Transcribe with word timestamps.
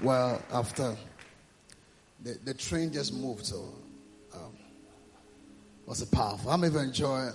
Well, 0.00 0.40
after 0.52 0.96
the, 2.22 2.38
the 2.44 2.54
train 2.54 2.92
just 2.92 3.12
moved, 3.12 3.46
so 3.46 3.74
um, 4.32 4.56
was 5.86 6.02
a 6.02 6.06
powerful? 6.06 6.52
I'm 6.52 6.64
even 6.64 6.84
enjoying 6.84 7.32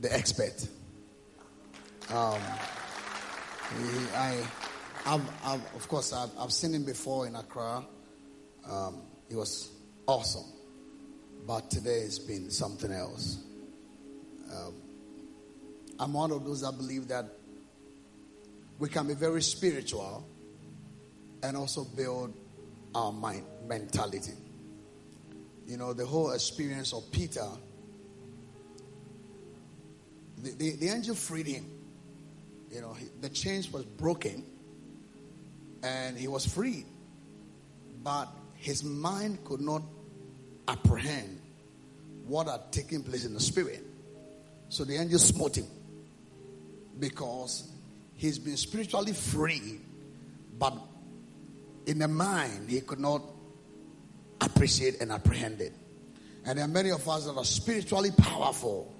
the 0.00 0.14
expert. 0.14 0.68
Um, 2.10 2.40
he, 3.78 4.14
I, 4.14 4.46
I've, 5.06 5.28
I've, 5.44 5.74
of 5.74 5.88
course, 5.88 6.12
I've, 6.12 6.30
I've, 6.38 6.52
seen 6.52 6.72
him 6.72 6.84
before 6.84 7.26
in 7.26 7.34
Accra. 7.34 7.84
Um, 8.70 9.02
he 9.28 9.34
was 9.34 9.70
awesome, 10.06 10.52
but 11.48 11.68
today 11.68 12.02
has 12.02 12.20
been 12.20 12.48
something 12.48 12.92
else. 12.92 13.38
Um, 14.52 14.74
I'm 15.98 16.12
one 16.12 16.30
of 16.30 16.44
those 16.44 16.60
that 16.60 16.76
believe 16.76 17.08
that 17.08 17.26
we 18.78 18.88
can 18.88 19.08
be 19.08 19.14
very 19.14 19.42
spiritual 19.42 20.24
and 21.44 21.58
also 21.58 21.84
build 21.84 22.32
our 22.94 23.12
mind 23.12 23.44
mentality. 23.68 24.32
You 25.66 25.76
know, 25.76 25.92
the 25.92 26.06
whole 26.06 26.32
experience 26.32 26.94
of 26.94 27.10
Peter, 27.12 27.46
the, 30.42 30.50
the, 30.52 30.76
the 30.76 30.88
angel 30.88 31.14
freed 31.14 31.46
him. 31.46 31.70
You 32.70 32.80
know, 32.80 32.94
he, 32.94 33.06
the 33.20 33.28
chains 33.28 33.70
was 33.70 33.84
broken 33.84 34.44
and 35.82 36.16
he 36.16 36.28
was 36.28 36.46
freed. 36.46 36.86
But 38.02 38.28
his 38.54 38.82
mind 38.82 39.44
could 39.44 39.60
not 39.60 39.82
apprehend 40.66 41.40
what 42.26 42.48
had 42.48 42.72
taken 42.72 43.02
place 43.02 43.26
in 43.26 43.34
the 43.34 43.40
spirit. 43.40 43.84
So 44.70 44.84
the 44.84 44.96
angel 44.96 45.18
smote 45.18 45.58
him 45.58 45.66
because 46.98 47.70
he's 48.14 48.38
been 48.38 48.56
spiritually 48.56 49.12
free, 49.12 49.80
but 50.58 50.74
in 51.86 51.98
the 51.98 52.08
mind, 52.08 52.70
he 52.70 52.80
could 52.80 53.00
not 53.00 53.22
appreciate 54.40 55.00
and 55.00 55.12
apprehend 55.12 55.60
it. 55.60 55.72
And 56.46 56.58
there 56.58 56.64
are 56.64 56.68
many 56.68 56.90
of 56.90 57.08
us 57.08 57.26
that 57.26 57.36
are 57.36 57.44
spiritually 57.44 58.10
powerful, 58.16 58.94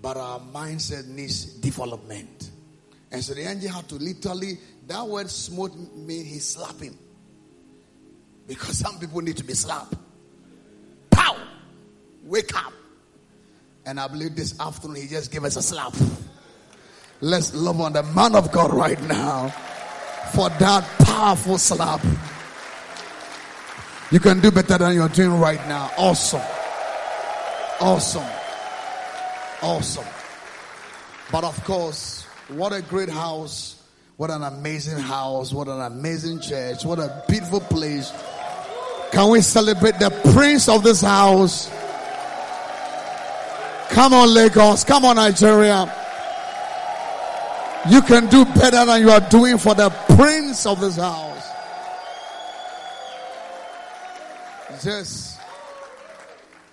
but 0.00 0.16
our 0.16 0.40
mindset 0.40 1.06
needs 1.06 1.44
development. 1.44 2.50
And 3.10 3.22
so 3.22 3.34
the 3.34 3.48
angel 3.48 3.70
had 3.70 3.88
to 3.88 3.96
literally, 3.96 4.58
that 4.86 5.06
word 5.06 5.30
smote 5.30 5.74
mean 5.94 6.24
he 6.24 6.38
slapped 6.38 6.80
him. 6.80 6.98
Because 8.46 8.78
some 8.78 8.98
people 8.98 9.20
need 9.20 9.36
to 9.36 9.44
be 9.44 9.54
slapped. 9.54 9.94
Pow! 11.10 11.36
Wake 12.24 12.56
up. 12.56 12.72
And 13.84 13.98
I 14.00 14.08
believe 14.08 14.34
this 14.34 14.58
afternoon 14.58 14.96
he 14.96 15.08
just 15.08 15.30
gave 15.30 15.44
us 15.44 15.56
a 15.56 15.62
slap. 15.62 15.94
Let's 17.20 17.54
love 17.54 17.80
on 17.80 17.92
the 17.94 18.02
man 18.02 18.34
of 18.34 18.52
God 18.52 18.72
right 18.72 19.00
now 19.02 19.52
for 20.30 20.48
that 20.50 20.84
powerful 21.00 21.58
slap. 21.58 22.00
You 24.10 24.20
can 24.20 24.40
do 24.40 24.50
better 24.50 24.78
than 24.78 24.94
you're 24.94 25.08
doing 25.08 25.38
right 25.38 25.60
now. 25.68 25.90
Awesome. 25.98 26.42
Awesome. 27.80 28.26
Awesome. 29.62 30.06
But 31.30 31.44
of 31.44 31.62
course, 31.64 32.24
what 32.48 32.72
a 32.72 32.80
great 32.80 33.10
house. 33.10 33.82
What 34.16 34.30
an 34.30 34.42
amazing 34.42 34.98
house. 34.98 35.52
What 35.52 35.68
an 35.68 35.80
amazing 35.80 36.40
church. 36.40 36.84
What 36.84 36.98
a 36.98 37.22
beautiful 37.28 37.60
place. 37.60 38.12
Can 39.12 39.30
we 39.30 39.40
celebrate 39.40 39.98
the 39.98 40.10
prince 40.32 40.68
of 40.68 40.82
this 40.82 41.02
house? 41.02 41.70
Come 43.90 44.14
on, 44.14 44.32
Lagos. 44.32 44.84
Come 44.84 45.04
on, 45.04 45.16
Nigeria. 45.16 45.92
You 47.86 48.02
can 48.02 48.26
do 48.28 48.44
better 48.44 48.84
than 48.84 49.00
you 49.00 49.10
are 49.10 49.20
doing 49.20 49.56
for 49.58 49.74
the 49.74 49.90
prince 50.16 50.66
of 50.66 50.80
this 50.80 50.96
house. 50.96 51.46
Yes. 54.84 55.40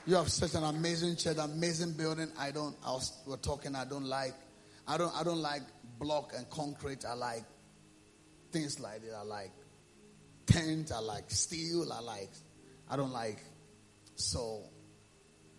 you 0.05 0.15
have 0.15 0.29
such 0.29 0.53
an 0.55 0.63
amazing 0.63 1.15
church, 1.15 1.37
amazing 1.39 1.93
building. 1.93 2.29
I 2.37 2.51
don't, 2.51 2.75
I 2.85 2.91
was, 2.91 3.11
we're 3.25 3.37
talking, 3.37 3.75
I 3.75 3.85
don't 3.85 4.05
like, 4.05 4.33
I 4.87 4.97
don't, 4.97 5.15
I 5.15 5.23
don't 5.23 5.41
like 5.41 5.61
block 5.99 6.33
and 6.35 6.49
concrete. 6.49 7.05
I 7.05 7.13
like 7.13 7.43
things 8.51 8.79
like 8.79 9.03
it. 9.03 9.13
I 9.15 9.23
like 9.23 9.51
tent. 10.45 10.91
I 10.93 10.99
like 10.99 11.29
steel. 11.29 11.91
I 11.91 11.99
like, 11.99 12.31
I 12.89 12.95
don't 12.95 13.13
like, 13.13 13.39
so 14.15 14.63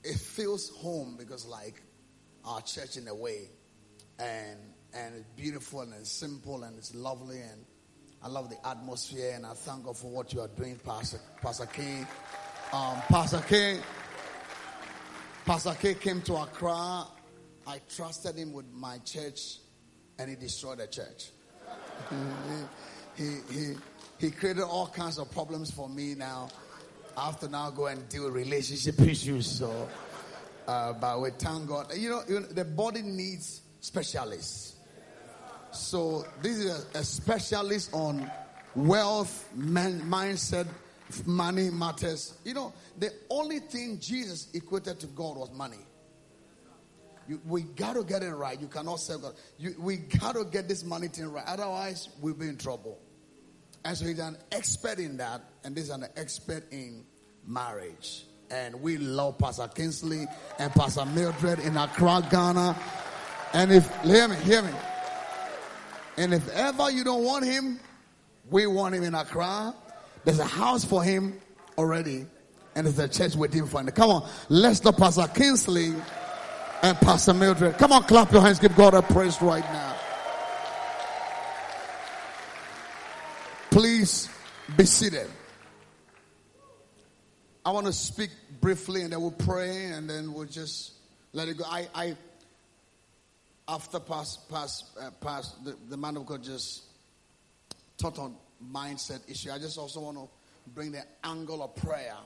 it 0.05 0.17
feels 0.17 0.71
home 0.71 1.17
because 1.19 1.47
like 1.47 1.83
our 2.45 2.61
church 2.61 2.97
in 2.97 3.09
a 3.09 3.15
way. 3.15 3.51
And 4.19 4.59
and 4.97 5.15
it's 5.15 5.29
beautiful 5.37 5.83
and 5.83 5.93
it's 5.95 6.11
simple 6.11 6.63
and 6.63 6.77
it's 6.79 6.95
lovely 6.95 7.41
and 7.41 7.65
I 8.23 8.29
love 8.29 8.49
the 8.49 8.67
atmosphere 8.67 9.33
and 9.35 9.45
I 9.45 9.53
thank 9.53 9.85
God 9.85 9.97
for 9.97 10.11
what 10.11 10.33
you 10.33 10.41
are 10.41 10.49
doing, 10.49 10.77
Pastor 10.85 11.21
Pastor 11.43 11.67
King. 11.67 12.07
Um, 12.73 12.97
Pastor 13.09 13.43
King, 13.47 13.79
Pastor 15.45 15.77
K 15.79 15.95
came 15.95 16.23
to 16.23 16.35
Accra. 16.35 17.07
I 17.67 17.81
trusted 17.95 18.37
him 18.37 18.53
with 18.53 18.67
my 18.73 18.99
church, 18.99 19.59
and 20.19 20.31
he 20.31 20.37
destroyed 20.37 20.79
the 20.79 20.87
church. 20.87 21.31
he, 23.17 23.25
he, 23.25 23.39
he, 23.53 23.75
he 24.19 24.31
created 24.31 24.63
all 24.63 24.89
kinds 24.89 25.19
of 25.19 25.31
problems 25.31 25.71
for 25.71 25.89
me. 25.89 26.15
Now 26.15 26.49
I 27.17 27.27
have 27.27 27.39
to 27.41 27.49
now 27.49 27.71
go 27.71 27.87
and 27.87 28.09
deal 28.09 28.25
with 28.25 28.35
relationship 28.35 29.01
issues. 29.09 29.47
So, 29.47 29.89
uh, 30.67 30.95
but 30.95 31.21
we 31.21 31.31
thank 31.31 31.69
God. 31.69 31.95
You 31.95 32.11
know, 32.11 32.23
you 32.29 32.41
know 32.41 32.47
the 32.47 32.65
body 32.65 33.03
needs 33.03 33.63
specialists. 33.81 34.76
So 35.79 36.27
this 36.43 36.59
is 36.59 36.87
a, 36.95 36.99
a 36.99 37.05
specialist 37.05 37.91
on 37.93 38.31
wealth, 38.75 39.49
man, 39.55 40.01
mindset, 40.03 40.67
money 41.25 41.71
matters. 41.71 42.35
You 42.45 42.55
know, 42.55 42.73
the 42.99 43.13
only 43.31 43.61
thing 43.61 43.99
Jesus 44.01 44.49
equated 44.55 45.01
to 45.01 45.07
God 45.09 45.37
was 45.37 45.51
money. 45.53 45.79
You, 47.29 47.41
we 47.47 47.63
got 47.63 47.95
to 47.95 48.05
get 48.05 48.23
it 48.23 48.33
right. 48.33 48.61
You 48.61 48.69
cannot 48.69 49.01
serve 49.01 49.23
God. 49.23 49.35
You, 49.59 49.75
we 49.79 49.97
got 49.97 50.37
to 50.37 50.45
get 50.45 50.69
this 50.69 50.85
money 50.85 51.09
thing 51.09 51.31
right. 51.33 51.45
Otherwise, 51.47 52.09
we'll 52.21 52.35
be 52.35 52.49
in 52.49 52.57
trouble. 52.57 52.99
And 53.85 53.97
so 53.97 54.05
he's 54.05 54.19
an 54.19 54.37
expert 54.53 54.99
in 54.99 55.17
that, 55.19 55.43
and 55.65 55.75
this 55.75 55.85
is 55.85 55.91
an 55.91 56.07
expert 56.17 56.71
in 56.73 57.05
marriage. 57.47 58.27
And 58.51 58.81
we 58.81 58.97
love 58.97 59.39
Pastor 59.39 59.69
Kingsley 59.69 60.27
and 60.59 60.73
Pastor 60.73 61.05
Mildred 61.05 61.59
in 61.61 61.77
Accra, 61.77 62.27
Ghana. 62.31 62.77
And 63.53 63.73
if, 63.73 64.03
hear 64.03 64.29
me, 64.29 64.37
hear 64.37 64.63
me. 64.63 64.71
And 66.17 66.33
if 66.33 66.49
ever 66.51 66.91
you 66.91 67.05
don't 67.05 67.25
want 67.25 67.45
him, 67.45 67.79
we 68.51 68.67
want 68.67 68.95
him 68.95 69.03
in 69.03 69.15
Accra. 69.15 69.75
There's 70.25 70.39
a 70.39 70.45
house 70.45 70.85
for 70.85 71.03
him 71.03 71.41
already, 71.77 72.27
and 72.75 72.87
there's 72.87 72.99
a 72.99 73.09
church 73.09 73.37
waiting 73.37 73.67
for 73.67 73.81
him. 73.81 73.87
Come 73.89 74.11
on, 74.11 74.29
let's 74.49 74.81
the 74.81 74.93
Pastor 74.93 75.27
Kingsley 75.29 75.95
and 76.83 76.97
Pastor 76.99 77.35
Mildred. 77.35 77.79
Come 77.79 77.93
on, 77.93 78.03
clap 78.05 78.33
your 78.33 78.43
hands, 78.43 78.59
give 78.59 78.75
God 78.77 78.95
a 78.95 79.03
praise 79.03 79.41
right 79.43 79.65
now. 79.65 79.97
Please 83.71 84.31
be 84.77 84.87
seated. 84.87 85.29
I 87.65 87.71
want 87.71 87.87
to 87.87 87.93
speak 87.93 88.31
briefly 88.61 89.03
and 89.03 89.13
then 89.13 89.21
we'll 89.21 89.33
pray 89.33 89.87
and 89.87 90.09
then 90.09 90.33
we'll 90.33 90.47
just 90.47 90.93
let 91.33 91.49
it 91.49 91.59
go. 91.59 91.65
I, 91.65 91.89
I 91.95 92.17
after 93.69 93.99
past, 93.99 94.49
past, 94.49 94.85
uh, 95.01 95.11
past, 95.21 95.65
the, 95.65 95.77
the 95.89 95.97
man 95.97 96.17
of 96.17 96.27
God 96.27 96.43
just 96.43 96.85
taught 97.99 98.19
on 98.19 98.37
mindset 98.73 99.29
issue. 99.31 99.51
I 99.51 99.59
just 99.59 99.79
also 99.79 100.01
want 100.01 100.19
to 100.19 100.29
bring 100.75 100.93
the 100.93 101.03
angle 101.25 101.63
of 101.63 101.75
prayer 101.77 102.17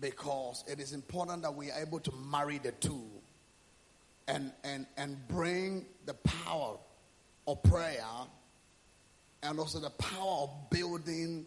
because 0.00 0.64
it 0.68 0.80
is 0.80 0.92
important 0.92 1.42
that 1.42 1.54
we 1.54 1.70
are 1.70 1.80
able 1.80 2.00
to 2.00 2.12
marry 2.30 2.58
the 2.58 2.72
two 2.72 3.04
and 4.28 4.52
and 4.64 4.86
and 4.96 5.16
bring 5.28 5.86
the 6.04 6.14
power 6.14 6.76
of 7.46 7.62
prayer 7.62 8.04
and 9.42 9.58
also 9.58 9.78
the 9.78 9.90
power 9.90 10.42
of 10.42 10.70
building 10.70 11.46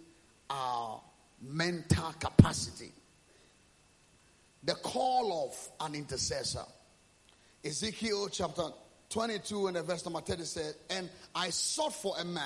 our 0.50 1.02
mental 1.42 2.14
capacity. 2.20 2.92
The 4.64 4.76
call 4.76 5.48
of 5.48 5.86
an 5.86 5.96
intercessor. 5.96 6.66
Ezekiel 7.64 8.30
chapter 8.30 8.64
22 9.10 9.68
and 9.68 9.76
the 9.76 9.84
verse 9.84 10.06
number 10.06 10.22
30 10.22 10.44
said, 10.44 10.74
And 10.90 11.10
I 11.36 11.50
sought 11.50 11.94
for 11.94 12.16
a 12.20 12.26
man 12.26 12.44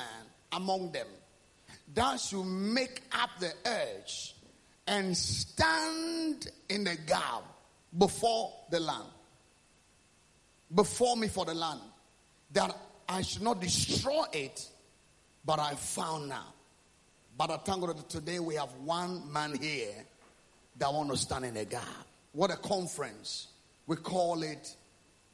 among 0.51 0.91
them 0.91 1.07
that 1.93 2.19
should 2.19 2.45
make 2.45 3.01
up 3.11 3.29
the 3.39 3.51
edge 3.65 4.35
and 4.87 5.15
stand 5.15 6.47
in 6.69 6.83
the 6.83 6.95
gap 7.07 7.43
before 7.97 8.53
the 8.71 8.79
land, 8.79 9.07
before 10.73 11.15
me 11.15 11.27
for 11.27 11.45
the 11.45 11.53
land, 11.53 11.81
that 12.53 12.75
I 13.07 13.21
should 13.21 13.43
not 13.43 13.61
destroy 13.61 14.23
it, 14.33 14.67
but 15.45 15.59
I 15.59 15.75
found 15.75 16.29
now. 16.29 16.53
But 17.37 17.51
I 17.51 17.57
thank 17.57 17.81
God 17.81 18.09
today 18.09 18.39
we 18.39 18.55
have 18.55 18.73
one 18.83 19.31
man 19.31 19.55
here 19.59 20.05
that 20.77 20.91
want 20.91 21.09
to 21.11 21.17
stand 21.17 21.45
in 21.45 21.55
the 21.55 21.65
gap. 21.65 21.83
What 22.31 22.51
a 22.51 22.57
conference. 22.57 23.47
We 23.85 23.95
call 23.97 24.43
it 24.43 24.75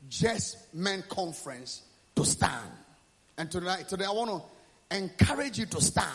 just 0.07 0.73
men 0.73 1.03
conference 1.09 1.83
to 2.15 2.25
stand. 2.25 2.71
And 3.37 3.49
tonight, 3.51 3.87
today 3.87 4.05
I 4.05 4.11
want 4.11 4.43
to 4.89 4.97
encourage 4.97 5.57
you 5.57 5.65
to 5.67 5.81
stand. 5.81 6.07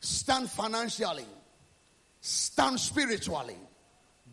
stand 0.00 0.50
financially, 0.50 1.26
stand 2.20 2.78
spiritually. 2.80 3.56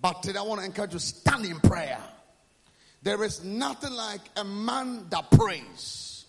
But 0.02 0.24
today 0.24 0.40
I 0.40 0.44
want 0.44 0.62
to 0.62 0.66
encourage 0.66 0.94
you 0.94 1.00
to 1.00 1.06
stand 1.06 1.46
in 1.46 1.60
prayer. 1.60 2.00
There 3.04 3.24
is 3.24 3.44
nothing 3.44 3.94
like 3.94 4.22
a 4.36 4.44
man 4.44 5.08
that 5.10 5.30
prays. 5.32 6.26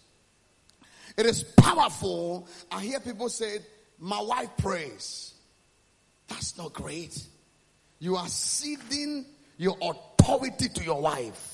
It 1.16 1.26
is 1.26 1.42
powerful. 1.42 2.48
I 2.70 2.82
hear 2.82 3.00
people 3.00 3.28
say, 3.28 3.58
My 3.98 4.20
wife 4.20 4.50
prays. 4.58 5.34
That's 6.28 6.56
not 6.56 6.72
great. 6.72 7.26
You 7.98 8.16
are 8.16 8.28
ceding 8.28 9.26
your 9.58 9.76
authority 9.80 10.68
to 10.68 10.84
your 10.84 11.00
wife. 11.00 11.51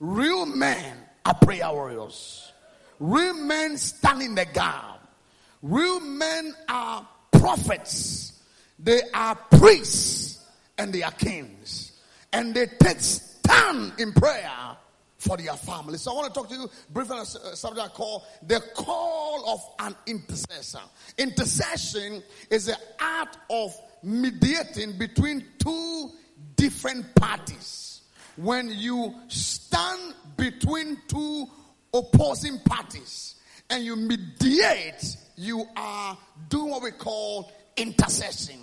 Real 0.00 0.46
men 0.46 0.96
are 1.26 1.34
prayer 1.34 1.70
warriors. 1.70 2.52
Real 2.98 3.34
men 3.34 3.76
stand 3.76 4.22
in 4.22 4.34
the 4.34 4.46
gap. 4.46 5.06
Real 5.62 6.00
men 6.00 6.54
are 6.68 7.06
prophets. 7.30 8.42
They 8.78 9.02
are 9.12 9.34
priests 9.34 10.44
and 10.78 10.92
they 10.92 11.02
are 11.02 11.12
kings. 11.12 11.92
And 12.32 12.54
they 12.54 12.66
take 12.66 13.00
stand 13.00 13.92
in 13.98 14.12
prayer 14.12 14.76
for 15.18 15.36
their 15.36 15.52
family. 15.54 15.98
So 15.98 16.12
I 16.12 16.14
want 16.14 16.32
to 16.32 16.40
talk 16.40 16.48
to 16.48 16.54
you 16.54 16.70
briefly 16.88 17.16
on 17.16 17.22
a 17.22 17.26
subject 17.26 17.86
I 17.86 17.88
call 17.88 18.24
the 18.46 18.60
call 18.74 19.50
of 19.50 19.86
an 19.86 19.94
intercessor. 20.06 20.80
Intercession 21.18 22.22
is 22.50 22.66
the 22.66 22.76
art 22.98 23.36
of 23.50 23.78
mediating 24.02 24.96
between 24.96 25.44
two 25.58 26.10
different 26.56 27.14
parties. 27.14 27.89
When 28.40 28.70
you 28.70 29.14
stand 29.28 30.14
between 30.38 30.96
two 31.08 31.46
opposing 31.92 32.58
parties 32.60 33.34
and 33.68 33.84
you 33.84 33.96
mediate, 33.96 35.16
you 35.36 35.66
are 35.76 36.16
doing 36.48 36.70
what 36.70 36.82
we 36.82 36.92
call 36.92 37.52
intercession. 37.76 38.60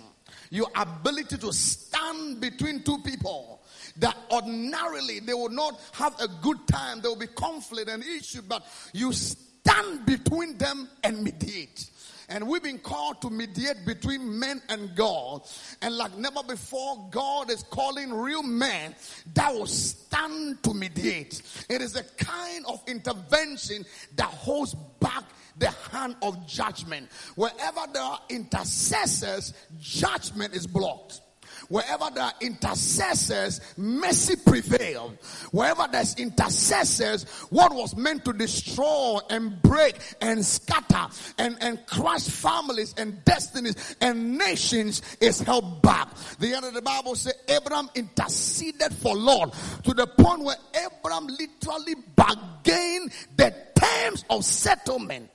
Your 0.50 0.66
ability 0.74 1.36
to 1.38 1.52
stand 1.52 2.40
between 2.40 2.82
two 2.82 2.98
people 2.98 3.62
that 3.98 4.16
ordinarily 4.32 5.20
they 5.20 5.34
will 5.34 5.48
not 5.50 5.78
have 5.92 6.18
a 6.20 6.26
good 6.42 6.58
time, 6.66 7.00
there 7.00 7.12
will 7.12 7.18
be 7.18 7.28
conflict 7.28 7.88
and 7.88 8.02
issue, 8.02 8.42
but 8.42 8.66
you 8.92 9.12
stand 9.12 10.06
between 10.06 10.58
them 10.58 10.88
and 11.04 11.22
mediate. 11.22 11.88
And 12.28 12.46
we've 12.46 12.62
been 12.62 12.78
called 12.78 13.22
to 13.22 13.30
mediate 13.30 13.86
between 13.86 14.38
men 14.38 14.60
and 14.68 14.94
God. 14.94 15.42
And 15.80 15.96
like 15.96 16.16
never 16.16 16.42
before, 16.42 17.08
God 17.10 17.50
is 17.50 17.62
calling 17.70 18.12
real 18.12 18.42
men 18.42 18.94
that 19.34 19.52
will 19.54 19.66
stand 19.66 20.62
to 20.64 20.74
mediate. 20.74 21.40
It 21.70 21.80
is 21.80 21.96
a 21.96 22.04
kind 22.22 22.66
of 22.66 22.82
intervention 22.86 23.86
that 24.16 24.26
holds 24.28 24.74
back 25.00 25.24
the 25.56 25.70
hand 25.90 26.16
of 26.22 26.46
judgment. 26.46 27.10
Wherever 27.34 27.80
there 27.92 28.02
are 28.02 28.20
intercessors, 28.28 29.54
judgment 29.80 30.54
is 30.54 30.66
blocked. 30.66 31.22
Wherever 31.68 32.08
there 32.14 32.24
are 32.24 32.32
intercessors, 32.40 33.60
mercy 33.76 34.36
prevails. 34.36 35.12
Wherever 35.52 35.86
there's 35.90 36.14
intercessors, 36.16 37.24
what 37.50 37.74
was 37.74 37.94
meant 37.94 38.24
to 38.24 38.32
destroy 38.32 39.18
and 39.28 39.60
break 39.62 39.98
and 40.22 40.44
scatter 40.44 41.14
and, 41.36 41.56
and 41.60 41.84
crush 41.86 42.26
families 42.26 42.94
and 42.96 43.22
destinies 43.24 43.96
and 44.00 44.38
nations 44.38 45.02
is 45.20 45.40
held 45.40 45.82
back. 45.82 46.08
The 46.38 46.54
end 46.54 46.64
of 46.64 46.72
the 46.72 46.82
Bible 46.82 47.14
says 47.14 47.34
Abraham 47.48 47.90
interceded 47.94 48.94
for 48.94 49.14
Lot 49.14 49.54
to 49.84 49.92
the 49.92 50.06
point 50.06 50.44
where 50.44 50.56
Abraham 50.74 51.26
literally 51.26 51.96
bargained 52.16 53.12
the 53.36 53.54
terms 53.74 54.24
of 54.30 54.44
settlement, 54.44 55.28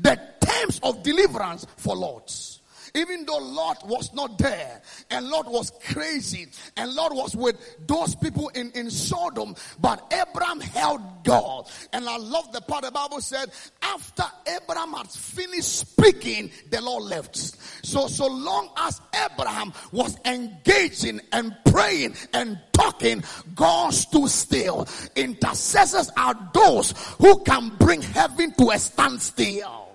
the 0.00 0.20
terms 0.40 0.80
of 0.82 1.04
deliverance 1.04 1.64
for 1.76 1.94
Lot's. 1.94 2.60
Even 2.96 3.26
though 3.26 3.36
Lot 3.36 3.86
was 3.86 4.14
not 4.14 4.38
there 4.38 4.80
and 5.10 5.28
Lot 5.28 5.50
was 5.50 5.70
crazy 5.86 6.48
and 6.78 6.94
Lot 6.94 7.14
was 7.14 7.36
with 7.36 7.56
those 7.86 8.14
people 8.14 8.48
in, 8.54 8.70
in 8.72 8.90
Sodom, 8.90 9.54
but 9.78 10.10
Abraham 10.10 10.60
held 10.60 11.02
God. 11.22 11.68
And 11.92 12.08
I 12.08 12.16
love 12.16 12.52
the 12.52 12.62
part 12.62 12.84
the 12.84 12.90
Bible 12.90 13.20
said, 13.20 13.50
after 13.82 14.24
Abraham 14.46 14.94
had 14.94 15.10
finished 15.10 15.76
speaking, 15.76 16.50
the 16.70 16.80
Lord 16.80 17.04
left. 17.04 17.36
So, 17.84 18.06
so 18.06 18.28
long 18.28 18.70
as 18.78 18.98
Abraham 19.14 19.74
was 19.92 20.16
engaging 20.24 21.20
and 21.32 21.54
praying 21.66 22.14
and 22.32 22.58
talking, 22.72 23.22
God 23.54 23.92
stood 23.92 24.30
still. 24.30 24.88
Intercessors 25.14 26.10
are 26.16 26.34
those 26.54 26.94
who 27.18 27.42
can 27.44 27.72
bring 27.78 28.00
heaven 28.00 28.54
to 28.54 28.70
a 28.70 28.78
standstill. 28.78 29.85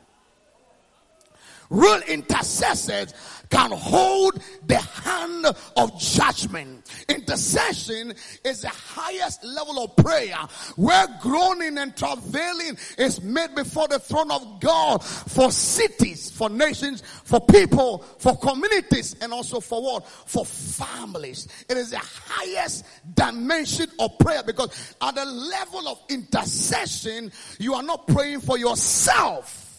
Real 1.71 2.01
intercessors 2.09 3.13
can 3.49 3.71
hold 3.71 4.41
the 4.67 4.77
hand 4.77 5.45
of 5.77 5.99
judgment. 5.99 6.89
Intercession 7.07 8.13
is 8.43 8.61
the 8.61 8.69
highest 8.69 9.41
level 9.45 9.81
of 9.81 9.95
prayer 9.95 10.35
where 10.75 11.07
groaning 11.21 11.77
and 11.77 11.95
travailing 11.95 12.77
is 12.97 13.21
made 13.21 13.55
before 13.55 13.87
the 13.87 13.99
throne 13.99 14.31
of 14.31 14.59
God 14.59 15.01
for 15.01 15.49
cities, 15.49 16.29
for 16.29 16.49
nations, 16.49 17.03
for 17.23 17.39
people, 17.39 17.99
for 18.19 18.37
communities, 18.37 19.15
and 19.21 19.31
also 19.31 19.61
for 19.61 19.81
what? 19.81 20.07
For 20.07 20.45
families. 20.45 21.47
It 21.69 21.77
is 21.77 21.91
the 21.91 22.01
highest 22.01 22.85
dimension 23.13 23.87
of 23.97 24.19
prayer 24.19 24.43
because 24.43 24.95
at 25.01 25.15
the 25.15 25.23
level 25.23 25.87
of 25.87 26.01
intercession, 26.09 27.31
you 27.59 27.75
are 27.75 27.83
not 27.83 28.07
praying 28.07 28.41
for 28.41 28.57
yourself 28.57 29.70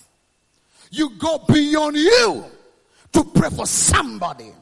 you 0.92 1.10
go 1.18 1.38
beyond 1.48 1.96
you 1.96 2.44
to 3.12 3.24
pray 3.24 3.50
for 3.50 3.66
somebody. 3.66 4.52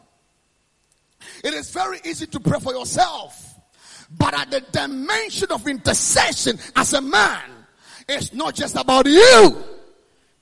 It 1.44 1.52
is 1.54 1.70
very 1.70 1.98
easy 2.04 2.26
to 2.28 2.40
pray 2.40 2.58
for 2.60 2.72
yourself, 2.72 3.54
but 4.16 4.32
at 4.32 4.50
the 4.50 4.60
dimension 4.72 5.50
of 5.50 5.66
intercession 5.66 6.58
as 6.76 6.94
a 6.94 7.00
man, 7.00 7.42
it's 8.08 8.32
not 8.32 8.54
just 8.54 8.76
about 8.76 9.06
you, 9.06 9.56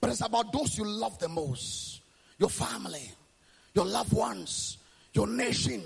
but 0.01 0.11
it's 0.11 0.21
about 0.21 0.53
those 0.53 0.79
you 0.79 0.85
love 0.85 1.19
the 1.19 1.29
most 1.29 1.89
your 2.39 2.51
family, 2.51 3.11
your 3.75 3.85
loved 3.85 4.13
ones, 4.13 4.79
your 5.13 5.27
nation, 5.27 5.83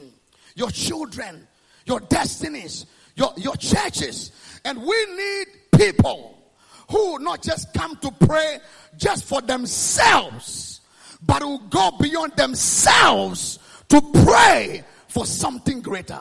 your 0.55 0.70
children, 0.70 1.48
your 1.87 2.00
destinies, 2.00 2.84
your, 3.16 3.32
your 3.38 3.56
churches. 3.56 4.32
And 4.64 4.82
we 4.82 5.06
need 5.16 5.46
people 5.75 6.42
who 6.93 7.19
not 7.21 7.43
just 7.43 7.73
come 7.73 7.97
to 7.97 8.11
pray 8.11 8.58
just 8.99 9.25
for 9.25 9.41
themselves, 9.41 10.82
but 11.25 11.43
will 11.43 11.58
go 11.58 11.91
beyond 11.99 12.32
themselves 12.37 13.58
to 13.89 14.01
pray 14.25 14.84
for 15.08 15.25
something 15.25 15.81
greater. 15.81 16.20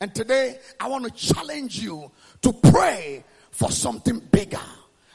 And 0.00 0.14
today, 0.14 0.58
I 0.78 0.88
want 0.88 1.04
to 1.04 1.10
challenge 1.10 1.78
you 1.80 2.10
to 2.42 2.52
pray 2.52 3.24
for 3.50 3.70
something 3.70 4.20
bigger, 4.30 4.60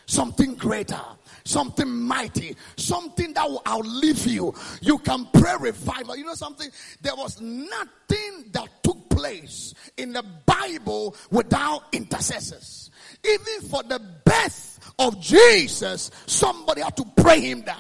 something 0.05 0.55
greater, 0.55 1.01
something 1.43 1.89
mighty, 1.89 2.55
something 2.75 3.33
that 3.33 3.49
will 3.49 3.61
outlive 3.67 4.25
you. 4.27 4.53
You 4.81 4.97
can 4.99 5.27
pray 5.33 5.55
revival. 5.59 6.15
You 6.15 6.25
know 6.25 6.33
something? 6.33 6.69
There 7.01 7.15
was 7.15 7.39
nothing 7.39 8.49
that 8.51 8.67
took 8.83 9.09
place 9.09 9.73
in 9.97 10.13
the 10.13 10.23
Bible 10.45 11.15
without 11.31 11.83
intercessors. 11.91 12.91
Even 13.23 13.61
for 13.69 13.83
the 13.83 13.99
best 14.25 14.78
of 14.99 15.19
Jesus, 15.19 16.11
somebody 16.27 16.81
had 16.81 16.95
to 16.97 17.05
pray 17.17 17.39
him 17.39 17.61
down. 17.61 17.77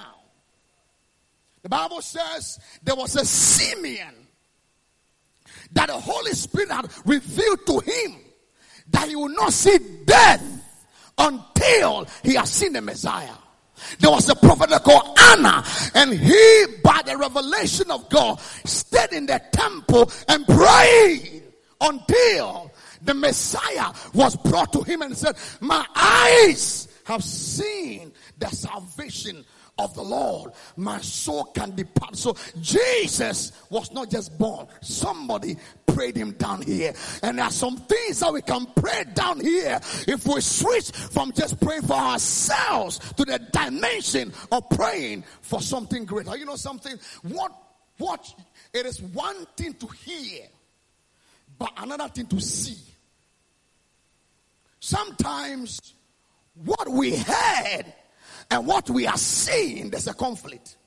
The 1.61 1.69
Bible 1.69 2.01
says 2.01 2.57
there 2.81 2.95
was 2.95 3.15
a 3.15 3.25
Simeon 3.25 4.15
that 5.73 5.87
the 5.87 5.99
Holy 5.99 6.31
Spirit 6.31 6.71
had 6.71 6.89
revealed 7.05 7.65
to 7.67 7.79
him 7.79 8.15
that 8.89 9.09
he 9.09 9.15
would 9.15 9.35
not 9.35 9.53
see 9.53 9.77
death 10.05 10.41
until 11.17 12.07
he 12.23 12.35
has 12.35 12.49
seen 12.49 12.73
the 12.73 12.81
Messiah. 12.81 13.35
There 13.99 14.11
was 14.11 14.27
a 14.29 14.35
prophet 14.35 14.71
called 14.83 15.17
Anna, 15.19 15.63
and 15.95 16.13
he, 16.13 16.65
by 16.83 17.01
the 17.05 17.17
revelation 17.17 17.91
of 17.91 18.09
God, 18.09 18.39
stayed 18.65 19.13
in 19.13 19.25
the 19.25 19.41
temple 19.51 20.11
and 20.27 20.45
prayed 20.45 21.43
until 21.79 22.71
the 23.01 23.13
Messiah 23.13 23.93
was 24.13 24.35
brought 24.35 24.73
to 24.73 24.81
him 24.81 25.01
and 25.01 25.15
said, 25.15 25.37
My 25.61 25.85
eyes 25.95 26.88
have 27.09 27.23
seen 27.23 28.11
the 28.37 28.47
salvation 28.47 29.43
of 29.79 29.95
the 29.95 30.01
Lord, 30.01 30.51
my 30.77 30.99
soul 30.99 31.45
can 31.45 31.75
depart. 31.75 32.15
So 32.15 32.35
Jesus 32.61 33.51
was 33.69 33.91
not 33.91 34.11
just 34.11 34.37
born. 34.37 34.67
Somebody 34.81 35.57
prayed 35.87 36.15
him 36.15 36.33
down 36.33 36.61
here. 36.61 36.93
And 37.23 37.37
there 37.37 37.45
are 37.45 37.51
some 37.51 37.77
things 37.77 38.19
that 38.19 38.31
we 38.31 38.41
can 38.43 38.67
pray 38.75 39.05
down 39.13 39.39
here 39.39 39.79
if 40.07 40.27
we 40.27 40.41
switch 40.41 40.91
from 40.91 41.31
just 41.31 41.59
praying 41.59 41.83
for 41.83 41.93
ourselves 41.93 42.99
to 43.13 43.25
the 43.25 43.39
dimension 43.51 44.31
of 44.51 44.69
praying 44.69 45.23
for 45.41 45.61
something 45.61 46.05
greater. 46.05 46.37
You 46.37 46.45
know 46.45 46.57
something? 46.57 46.97
What 47.23 47.51
what 47.97 48.33
it 48.73 48.85
is 48.85 49.01
one 49.01 49.45
thing 49.57 49.73
to 49.73 49.87
hear, 49.87 50.43
but 51.57 51.71
another 51.77 52.07
thing 52.07 52.27
to 52.27 52.39
see. 52.39 52.77
Sometimes 54.79 55.95
what 56.65 56.89
we 56.89 57.15
heard 57.15 57.85
and 58.51 58.65
what 58.65 58.89
we 58.89 59.07
are 59.07 59.17
seeing, 59.17 59.89
there's 59.89 60.07
a 60.07 60.13
conflict. 60.13 60.77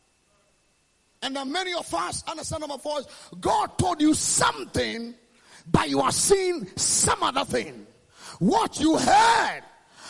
And 1.22 1.36
then 1.36 1.52
many 1.52 1.72
of 1.72 1.92
us 1.94 2.24
understand 2.28 2.64
my 2.68 2.76
voice. 2.76 3.04
God 3.40 3.78
told 3.78 4.00
you 4.00 4.12
something, 4.12 5.14
but 5.70 5.88
you 5.88 6.00
are 6.00 6.10
seeing 6.10 6.66
some 6.76 7.22
other 7.22 7.44
thing. 7.44 7.86
What 8.40 8.80
you 8.80 8.98
heard 8.98 9.62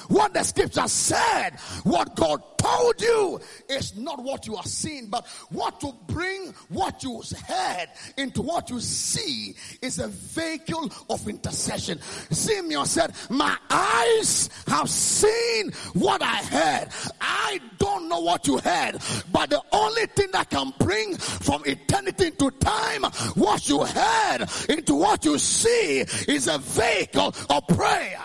what 0.08 0.34
the 0.34 0.42
scripture 0.42 0.88
said, 0.88 1.58
what 1.84 2.14
God 2.16 2.42
told 2.62 3.00
you 3.00 3.40
is 3.68 3.96
not 3.96 4.22
what 4.22 4.46
you 4.46 4.56
are 4.56 4.64
seeing, 4.64 5.08
but 5.08 5.26
what 5.50 5.80
to 5.80 5.92
bring 6.06 6.54
what 6.68 7.02
you 7.02 7.22
heard 7.46 7.86
into 8.16 8.42
what 8.42 8.70
you 8.70 8.80
see 8.80 9.54
is 9.80 9.98
a 9.98 10.08
vehicle 10.08 10.90
of 11.10 11.28
intercession. 11.28 12.00
Simeon 12.30 12.86
said, 12.86 13.12
My 13.30 13.56
eyes 13.68 14.48
have 14.68 14.88
seen 14.88 15.72
what 15.94 16.22
I 16.22 16.36
heard. 16.36 16.88
I 17.20 17.60
don't 17.78 18.08
know 18.08 18.20
what 18.20 18.46
you 18.46 18.58
heard, 18.58 18.98
but 19.32 19.50
the 19.50 19.60
only 19.72 20.06
thing 20.06 20.28
that 20.32 20.50
can 20.50 20.72
bring 20.78 21.16
from 21.16 21.62
eternity 21.66 22.30
to 22.30 22.50
time 22.52 23.02
what 23.34 23.68
you 23.68 23.84
heard 23.84 24.46
into 24.68 24.94
what 24.94 25.24
you 25.24 25.38
see 25.38 26.00
is 26.28 26.48
a 26.48 26.58
vehicle 26.58 27.34
of 27.50 27.66
prayer. 27.68 28.20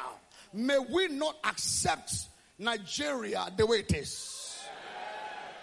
May 0.58 0.80
we 0.80 1.08
not 1.10 1.36
accept 1.44 2.14
Nigeria 2.58 3.48
the 3.56 3.68
way 3.68 3.78
it 3.78 3.94
is. 3.94 4.37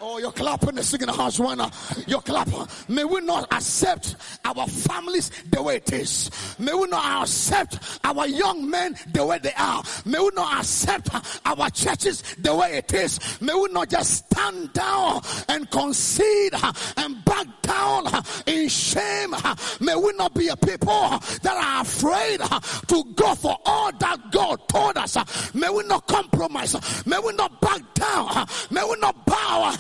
Oh, 0.07 0.19
you're 0.19 0.33
clapping 0.33 0.75
the 0.75 0.83
singing 0.83 1.09
house 1.09 1.41
right 1.41 1.59
uh, 1.59 1.65
now. 1.65 1.71
You're 2.07 2.21
clapping. 2.21 2.67
May 2.89 3.05
we 3.05 3.23
not 3.23 3.51
accept 3.51 4.17
our 4.45 4.67
families 4.67 5.31
the 5.51 5.63
way 5.63 5.77
it 5.77 5.91
is. 5.95 6.31
May 6.59 6.75
we 6.75 6.87
not 6.89 7.23
accept 7.23 7.79
our 8.05 8.27
young 8.27 8.69
men 8.69 8.97
the 9.15 9.25
way 9.25 9.39
they 9.39 9.55
are. 9.57 9.83
May 10.05 10.19
we 10.19 10.29
not 10.35 10.61
accept 10.61 11.09
our 11.47 11.71
churches 11.71 12.23
the 12.37 12.55
way 12.55 12.77
it 12.77 12.93
is. 12.93 13.41
May 13.41 13.55
we 13.55 13.69
not 13.73 13.89
just 13.89 14.27
stand 14.27 14.75
down 14.75 15.23
and 15.49 15.71
concede 15.71 16.53
and 16.99 17.25
back 17.25 17.47
down 17.63 18.05
in 18.45 18.69
shame. 18.69 19.35
May 19.81 19.97
we 19.97 20.13
not 20.13 20.35
be 20.35 20.49
a 20.49 20.57
people 20.57 21.19
that 21.43 21.57
are 21.57 21.81
afraid 21.81 22.41
to 22.89 23.05
go 23.15 23.35
for 23.35 23.57
all 23.65 23.91
that 23.91 24.31
God 24.31 24.69
told 24.69 24.99
us. 24.99 25.17
May 25.55 25.71
we 25.71 25.83
not 25.85 26.07
compromise. 26.07 27.07
May 27.07 27.19
we 27.21 27.33
not 27.33 27.59
back 27.63 27.81
down. 27.95 28.47
May 28.71 28.85
we 28.85 28.97
not 29.01 29.25
bow 29.25 29.63
our 29.63 29.73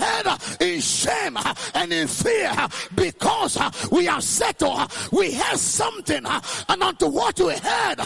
in 0.60 0.80
shame 0.80 1.36
and 1.74 1.92
in 1.92 2.06
fear 2.06 2.54
because 2.94 3.58
we 3.90 4.08
are 4.08 4.20
settled. 4.20 4.90
We 5.12 5.32
have 5.32 5.58
something 5.58 6.24
and 6.24 6.82
unto 6.82 7.06
what 7.08 7.38
we 7.40 7.54
heard 7.56 7.98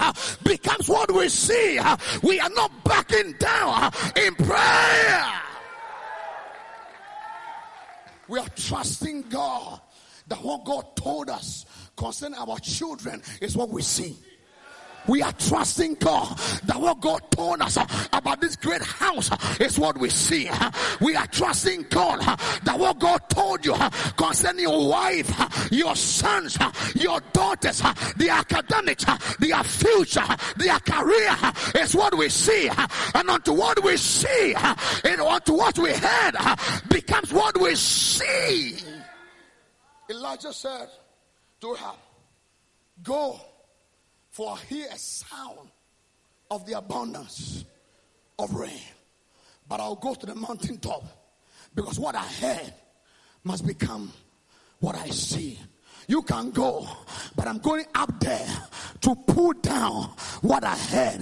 becomes 0.44 0.88
what 0.88 1.12
we 1.12 1.28
see. 1.28 1.78
We 2.22 2.40
are 2.40 2.50
not 2.50 2.84
backing 2.84 3.34
down 3.38 3.92
in 4.16 4.34
prayer. 4.34 5.32
We 8.28 8.38
are 8.38 8.48
trusting 8.56 9.22
God 9.30 9.80
that 10.28 10.42
what 10.42 10.64
God 10.64 10.94
told 10.96 11.30
us 11.30 11.64
concerning 11.96 12.38
our 12.38 12.58
children 12.58 13.22
is 13.40 13.56
what 13.56 13.70
we 13.70 13.82
see. 13.82 14.16
We 15.08 15.22
are 15.22 15.32
trusting 15.32 15.94
God 15.94 16.36
that 16.64 16.78
what 16.78 17.00
God 17.00 17.22
told 17.30 17.62
us 17.62 17.78
uh, 17.78 17.86
about 18.12 18.42
this 18.42 18.56
great 18.56 18.82
house 18.82 19.32
uh, 19.32 19.36
is 19.58 19.78
what 19.78 19.96
we 19.98 20.10
see. 20.10 20.48
Uh, 20.48 20.70
we 21.00 21.16
are 21.16 21.26
trusting 21.26 21.86
God 21.88 22.20
that 22.20 22.78
what 22.78 22.98
God 22.98 23.20
told 23.30 23.64
you 23.64 23.74
concerning 24.18 24.64
your 24.64 24.88
wife, 24.88 25.68
your 25.72 25.96
sons, 25.96 26.58
your 26.94 27.20
daughters, 27.32 27.80
the 28.16 28.28
academics, 28.28 29.06
their 29.38 29.64
future, 29.64 30.26
their 30.56 30.78
career 30.80 31.36
is 31.76 31.94
what 31.94 32.16
we 32.16 32.28
see. 32.28 32.68
And 33.14 33.30
unto 33.30 33.54
what 33.54 33.82
we 33.82 33.96
see, 33.96 34.54
and 35.04 35.20
unto 35.22 35.54
what 35.54 35.78
we 35.78 35.92
heard 35.92 36.36
becomes 36.90 37.32
what 37.32 37.58
we 37.58 37.74
see. 37.74 38.76
Elijah 40.10 40.52
said 40.52 40.88
to 41.60 41.74
her, 41.74 41.92
Go 43.02 43.40
for 44.38 44.56
hear 44.68 44.86
a 44.92 44.96
sound 44.96 45.68
of 46.48 46.64
the 46.64 46.78
abundance 46.78 47.64
of 48.38 48.54
rain. 48.54 48.70
But 49.68 49.80
I'll 49.80 49.96
go 49.96 50.14
to 50.14 50.26
the 50.26 50.36
mountaintop 50.36 51.02
because 51.74 51.98
what 51.98 52.14
I 52.14 52.22
heard 52.22 52.72
must 53.42 53.66
become 53.66 54.12
what 54.78 54.94
I 54.94 55.08
see. 55.08 55.58
You 56.08 56.22
can 56.22 56.52
go, 56.52 56.88
but 57.36 57.46
I'm 57.46 57.58
going 57.58 57.84
up 57.94 58.18
there 58.18 58.48
to 59.02 59.14
pull 59.14 59.52
down 59.52 60.04
what 60.40 60.64
I 60.64 60.74
heard 60.74 61.20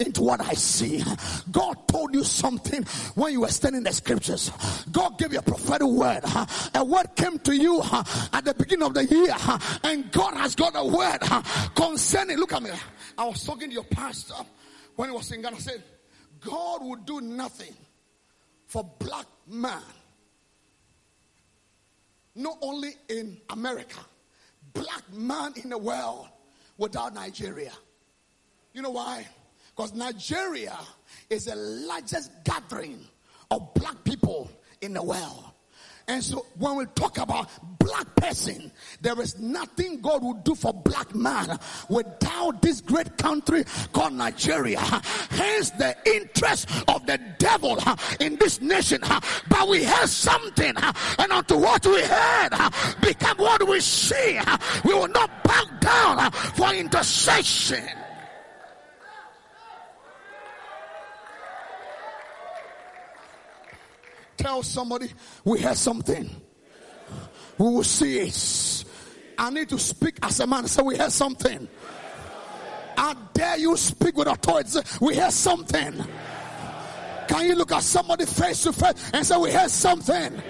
into 0.00 0.22
what 0.24 0.40
I 0.40 0.54
see. 0.54 1.04
God 1.52 1.86
told 1.86 2.12
you 2.12 2.24
something 2.24 2.82
when 3.14 3.32
you 3.32 3.42
were 3.42 3.48
studying 3.48 3.84
the 3.84 3.92
scriptures. 3.92 4.50
God 4.90 5.18
gave 5.18 5.32
you 5.32 5.38
a 5.38 5.42
prophetic 5.42 5.86
word. 5.86 6.22
A 6.74 6.84
word 6.84 7.14
came 7.14 7.38
to 7.38 7.54
you 7.54 7.80
uh, 7.80 8.02
at 8.32 8.44
the 8.44 8.54
beginning 8.54 8.88
of 8.88 8.94
the 8.94 9.04
year, 9.04 9.30
uh, 9.30 9.56
and 9.84 10.10
God 10.10 10.34
has 10.34 10.56
got 10.56 10.72
a 10.74 10.84
word 10.84 11.18
uh, 11.22 11.40
concerning. 11.76 12.36
Look 12.38 12.54
at 12.54 12.62
me. 12.64 12.70
I 13.16 13.26
was 13.26 13.44
talking 13.44 13.68
to 13.68 13.74
your 13.74 13.84
pastor 13.84 14.34
when 14.96 15.10
he 15.10 15.14
was 15.14 15.30
in 15.30 15.42
Ghana. 15.42 15.54
I 15.54 15.60
said, 15.60 15.84
God 16.40 16.80
would 16.82 17.06
do 17.06 17.20
nothing 17.20 17.74
for 18.66 18.82
black 18.98 19.26
man, 19.46 19.80
not 22.34 22.58
only 22.60 22.96
in 23.08 23.36
America 23.48 24.00
black 24.74 25.02
man 25.12 25.52
in 25.62 25.70
the 25.70 25.78
world 25.78 26.28
without 26.76 27.14
Nigeria. 27.14 27.72
You 28.72 28.82
know 28.82 28.90
why? 28.90 29.26
Because 29.74 29.94
Nigeria 29.94 30.76
is 31.30 31.46
the 31.46 31.56
largest 31.56 32.30
gathering 32.44 33.00
of 33.50 33.72
black 33.74 34.02
people 34.04 34.50
in 34.82 34.92
the 34.92 35.02
world. 35.02 35.44
And 36.06 36.22
so 36.22 36.44
when 36.58 36.76
we 36.76 36.84
talk 36.94 37.18
about 37.18 37.48
black 37.78 38.14
person, 38.16 38.70
there 39.00 39.18
is 39.20 39.38
nothing 39.38 40.00
God 40.00 40.22
will 40.22 40.34
do 40.34 40.54
for 40.54 40.72
black 40.72 41.14
man 41.14 41.58
without 41.88 42.60
this 42.60 42.80
great 42.82 43.16
country 43.16 43.64
called 43.92 44.12
Nigeria. 44.12 44.80
Hence 44.80 45.70
the 45.70 45.96
interest 46.04 46.68
of 46.88 47.06
the 47.06 47.18
devil 47.38 47.78
in 48.20 48.36
this 48.36 48.60
nation. 48.60 49.00
But 49.48 49.68
we 49.68 49.82
have 49.84 50.10
something 50.10 50.74
and 50.76 51.32
unto 51.32 51.56
what 51.56 51.86
we 51.86 52.02
heard 52.02 52.50
become 53.00 53.38
what 53.38 53.66
we 53.66 53.80
see. 53.80 54.38
We 54.84 54.92
will 54.94 55.08
not 55.08 55.42
back 55.44 55.80
down 55.80 56.30
for 56.32 56.72
intercession. 56.74 57.88
Tell 64.36 64.62
somebody 64.62 65.08
we 65.44 65.60
have 65.60 65.76
something. 65.76 66.28
We 67.58 67.66
will 67.66 67.84
see 67.84 68.18
it. 68.20 68.84
I 69.38 69.50
need 69.50 69.68
to 69.68 69.78
speak 69.78 70.18
as 70.22 70.40
a 70.40 70.46
man. 70.46 70.66
So 70.66 70.84
we 70.84 70.96
have 70.96 71.12
something. 71.12 71.68
I 72.96 73.16
dare 73.32 73.58
you 73.58 73.76
speak 73.76 74.16
with 74.16 74.28
authority. 74.28 74.78
We 75.00 75.16
have 75.16 75.32
something. 75.32 76.04
Can 77.28 77.46
you 77.46 77.54
look 77.54 77.72
at 77.72 77.82
somebody 77.82 78.26
face 78.26 78.62
to 78.62 78.72
face 78.72 79.10
and 79.12 79.24
say 79.26 79.36
we 79.36 79.50
have 79.50 79.70
something 79.70 80.42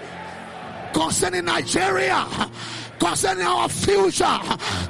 concerning 0.93 1.45
Nigeria? 1.45 2.27
Concerning 2.99 3.45
our 3.45 3.69
future, 3.69 4.39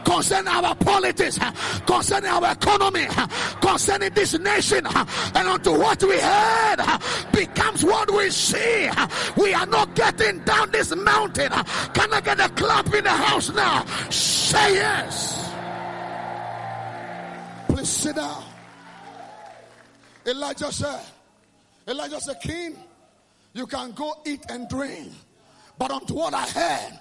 concerning 0.04 0.48
our 0.48 0.76
politics, 0.76 1.40
concerning 1.86 2.30
our 2.30 2.52
economy, 2.52 3.08
concerning 3.62 4.14
this 4.14 4.38
nation, 4.40 4.86
and 4.86 5.48
unto 5.48 5.72
what 5.72 6.02
we 6.04 6.20
heard 6.20 6.78
becomes 7.32 7.84
what 7.84 8.12
we 8.12 8.30
see. 8.30 8.90
We 9.38 9.54
are 9.54 9.66
not 9.66 9.96
getting 9.96 10.40
down 10.40 10.72
this 10.72 10.96
mountain. 10.96 11.52
Can 11.94 12.14
I 12.14 12.22
get 12.22 12.40
a 12.40 12.50
clap 12.50 12.94
in 12.94 13.04
the 13.04 13.10
house 13.10 13.52
now? 13.54 13.86
Say 14.10 14.76
yes. 14.76 15.52
Please 17.68 17.90
sit 17.90 18.16
down. 18.16 18.44
Elijah 20.26 20.72
said, 20.72 21.02
Elijah 21.88 22.20
said, 22.20 22.42
King, 22.42 22.76
you 23.54 23.68
can 23.68 23.92
go 23.92 24.14
eat 24.26 24.44
and 24.50 24.68
drink. 24.68 25.12
But 25.78 25.92
unto 25.92 26.14
what 26.14 26.34
I 26.34 26.46
heard, 26.48 27.00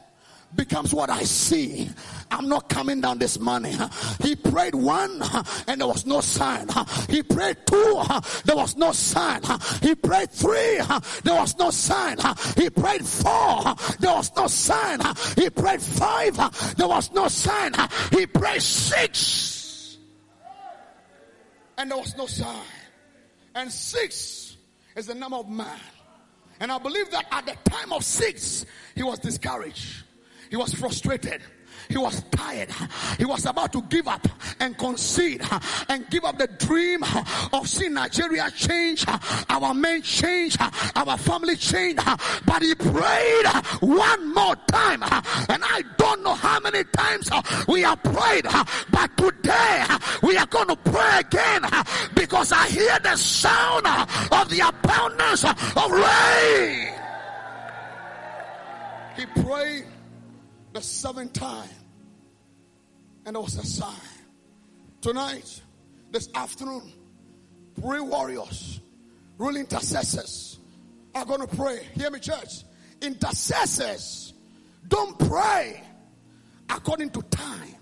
becomes 0.57 0.95
what 0.95 1.11
I 1.11 1.23
see. 1.25 1.91
I'm 2.31 2.49
not 2.49 2.69
coming 2.69 3.01
down 3.01 3.19
this 3.19 3.39
money. 3.39 3.75
He 4.21 4.35
prayed 4.37 4.75
one 4.75 5.23
and 5.69 5.81
there 5.81 5.89
was 5.89 6.07
no 6.07 6.21
sign. 6.21 6.69
He 7.09 7.23
prayed 7.23 7.57
two, 7.67 8.03
there 8.45 8.57
was 8.57 8.77
no 8.77 8.93
sign. 8.93 9.43
He 9.83 9.95
prayed 9.95 10.31
three, 10.31 10.81
there 11.23 11.35
was 11.35 11.57
no 11.59 11.71
sign. 11.71 12.19
He 12.57 12.71
prayed 12.71 13.05
four, 13.05 13.75
there 14.01 14.15
was 14.15 14.35
no 14.37 14.47
sign. 14.47 15.01
He 15.37 15.51
prayed 15.51 15.83
five, 15.83 16.37
there 16.77 16.89
was 16.89 17.13
no 17.13 17.29
sign. 17.29 17.73
He 18.11 18.27
prayed 18.27 18.63
six, 18.63 19.99
and 21.79 21.91
there 21.91 21.99
was 21.99 22.17
no 22.17 22.27
sign. 22.27 22.67
And 23.55 23.71
six 23.71 24.57
is 24.97 25.07
the 25.07 25.15
number 25.15 25.37
of 25.37 25.49
man. 25.49 25.79
And 26.61 26.71
I 26.71 26.79
believe 26.79 27.11
that 27.11 27.27
at 27.31 27.47
the 27.47 27.71
time 27.71 27.93
of 27.93 28.05
six, 28.05 28.65
he 28.95 29.03
was 29.03 29.19
discouraged. 29.19 30.04
He 30.55 30.57
was 30.57 30.73
frustrated. 30.73 31.41
He 31.89 31.99
was 31.99 32.23
tired. 32.31 32.69
He 33.19 33.25
was 33.25 33.45
about 33.45 33.73
to 33.73 33.83
give 33.83 34.07
up 34.07 34.25
and 34.61 34.79
concede 34.79 35.43
and 35.89 36.09
give 36.11 36.25
up 36.25 36.39
the 36.39 36.47
dream 36.47 37.03
of 37.53 37.69
seeing 37.69 37.95
Nigeria 37.95 38.49
change, 38.53 39.05
our 39.49 39.75
men 39.75 40.01
change, 40.03 40.57
our 40.95 41.19
family 41.19 41.57
change. 41.57 41.99
But 42.47 42.63
he 42.63 42.73
prayed 42.77 43.47
one 43.81 44.33
more 44.33 44.55
time. 44.69 45.03
And 45.03 45.65
I 45.65 45.83
don't 45.99 46.23
know 46.23 46.35
how 46.35 46.61
many 46.61 46.85
times 46.85 47.29
we 47.67 47.81
have 47.81 48.01
prayed, 48.05 48.45
but 48.93 49.17
today 49.17 49.85
we 50.23 50.37
are 50.37 50.47
going 50.47 50.69
to 50.69 50.77
pray 50.77 51.19
again 51.19 51.63
because 52.15 52.53
I 52.53 52.69
hear 52.69 52.97
the 53.03 53.17
sound 53.17 53.89
of 54.31 54.49
the 54.51 54.61
abundance 54.69 55.43
of 55.43 55.91
rain. 55.91 56.95
He 59.17 59.27
prayed 59.43 59.87
the 60.75 60.83
seventh 60.83 61.33
time. 61.33 61.71
And 63.25 63.35
there 63.35 63.43
was 63.43 63.57
a 63.57 63.65
sign. 63.65 63.95
Tonight, 65.01 65.63
this 66.11 66.29
afternoon, 66.35 66.93
three 67.81 68.01
warriors, 68.01 68.81
real 69.39 69.57
intercessors 69.57 70.59
are 71.15 71.25
going 71.25 71.41
to 71.41 71.57
pray. 71.57 71.81
Hear 71.95 72.11
me, 72.11 72.19
church. 72.19 72.65
Intercessors 73.01 74.35
don't 74.89 75.19
pray 75.19 75.83
according 76.69 77.11
to 77.11 77.23
time. 77.23 77.75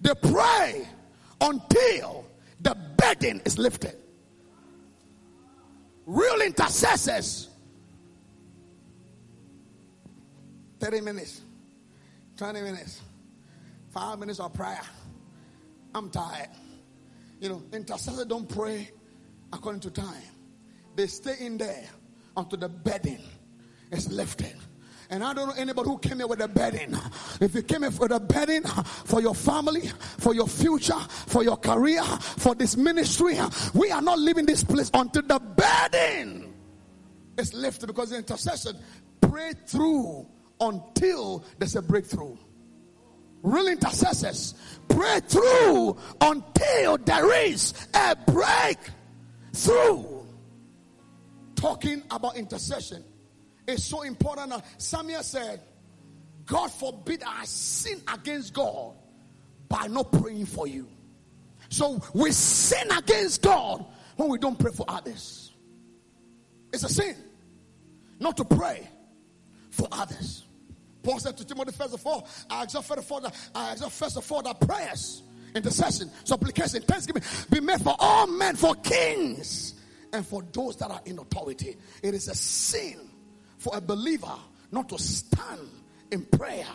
They 0.00 0.14
pray 0.14 0.88
until 1.40 2.24
the 2.60 2.76
burden 2.96 3.42
is 3.44 3.58
lifted. 3.58 3.96
Real 6.06 6.40
intercessors 6.40 7.48
30 10.82 11.00
minutes, 11.00 11.40
20 12.36 12.60
minutes, 12.62 13.02
five 13.90 14.18
minutes 14.18 14.40
of 14.40 14.52
prayer. 14.52 14.80
I'm 15.94 16.10
tired. 16.10 16.48
You 17.40 17.50
know, 17.50 17.62
intercessors 17.72 18.24
don't 18.26 18.48
pray 18.48 18.90
according 19.52 19.80
to 19.82 19.90
time. 19.90 20.22
They 20.96 21.06
stay 21.06 21.36
in 21.40 21.58
there 21.58 21.84
until 22.36 22.58
the 22.58 22.68
burden 22.68 23.20
is 23.90 24.10
lifted. 24.10 24.54
And 25.10 25.22
I 25.22 25.34
don't 25.34 25.48
know 25.48 25.54
anybody 25.58 25.90
who 25.90 25.98
came 25.98 26.18
here 26.18 26.26
with 26.26 26.40
a 26.40 26.48
burden. 26.48 26.96
If 27.38 27.54
you 27.54 27.62
came 27.62 27.82
here 27.82 27.90
with 27.90 28.12
a 28.12 28.20
burden 28.20 28.64
for 28.64 29.20
your 29.20 29.34
family, 29.34 29.82
for 30.18 30.34
your 30.34 30.48
future, 30.48 30.98
for 31.26 31.42
your 31.42 31.58
career, 31.58 32.02
for 32.02 32.54
this 32.54 32.78
ministry, 32.78 33.36
we 33.74 33.90
are 33.90 34.00
not 34.00 34.18
leaving 34.18 34.46
this 34.46 34.64
place 34.64 34.90
until 34.94 35.22
the 35.22 35.38
burden 35.38 36.54
is 37.36 37.52
lifted 37.52 37.88
because 37.88 38.10
the 38.10 38.16
intercession 38.16 38.76
pray 39.20 39.52
through 39.66 40.26
until 40.62 41.44
there's 41.58 41.76
a 41.76 41.82
breakthrough. 41.82 42.36
Real 43.42 43.66
intercessors 43.66 44.54
pray 44.88 45.20
through 45.26 45.96
until 46.20 46.96
there 46.98 47.46
is 47.46 47.74
a 47.92 48.16
breakthrough. 48.26 50.04
Talking 51.56 52.02
about 52.10 52.36
intercession 52.36 53.04
is 53.66 53.84
so 53.84 54.02
important. 54.02 54.54
Samuel 54.78 55.24
said, 55.24 55.60
God 56.46 56.70
forbid 56.70 57.22
I 57.26 57.44
sin 57.44 58.00
against 58.12 58.54
God 58.54 58.94
by 59.68 59.88
not 59.88 60.12
praying 60.12 60.46
for 60.46 60.66
you. 60.68 60.88
So 61.68 62.00
we 62.14 62.30
sin 62.32 62.90
against 62.92 63.42
God 63.42 63.84
when 64.16 64.28
we 64.28 64.38
don't 64.38 64.58
pray 64.58 64.72
for 64.72 64.84
others. 64.88 65.52
It's 66.72 66.84
a 66.84 66.88
sin 66.88 67.16
not 68.20 68.36
to 68.36 68.44
pray 68.44 68.88
for 69.70 69.88
others. 69.90 70.44
Paul 71.02 71.18
said 71.18 71.36
to 71.38 71.44
Timothy, 71.44 71.72
first 71.72 71.94
of 71.94 72.06
all, 72.06 72.28
I 72.48 72.64
exhort 72.64 72.84
first 72.84 73.00
of 73.00 73.12
all 73.12 73.20
that, 73.20 73.50
I 73.54 73.72
exhort 73.72 73.92
first 73.92 74.16
of 74.16 74.32
all 74.32 74.42
that 74.42 74.60
prayers, 74.60 75.22
intercession, 75.54 76.10
supplication, 76.24 76.82
thanksgiving 76.82 77.22
be 77.50 77.60
made 77.60 77.80
for 77.80 77.96
all 77.98 78.26
men, 78.26 78.56
for 78.56 78.74
kings, 78.76 79.74
and 80.12 80.26
for 80.26 80.42
those 80.52 80.76
that 80.76 80.90
are 80.90 81.00
in 81.04 81.18
authority. 81.18 81.76
It 82.02 82.14
is 82.14 82.28
a 82.28 82.34
sin 82.34 83.10
for 83.58 83.76
a 83.76 83.80
believer 83.80 84.34
not 84.70 84.88
to 84.90 84.98
stand 84.98 85.68
in 86.10 86.24
prayer 86.26 86.66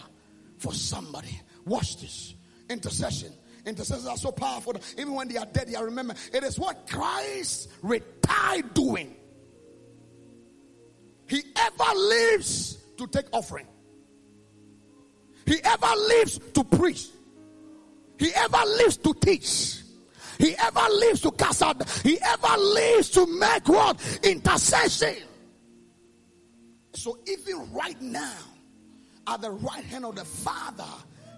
for 0.58 0.74
somebody. 0.74 1.40
Watch 1.66 2.02
this. 2.02 2.36
Intercession. 2.70 3.32
Intercessors 3.66 4.08
are 4.08 4.18
so 4.18 4.32
powerful 4.32 4.74
that 4.74 4.96
even 4.98 5.14
when 5.14 5.28
they 5.28 5.38
are 5.38 5.46
dead, 5.46 5.68
they 5.68 5.76
are 5.76 5.86
remember. 5.86 6.16
It 6.34 6.44
is 6.44 6.58
what 6.58 6.88
Christ 6.90 7.70
retired 7.82 8.74
doing. 8.74 9.16
He 11.28 11.44
ever 11.56 12.00
lives 12.00 12.78
to 12.98 13.08
take 13.08 13.26
offering. 13.34 13.68
He 15.48 15.60
ever 15.64 15.96
lives 15.96 16.40
to 16.54 16.64
preach. 16.64 17.08
He 18.20 18.34
ever 18.36 18.66
lives 18.78 18.98
to 18.98 19.14
teach. 19.14 19.78
He 20.38 20.56
ever 20.58 20.88
lives 20.90 21.22
to 21.22 21.32
cast 21.32 21.64
out. 21.64 21.90
He 22.04 22.20
ever 22.22 22.58
lives 22.58 23.10
to 23.12 23.26
make 23.26 23.68
what? 23.68 24.20
Intercession. 24.24 25.24
So 26.94 27.18
even 27.28 27.72
right 27.72 28.00
now, 28.02 28.38
at 29.26 29.42
the 29.42 29.52
right 29.52 29.84
hand 29.86 30.06
of 30.06 30.16
the 30.16 30.26
Father, 30.26 30.84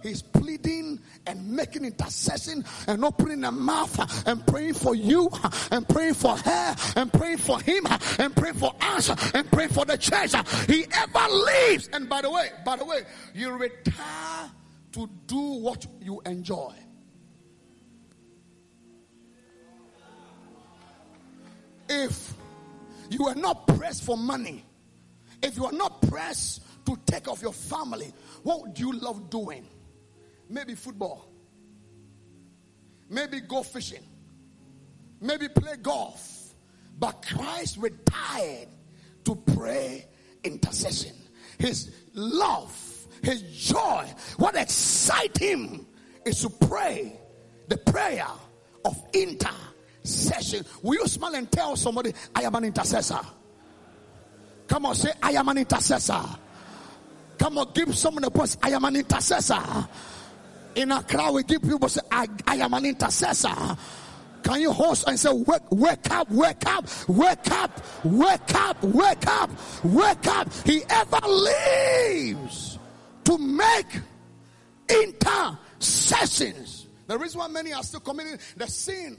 He's 0.01 0.21
pleading 0.21 0.99
and 1.27 1.51
making 1.51 1.85
intercession 1.85 2.63
and 2.87 3.03
opening 3.03 3.43
a 3.43 3.51
mouth 3.51 4.27
and 4.27 4.45
praying 4.47 4.75
for 4.75 4.95
you 4.95 5.29
and 5.71 5.87
praying 5.87 6.13
for 6.13 6.37
her 6.37 6.75
and 6.95 7.11
praying 7.11 7.37
for 7.37 7.59
him 7.61 7.85
and 8.17 8.35
praying 8.35 8.55
for 8.55 8.73
us 8.81 9.09
and 9.33 9.51
praying 9.51 9.69
for 9.69 9.85
the 9.85 9.97
church. 9.97 10.33
He 10.67 10.85
ever 10.91 11.33
lives. 11.33 11.89
And 11.91 12.07
by 12.07 12.21
the 12.21 12.31
way, 12.31 12.49
by 12.65 12.77
the 12.77 12.85
way, 12.85 13.01
you 13.33 13.51
retire 13.51 14.51
to 14.93 15.09
do 15.27 15.39
what 15.39 15.85
you 16.01 16.21
enjoy. 16.25 16.73
If 21.89 22.33
you 23.09 23.27
are 23.27 23.35
not 23.35 23.67
pressed 23.67 24.03
for 24.03 24.15
money, 24.15 24.63
if 25.41 25.57
you 25.57 25.65
are 25.65 25.71
not 25.71 26.01
pressed 26.03 26.61
to 26.85 26.97
take 27.05 27.27
off 27.27 27.41
your 27.41 27.53
family, 27.53 28.13
what 28.43 28.61
would 28.61 28.79
you 28.79 28.93
love 28.93 29.29
doing? 29.29 29.67
Maybe 30.49 30.73
football. 30.75 31.29
Maybe 33.09 33.39
go 33.41 33.63
fishing. 33.63 34.03
Maybe 35.21 35.47
play 35.47 35.75
golf. 35.81 36.53
But 36.97 37.25
Christ 37.25 37.77
retired 37.77 38.67
to 39.25 39.35
pray 39.35 40.07
intercession. 40.43 41.15
His 41.57 41.91
love, 42.13 42.75
his 43.23 43.41
joy, 43.41 44.05
what 44.37 44.55
excites 44.55 45.39
him 45.39 45.85
is 46.25 46.41
to 46.41 46.49
pray 46.49 47.13
the 47.67 47.77
prayer 47.77 48.27
of 48.85 48.97
intercession. 49.13 50.65
Will 50.81 50.95
you 50.95 51.07
smile 51.07 51.35
and 51.35 51.51
tell 51.51 51.75
somebody, 51.75 52.13
I 52.35 52.43
am 52.43 52.55
an 52.55 52.65
intercessor? 52.65 53.19
Come 54.67 54.85
on, 54.85 54.95
say, 54.95 55.11
I 55.21 55.31
am 55.31 55.47
an 55.49 55.57
intercessor. 55.57 56.23
Come 57.37 57.57
on, 57.57 57.71
give 57.73 57.95
someone 57.97 58.23
a 58.23 58.29
voice. 58.29 58.57
I 58.61 58.71
am 58.71 58.85
an 58.85 58.95
intercessor. 58.95 59.87
In 60.75 60.91
a 60.91 61.03
crowd, 61.03 61.33
we 61.33 61.43
give 61.43 61.61
people 61.61 61.89
say, 61.89 62.01
I, 62.11 62.27
I 62.45 62.57
am 62.57 62.73
an 62.73 62.85
intercessor. 62.85 63.77
Can 64.43 64.61
you 64.61 64.71
host 64.71 65.07
and 65.07 65.19
say, 65.19 65.31
wake, 65.31 65.61
wake 65.71 66.11
up, 66.11 66.29
wake 66.31 66.65
up, 66.65 66.87
wake 67.07 67.51
up, 67.51 67.81
wake 68.03 68.55
up, 68.55 68.83
wake 68.83 69.27
up, 69.27 69.49
wake 69.83 70.27
up. 70.27 70.53
He 70.65 70.83
ever 70.89 71.19
lives 71.27 72.79
to 73.25 73.37
make 73.37 73.87
intercessions. 74.89 76.87
The 77.07 77.17
reason 77.17 77.39
why 77.39 77.47
many 77.47 77.73
are 77.73 77.83
still 77.83 77.99
committing 77.99 78.37
the 78.55 78.67
sin 78.67 79.17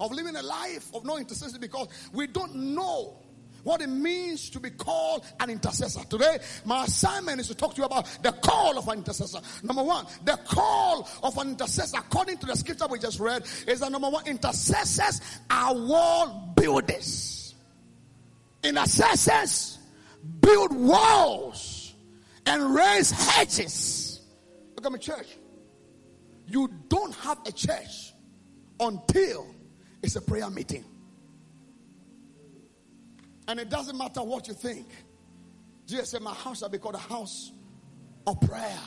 of 0.00 0.12
living 0.12 0.34
a 0.36 0.42
life 0.42 0.94
of 0.94 1.04
no 1.04 1.18
intercession 1.18 1.60
because 1.60 1.88
we 2.12 2.26
don't 2.26 2.54
know 2.54 3.18
what 3.64 3.80
it 3.80 3.88
means 3.88 4.50
to 4.50 4.60
be 4.60 4.70
called 4.70 5.24
an 5.40 5.50
intercessor. 5.50 6.04
Today, 6.08 6.38
my 6.64 6.84
assignment 6.84 7.40
is 7.40 7.48
to 7.48 7.54
talk 7.54 7.74
to 7.74 7.80
you 7.80 7.84
about 7.84 8.06
the 8.22 8.32
call 8.32 8.78
of 8.78 8.88
an 8.88 8.98
intercessor. 8.98 9.40
Number 9.62 9.82
one, 9.82 10.06
the 10.24 10.38
call 10.44 11.08
of 11.22 11.36
an 11.38 11.50
intercessor, 11.50 11.98
according 11.98 12.38
to 12.38 12.46
the 12.46 12.56
scripture 12.56 12.86
we 12.88 12.98
just 12.98 13.20
read, 13.20 13.44
is 13.66 13.80
that 13.80 13.92
number 13.92 14.10
one, 14.10 14.26
intercessors 14.26 15.20
are 15.50 15.74
wall 15.74 16.52
builders. 16.56 17.54
Intercessors 18.62 19.78
build 20.40 20.74
walls 20.74 21.94
and 22.46 22.74
raise 22.74 23.10
hedges. 23.10 24.20
Look 24.76 24.86
at 24.86 24.92
my 24.92 24.98
church. 24.98 25.28
You 26.46 26.68
don't 26.88 27.14
have 27.16 27.38
a 27.46 27.52
church 27.52 28.12
until 28.78 29.46
it's 30.02 30.16
a 30.16 30.20
prayer 30.20 30.50
meeting. 30.50 30.84
And 33.50 33.58
it 33.58 33.68
doesn't 33.68 33.98
matter 33.98 34.22
what 34.22 34.46
you 34.46 34.54
think. 34.54 34.86
Jesus 35.84 36.10
said, 36.10 36.22
My 36.22 36.32
house 36.32 36.60
shall 36.60 36.68
be 36.68 36.78
called 36.78 36.94
a 36.94 36.98
house 36.98 37.50
of 38.24 38.40
prayer 38.42 38.78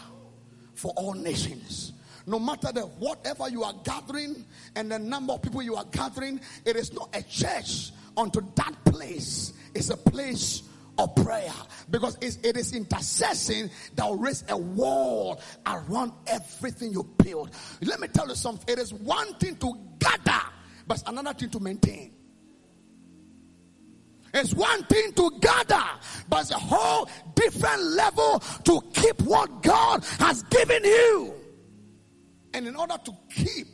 for 0.73 0.93
all 0.95 1.12
nations. 1.12 1.91
No 2.26 2.39
matter 2.39 2.71
the 2.71 2.84
whatever 2.84 3.49
you 3.49 3.65
are 3.65 3.73
gathering 3.84 4.45
and 4.78 4.89
the 4.89 4.97
number 4.97 5.34
of 5.34 5.41
people 5.41 5.62
you 5.62 5.76
are 5.76 5.84
gathering, 5.91 6.39
it 6.63 6.78
is 6.78 6.93
not 6.93 7.13
a 7.13 7.21
church 7.23 7.91
unto 8.15 8.39
that 8.56 8.73
place. 8.86 9.52
It's 9.76 9.89
a 9.89 9.97
place 9.97 10.63
of 10.97 11.13
prayer 11.13 11.52
because 11.89 12.17
it 12.21 12.56
is 12.56 12.73
intercession 12.73 13.69
that 13.95 14.06
will 14.06 14.15
raise 14.15 14.45
a 14.47 14.56
wall 14.56 15.41
around 15.65 16.13
everything 16.26 16.93
you 16.93 17.04
build. 17.17 17.52
Let 17.82 17.99
me 17.99 18.08
tell 18.08 18.30
you 18.30 18.36
something. 18.36 18.73
It 18.73 18.80
is 18.80 18.93
one 18.93 19.34
thing 19.34 19.58
to 19.58 19.73
gather, 19.99 20.41
but 20.88 21.04
another 21.06 21.34
thing 21.34 21.49
to 21.49 21.60
maintain. 21.60 22.13
It's 24.34 24.54
one 24.54 24.84
thing 24.86 25.13
to 25.13 25.32
gather, 25.39 25.84
but 26.28 26.41
it's 26.41 26.52
a 26.52 26.56
whole 26.56 27.08
different 27.36 27.84
level 27.84 28.39
to 28.63 28.82
keep 28.93 29.22
what 29.22 29.62
God 29.62 30.04
has 30.19 30.41
given 30.43 30.84
you. 30.84 31.36
And 32.56 32.67
in 32.67 32.76
order 32.76 32.98
to 33.06 33.12
keep, 33.30 33.67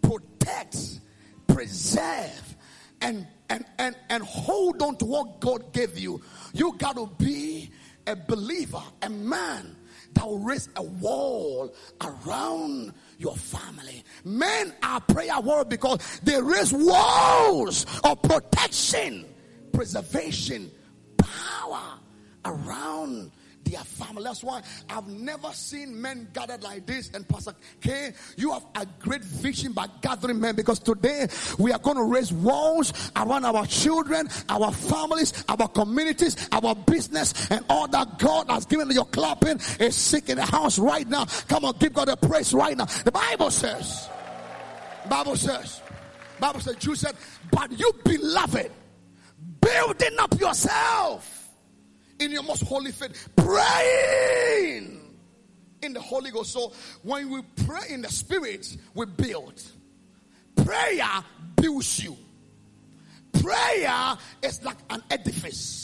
protect, 0.00 1.00
preserve, 1.48 2.56
and 3.00 3.26
and 3.48 3.64
and 3.78 3.96
and 4.08 4.22
hold 4.22 4.80
on 4.82 4.96
to 4.96 5.04
what 5.04 5.40
God 5.40 5.72
gave 5.72 5.98
you, 5.98 6.22
you 6.52 6.72
got 6.76 6.94
to 6.94 7.10
be 7.18 7.70
a 8.06 8.14
believer, 8.14 8.82
a 9.02 9.10
man 9.10 9.76
that 10.14 10.24
will 10.24 10.38
raise 10.38 10.68
a 10.76 10.82
wall 10.82 11.74
around 12.00 12.92
your 13.18 13.36
family. 13.36 14.04
Men 14.24 14.72
are 14.82 15.00
prayer 15.00 15.40
warriors 15.40 15.66
because 15.68 16.20
they 16.22 16.40
raise 16.40 16.72
walls 16.72 17.86
of 18.04 18.22
protection 18.22 19.26
preservation, 19.72 20.70
power 21.16 21.98
around 22.44 23.30
their 23.64 23.80
family. 23.80 24.24
That's 24.24 24.42
why 24.42 24.62
I've 24.88 25.06
never 25.08 25.52
seen 25.52 26.00
men 26.00 26.28
gathered 26.32 26.62
like 26.62 26.86
this. 26.86 27.10
And 27.10 27.28
Pastor 27.28 27.54
K, 27.80 28.12
you 28.36 28.52
have 28.52 28.64
a 28.74 28.86
great 28.98 29.22
vision 29.22 29.72
by 29.72 29.86
gathering 30.00 30.40
men 30.40 30.56
because 30.56 30.78
today 30.78 31.28
we 31.58 31.72
are 31.72 31.78
going 31.78 31.96
to 31.96 32.04
raise 32.04 32.32
walls 32.32 32.92
around 33.16 33.44
our 33.44 33.66
children, 33.66 34.28
our 34.48 34.72
families, 34.72 35.44
our 35.48 35.68
communities, 35.68 36.48
our 36.52 36.74
business, 36.74 37.50
and 37.50 37.64
all 37.68 37.88
that 37.88 38.18
God 38.18 38.50
has 38.50 38.66
given 38.66 38.90
you. 38.90 39.04
clapping 39.04 39.60
is 39.78 39.94
sick 39.96 40.28
in 40.28 40.36
the 40.36 40.46
house 40.46 40.78
right 40.78 41.08
now. 41.08 41.24
Come 41.48 41.64
on, 41.64 41.74
give 41.78 41.92
God 41.92 42.08
a 42.08 42.16
praise 42.16 42.52
right 42.52 42.76
now. 42.76 42.86
The 42.86 43.12
Bible 43.12 43.50
says, 43.50 44.08
Bible 45.08 45.36
says, 45.36 45.80
Bible 46.38 46.60
says, 46.60 46.76
Jude 46.76 46.98
said, 46.98 47.14
but 47.50 47.78
you 47.78 47.92
beloved 48.04 48.70
building 49.60 50.18
up 50.18 50.38
yourself 50.40 51.48
in 52.18 52.30
your 52.30 52.42
most 52.42 52.62
holy 52.64 52.92
faith, 52.92 53.28
praying 53.36 55.00
in 55.82 55.92
the 55.92 56.00
Holy 56.00 56.30
Ghost. 56.30 56.52
So 56.52 56.72
when 57.02 57.30
we 57.30 57.42
pray 57.66 57.88
in 57.90 58.02
the 58.02 58.08
Spirit, 58.08 58.76
we 58.94 59.06
build. 59.06 59.62
Prayer 60.56 61.24
builds 61.56 62.04
you. 62.04 62.16
Prayer 63.32 64.16
is 64.42 64.62
like 64.64 64.76
an 64.90 65.02
edifice. 65.10 65.79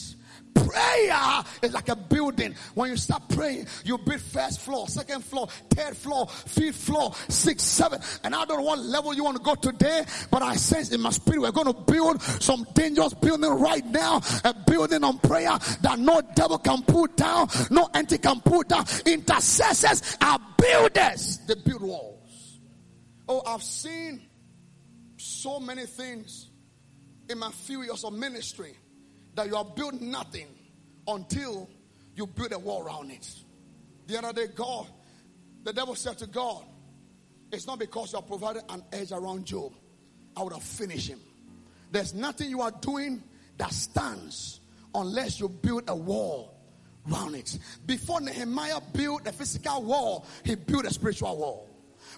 Prayer 0.56 1.44
is 1.62 1.74
like 1.74 1.88
a 1.88 1.96
building. 1.96 2.54
When 2.74 2.90
you 2.90 2.96
start 2.96 3.28
praying, 3.28 3.66
you 3.84 3.98
build 3.98 4.20
first 4.20 4.60
floor, 4.60 4.88
second 4.88 5.22
floor, 5.22 5.48
third 5.70 5.96
floor, 5.96 6.26
fifth 6.28 6.76
floor, 6.76 7.14
six, 7.28 7.62
seven. 7.62 8.00
And 8.24 8.34
I 8.34 8.44
don't 8.46 8.58
know 8.58 8.64
what 8.64 8.78
level 8.78 9.12
you 9.12 9.24
want 9.24 9.36
to 9.36 9.42
go 9.42 9.54
today, 9.54 10.04
but 10.30 10.42
I 10.42 10.56
sense 10.56 10.92
in 10.92 11.00
my 11.00 11.10
spirit 11.10 11.40
we're 11.40 11.52
going 11.52 11.72
to 11.72 11.92
build 11.92 12.22
some 12.22 12.66
dangerous 12.74 13.12
building 13.14 13.50
right 13.50 13.84
now. 13.86 14.22
A 14.44 14.54
building 14.66 15.04
on 15.04 15.18
prayer 15.18 15.58
that 15.82 15.98
no 15.98 16.22
devil 16.34 16.58
can 16.58 16.82
put 16.82 17.16
down, 17.16 17.48
no 17.70 17.88
entity 17.94 18.18
can 18.18 18.40
put 18.40 18.68
down. 18.68 18.84
Intercessors 19.04 20.16
are 20.20 20.40
builders. 20.58 21.38
They 21.46 21.54
build 21.54 21.82
walls. 21.82 22.60
Oh, 23.28 23.42
I've 23.46 23.62
seen 23.62 24.22
so 25.16 25.60
many 25.60 25.84
things 25.84 26.48
in 27.28 27.38
my 27.38 27.50
few 27.50 27.82
years 27.82 28.04
of 28.04 28.12
ministry 28.12 28.76
that 29.36 29.46
you 29.46 29.54
have 29.54 29.74
built 29.74 30.00
nothing 30.00 30.48
until 31.06 31.68
you 32.14 32.26
build 32.26 32.52
a 32.52 32.58
wall 32.58 32.84
around 32.84 33.10
it. 33.10 33.28
The 34.06 34.18
other 34.18 34.32
day, 34.32 34.52
God, 34.54 34.86
the 35.62 35.72
devil 35.72 35.94
said 35.94 36.18
to 36.18 36.26
God, 36.26 36.64
It's 37.52 37.66
not 37.66 37.78
because 37.78 38.12
you 38.12 38.18
have 38.18 38.26
provided 38.26 38.62
an 38.68 38.82
edge 38.92 39.12
around 39.12 39.44
Job, 39.44 39.72
I 40.36 40.42
would 40.42 40.52
have 40.52 40.62
finished 40.62 41.08
him. 41.08 41.20
There's 41.92 42.14
nothing 42.14 42.50
you 42.50 42.62
are 42.62 42.72
doing 42.80 43.22
that 43.58 43.72
stands 43.72 44.60
unless 44.94 45.38
you 45.38 45.48
build 45.48 45.84
a 45.88 45.94
wall 45.94 46.54
around 47.10 47.34
it. 47.34 47.58
Before 47.84 48.20
Nehemiah 48.20 48.80
built 48.92 49.26
a 49.26 49.32
physical 49.32 49.82
wall, 49.82 50.26
he 50.44 50.54
built 50.54 50.86
a 50.86 50.92
spiritual 50.92 51.36
wall. 51.36 51.68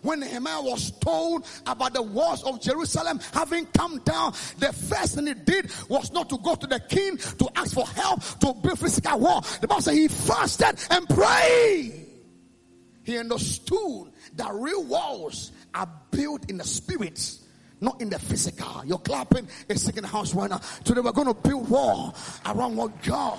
When 0.02 0.20
Nehemiah 0.20 0.62
was 0.62 0.90
told 0.98 1.46
about 1.66 1.94
the 1.94 2.02
walls 2.02 2.42
of 2.44 2.60
Jerusalem 2.60 3.20
having 3.32 3.66
come 3.66 3.98
down, 4.00 4.32
the 4.58 4.72
first 4.72 5.14
thing 5.14 5.26
he 5.26 5.34
did 5.34 5.70
was 5.88 6.12
not 6.12 6.28
to 6.30 6.38
go 6.38 6.54
to 6.54 6.66
the 6.66 6.80
king 6.80 7.16
to 7.16 7.48
ask 7.56 7.74
for 7.74 7.86
help 7.86 8.22
to 8.40 8.54
build 8.54 8.78
physical 8.78 9.18
wall. 9.18 9.44
The 9.60 9.68
Bible 9.68 9.82
said 9.82 9.94
he 9.94 10.08
fasted 10.08 10.76
and 10.90 11.08
prayed. 11.08 12.06
He 13.04 13.18
understood 13.18 14.12
that 14.36 14.52
real 14.52 14.84
walls 14.84 15.52
are 15.74 15.88
built 16.10 16.50
in 16.50 16.58
the 16.58 16.64
spirit 16.64 17.38
not 17.80 18.00
in 18.00 18.10
the 18.10 18.18
physical. 18.18 18.84
You're 18.84 18.98
clapping 18.98 19.48
a 19.68 19.78
second 19.78 20.04
house 20.04 20.34
right 20.34 20.50
now. 20.50 20.60
Today 20.84 21.00
we're 21.00 21.12
going 21.12 21.28
to 21.28 21.34
build 21.34 21.68
wall 21.68 22.14
around 22.46 22.76
what 22.76 23.02
God 23.02 23.38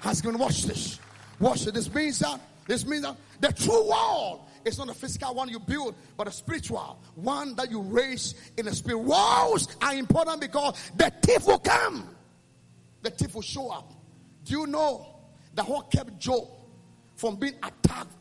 has 0.00 0.20
given. 0.20 0.38
Watch 0.38 0.64
this. 0.64 0.98
Watch 1.40 1.64
this. 1.64 1.74
This 1.74 1.94
means 1.94 2.18
that 2.20 2.40
this 2.66 2.86
means 2.86 3.02
that 3.02 3.16
the 3.40 3.52
true 3.52 3.88
wall 3.88 4.48
it's 4.64 4.78
not 4.78 4.88
a 4.88 4.94
physical 4.94 5.34
one 5.34 5.48
you 5.48 5.58
build, 5.58 5.94
but 6.16 6.28
a 6.28 6.32
spiritual 6.32 6.98
one 7.14 7.54
that 7.56 7.70
you 7.70 7.80
raise 7.80 8.34
in 8.56 8.66
the 8.66 8.74
spirit. 8.74 8.98
Walls 8.98 9.68
are 9.80 9.94
important 9.94 10.40
because 10.40 10.90
the 10.96 11.12
thief 11.22 11.46
will 11.46 11.58
come. 11.58 12.08
The 13.02 13.10
thief 13.10 13.34
will 13.34 13.42
show 13.42 13.70
up. 13.70 13.92
Do 14.44 14.58
you 14.58 14.66
know 14.66 15.06
that 15.54 15.68
what 15.68 15.90
kept 15.90 16.18
Job 16.18 16.48
from 17.16 17.36
being 17.36 17.54
attacked 17.62 18.12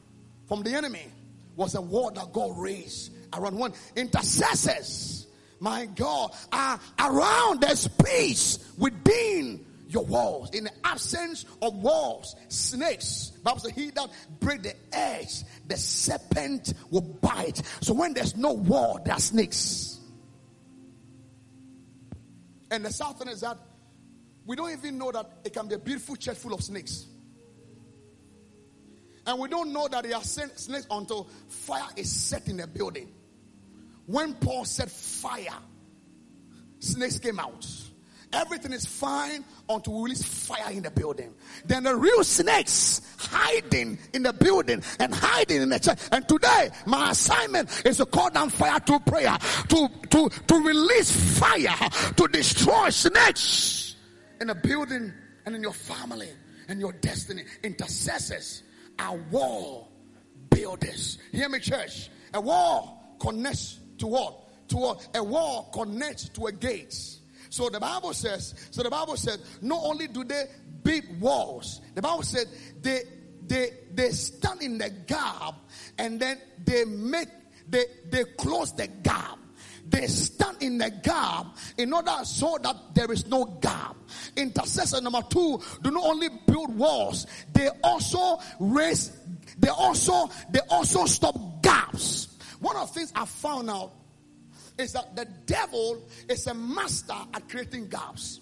from 0.48 0.64
the 0.64 0.74
enemy 0.74 1.08
was 1.56 1.76
a 1.76 1.82
wall 1.82 2.12
that 2.12 2.32
God 2.34 2.58
raised 2.58 3.12
around 3.34 3.58
one 3.58 3.74
intercessors. 3.96 5.28
My 5.60 5.86
God, 5.86 6.32
are 6.52 6.80
around 7.00 7.62
there's 7.62 7.88
peace 7.88 8.60
within 8.78 9.66
your 9.94 10.06
walls. 10.06 10.50
In 10.52 10.66
the 10.66 10.72
absence 10.84 11.46
of 11.62 11.76
walls, 11.76 12.36
snakes. 12.48 13.32
Bible 13.44 13.60
says, 13.60 13.72
He 13.72 13.92
that 13.92 14.10
break 14.40 14.64
the 14.64 14.76
edge, 14.92 15.44
the 15.68 15.78
serpent 15.78 16.74
will 16.90 17.02
bite. 17.02 17.62
So 17.82 17.94
when 17.94 18.14
there's 18.14 18.36
no 18.38 18.54
wall, 18.54 19.00
there 19.04 19.14
are 19.14 19.20
snakes. 19.20 20.00
And 22.70 22.86
the 22.86 22.92
south 22.92 23.28
is 23.28 23.42
that 23.42 23.58
we 24.46 24.56
don't 24.56 24.72
even 24.72 24.98
know 24.98 25.12
that 25.12 25.30
it 25.44 25.54
can 25.54 25.68
be 25.68 25.76
a 25.76 25.80
beautiful 25.80 26.16
church 26.16 26.38
full 26.38 26.54
of 26.54 26.64
snakes. 26.64 27.06
And 29.28 29.40
we 29.40 29.50
don't 29.50 29.72
know 29.72 29.88
that 29.88 30.04
there 30.04 30.16
are 30.16 30.24
snakes 30.24 30.88
until 30.90 31.30
fire 31.48 31.88
is 31.96 32.12
set 32.12 32.48
in 32.48 32.58
the 32.58 32.68
building. 32.68 33.12
When 34.08 34.34
Paul 34.34 34.66
said 34.66 34.90
fire, 34.90 35.60
snakes 36.80 37.20
came 37.20 37.40
out. 37.40 37.68
Everything 38.34 38.72
is 38.72 38.86
fine 38.86 39.44
until 39.70 39.94
we 39.94 40.04
release 40.04 40.24
fire 40.24 40.72
in 40.72 40.84
the 40.84 40.92
building. 40.92 41.34
Then 41.66 41.84
the 41.84 41.96
real 41.96 42.24
snakes 42.24 43.02
hiding 43.18 44.00
in 44.14 44.24
the 44.24 44.34
building 44.34 44.82
and 45.00 45.14
hiding 45.14 45.62
in 45.62 45.70
the 45.70 45.80
church. 45.80 46.00
And 46.12 46.28
today, 46.28 46.70
my 46.86 47.12
assignment 47.12 47.86
is 47.86 47.98
to 47.98 48.06
call 48.06 48.30
down 48.30 48.50
fire 48.50 48.80
to 48.80 49.00
prayer, 49.00 49.38
to, 49.70 49.90
to, 50.10 50.30
to 50.30 50.56
release 50.56 51.40
fire, 51.40 51.90
to 52.16 52.28
destroy 52.28 52.90
snakes 52.90 53.96
in 54.40 54.48
the 54.48 54.56
building 54.56 55.12
and 55.46 55.56
in 55.56 55.62
your 55.62 55.74
family 55.74 56.30
and 56.68 56.80
your 56.80 56.94
destiny. 56.94 57.44
Intercessors 57.64 58.64
are 58.98 59.18
wall 59.30 59.92
builders. 60.50 61.18
Hear 61.32 61.50
me, 61.50 61.60
church. 61.60 62.10
A 62.34 62.40
wall 62.42 63.16
connects 63.20 63.80
to 63.98 64.08
what? 64.08 64.68
To 64.70 64.78
what? 64.78 65.08
A 65.16 65.24
wall 65.24 65.70
connects 65.74 66.30
to 66.30 66.48
a 66.48 66.52
gate. 66.52 67.18
So 67.52 67.70
the 67.70 67.82
Bible 67.82 68.14
says, 68.14 68.56
so 68.72 68.82
the 68.82 68.90
Bible 68.90 69.18
said, 69.18 69.42
not 69.62 69.82
only 69.84 70.08
do 70.08 70.24
they 70.24 70.46
build 70.84 71.20
walls, 71.20 71.82
the 71.94 72.02
Bible 72.02 72.24
said 72.24 72.48
they 72.82 73.02
they 73.46 73.72
they 73.94 74.12
stand 74.12 74.62
in 74.62 74.78
the 74.78 74.90
gap 74.90 75.56
and 75.98 76.18
then 76.18 76.40
they 76.64 76.86
make 76.86 77.28
they 77.68 77.84
they 78.10 78.24
close 78.38 78.72
the 78.72 78.88
gap. 78.88 79.38
They 79.86 80.08
stand 80.08 80.64
in 80.64 80.78
the 80.78 80.90
gap 80.90 81.58
in 81.78 81.92
order 81.92 82.16
so 82.24 82.58
that 82.64 82.96
there 82.96 83.12
is 83.12 83.28
no 83.28 83.44
gap. 83.62 83.98
Intercessor 84.38 85.02
number 85.02 85.22
two 85.30 85.60
do 85.82 85.92
not 85.92 86.06
only 86.06 86.30
build 86.48 86.74
walls, 86.78 87.28
they 87.52 87.68
also 87.84 88.40
raise, 88.62 89.12
they 89.58 89.68
also, 89.68 90.30
they 90.52 90.62
also 90.70 91.06
stop 91.06 91.62
gaps. 91.62 92.30
One 92.62 92.78
of 92.78 92.88
the 92.88 92.94
things 92.94 93.12
I 93.14 93.26
found 93.26 93.70
out 93.70 93.92
is 94.82 94.94
that 94.94 95.16
the 95.16 95.26
devil 95.46 96.02
is 96.28 96.48
a 96.48 96.54
master 96.54 97.16
at 97.34 97.48
creating 97.50 97.88
gaps. 97.88 98.42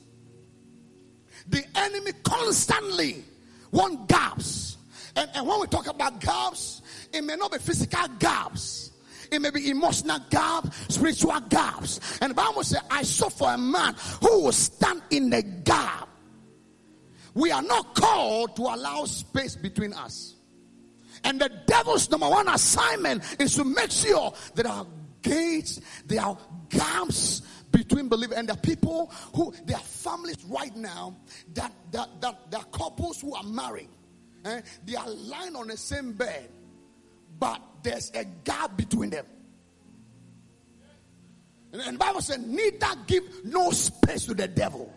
The 1.47 1.63
enemy 1.75 2.12
constantly 2.23 3.23
want 3.71 4.08
gaps. 4.08 4.78
And, 5.15 5.30
and 5.36 5.47
when 5.47 5.60
we 5.60 5.67
talk 5.67 5.88
about 5.88 6.19
gaps, 6.19 6.82
it 7.12 7.23
may 7.23 7.36
not 7.36 7.52
be 7.52 7.58
physical 7.58 8.08
gaps. 8.19 8.91
It 9.32 9.41
may 9.41 9.52
be 9.52 9.69
emotional 9.69 10.19
gaps, 10.30 10.93
spiritual 10.93 11.39
gaps. 11.41 11.99
And 12.21 12.32
the 12.32 12.36
Bible 12.36 12.63
says, 12.63 12.82
I 12.89 13.04
saw 13.04 13.30
for 13.30 13.54
a 13.54 13.58
man 13.58 13.95
who 14.21 14.43
will 14.43 14.52
stand 14.52 15.02
in 15.12 15.30
the 15.30 15.43
gap 15.43 16.10
We 17.34 17.52
are 17.52 17.62
not 17.62 17.95
called 17.95 18.56
to 18.56 18.63
allow 18.63 19.06
space 19.06 19.56
between 19.56 19.93
us. 19.93 20.36
And 21.23 21.39
the 21.39 21.49
devil's 21.67 22.10
number 22.10 22.30
one 22.30 22.47
assignment 22.47 23.23
is 23.39 23.56
to 23.56 23.63
make 23.63 23.91
sure 23.91 24.34
that 24.56 24.65
are 24.65 24.86
gates, 25.22 25.80
there 26.06 26.22
are 26.22 26.38
gaps 26.70 27.42
between 27.72 28.10
believers 28.10 28.38
and 28.38 28.50
the 28.50 28.56
people 28.56 29.12
who 29.36 29.54
there 29.66 29.78
are 29.78 29.84
families 29.84 30.44
right 30.46 30.76
now 30.76 31.16
that 31.54 31.72
that 31.92 32.22
that 32.22 32.52
there 32.52 32.60
are 32.60 32.66
couples 32.66 33.22
who 33.22 33.34
are 33.36 33.44
married. 33.44 33.90
Eh? 34.46 34.62
They 34.86 34.96
are 34.96 35.10
lying 35.10 35.56
on 35.56 35.68
the 35.68 35.78
same 35.78 36.14
bed, 36.14 36.50
but 37.40 37.62
there's 37.84 38.12
a 38.16 38.26
gap 38.44 38.78
between 38.78 39.10
them. 39.10 39.26
And, 41.72 41.96
the 41.96 42.00
Bible 42.00 42.22
said, 42.22 42.48
neither 42.48 42.88
give 43.06 43.24
no 43.46 43.70
space 43.72 44.26
to 44.26 44.34
the 44.34 44.48
devil. 44.48 44.92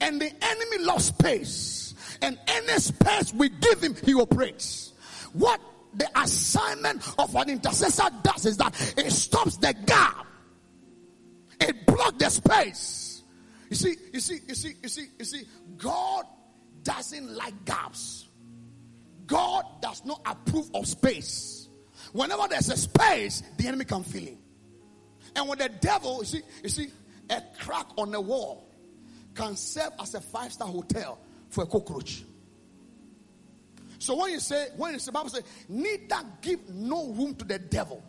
And 0.00 0.20
the 0.20 0.30
enemy 0.44 0.84
loves 0.84 1.06
space. 1.06 1.94
And 2.22 2.38
any 2.46 2.78
space 2.78 3.34
we 3.34 3.48
give 3.48 3.82
him, 3.82 3.96
he 4.04 4.14
operates. 4.14 4.92
What 5.32 5.60
the 5.94 6.08
assignment 6.20 7.02
of 7.18 7.34
an 7.34 7.50
intercessor 7.50 8.08
does 8.22 8.46
is 8.46 8.56
that 8.58 8.94
it 8.96 9.10
stops 9.10 9.56
the 9.56 9.72
gap. 9.86 10.26
It 11.60 11.86
blocks 11.86 12.16
the 12.18 12.30
space. 12.30 13.22
You 13.68 13.76
see, 13.76 13.94
you 14.12 14.20
see, 14.20 14.38
you 14.48 14.54
see, 14.54 14.74
you 14.82 14.88
see, 14.88 15.06
you 15.18 15.24
see, 15.24 15.42
God 15.76 16.26
doesn't 16.82 17.34
like 17.36 17.64
gaps. 17.64 18.28
God 19.26 19.64
does 19.80 20.04
not 20.04 20.20
approve 20.26 20.70
of 20.74 20.86
space. 20.86 21.68
Whenever 22.12 22.48
there's 22.48 22.68
a 22.68 22.76
space, 22.76 23.42
the 23.56 23.68
enemy 23.68 23.84
can 23.84 24.02
fill 24.02 24.24
it. 24.24 24.38
And 25.36 25.48
when 25.48 25.58
the 25.58 25.68
devil, 25.68 26.18
you 26.20 26.24
see, 26.24 26.42
you 26.62 26.68
see, 26.68 26.88
a 27.28 27.40
crack 27.60 27.86
on 27.96 28.10
the 28.10 28.20
wall 28.20 28.68
can 29.34 29.54
serve 29.54 29.92
as 30.00 30.14
a 30.14 30.20
five-star 30.20 30.66
hotel 30.66 31.18
for 31.48 31.62
a 31.62 31.66
cockroach. 31.66 32.24
So 34.00 34.16
when 34.16 34.32
you 34.32 34.40
say, 34.40 34.68
when 34.76 34.96
the 34.96 35.12
Bible 35.12 35.28
says, 35.28 35.44
neither 35.68 36.16
give 36.40 36.68
no 36.70 37.12
room 37.12 37.34
to 37.36 37.44
the 37.44 37.58
devil. 37.58 38.02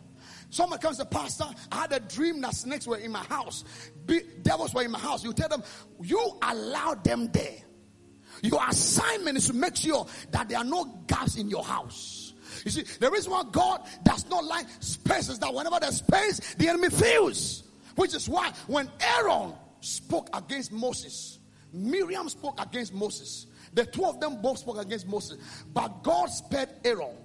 Someone 0.48 0.78
comes 0.78 0.98
to 0.98 1.04
pastor, 1.04 1.44
I 1.70 1.82
had 1.82 1.92
a 1.92 2.00
dream 2.00 2.40
that 2.40 2.54
snakes 2.54 2.86
were 2.86 2.96
in 2.96 3.12
my 3.12 3.22
house. 3.24 3.64
Be, 4.06 4.22
devils 4.42 4.74
were 4.74 4.82
in 4.82 4.90
my 4.90 4.98
house. 4.98 5.22
You 5.22 5.34
tell 5.34 5.50
them, 5.50 5.62
you 6.02 6.38
allow 6.42 6.94
them 6.94 7.30
there. 7.30 7.58
Your 8.42 8.60
assignment 8.66 9.36
is 9.36 9.48
to 9.48 9.52
make 9.52 9.76
sure 9.76 10.06
that 10.30 10.48
there 10.48 10.58
are 10.58 10.64
no 10.64 10.84
gaps 11.06 11.36
in 11.36 11.50
your 11.50 11.62
house. 11.62 12.32
You 12.64 12.70
see, 12.70 12.82
the 12.98 13.10
reason 13.10 13.30
why 13.30 13.44
God 13.50 13.86
does 14.02 14.28
not 14.30 14.44
like 14.44 14.66
space 14.80 15.28
is 15.28 15.38
that 15.40 15.52
whenever 15.52 15.78
there's 15.78 15.98
space, 15.98 16.54
the 16.54 16.68
enemy 16.68 16.88
feels. 16.88 17.64
Which 17.96 18.14
is 18.14 18.28
why 18.28 18.52
when 18.66 18.90
Aaron 19.18 19.52
spoke 19.80 20.30
against 20.32 20.72
Moses, 20.72 21.38
Miriam 21.72 22.28
spoke 22.30 22.60
against 22.60 22.94
Moses. 22.94 23.46
The 23.74 23.86
two 23.86 24.04
of 24.04 24.20
them 24.20 24.42
both 24.42 24.58
spoke 24.58 24.80
against 24.80 25.08
Moses. 25.08 25.38
But 25.72 26.02
God 26.02 26.26
spared 26.26 26.68
Aaron. 26.84 27.16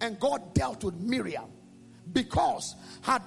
And 0.00 0.18
God 0.18 0.54
dealt 0.54 0.84
with 0.84 0.96
Miriam. 0.96 1.50
Because 2.12 2.74
had 3.02 3.22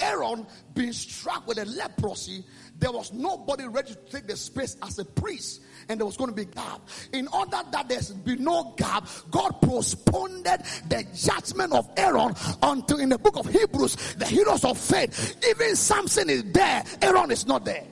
Aaron 0.00 0.46
been 0.74 0.92
struck 0.92 1.46
with 1.46 1.58
a 1.58 1.64
leprosy, 1.66 2.44
there 2.78 2.90
was 2.90 3.12
nobody 3.12 3.64
ready 3.66 3.94
to 3.94 4.00
take 4.10 4.26
the 4.26 4.36
space 4.36 4.76
as 4.82 4.98
a 4.98 5.04
priest 5.04 5.62
and 5.88 6.00
there 6.00 6.06
was 6.06 6.16
going 6.16 6.30
to 6.30 6.36
be 6.36 6.44
gap. 6.46 6.80
In 7.12 7.28
order 7.28 7.58
that 7.70 7.88
there 7.88 8.00
be 8.24 8.36
no 8.36 8.74
gap, 8.76 9.06
God 9.30 9.60
postponed 9.60 10.44
the 10.44 11.06
judgment 11.14 11.72
of 11.72 11.88
Aaron 11.96 12.34
until 12.62 12.98
in 12.98 13.10
the 13.10 13.18
book 13.18 13.36
of 13.36 13.46
Hebrews, 13.46 14.14
the 14.14 14.26
heroes 14.26 14.64
of 14.64 14.78
faith, 14.78 15.36
even 15.48 15.76
Samson 15.76 16.30
is 16.30 16.44
there, 16.52 16.82
Aaron 17.02 17.30
is 17.30 17.46
not 17.46 17.64
there. 17.64 17.84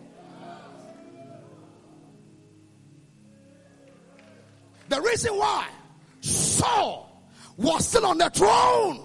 The 4.93 5.01
reason 5.01 5.39
why 5.39 5.69
Saul 6.21 7.25
was 7.57 7.89
still 7.89 8.05
on 8.05 8.19
the 8.19 8.29
throne 8.29 9.01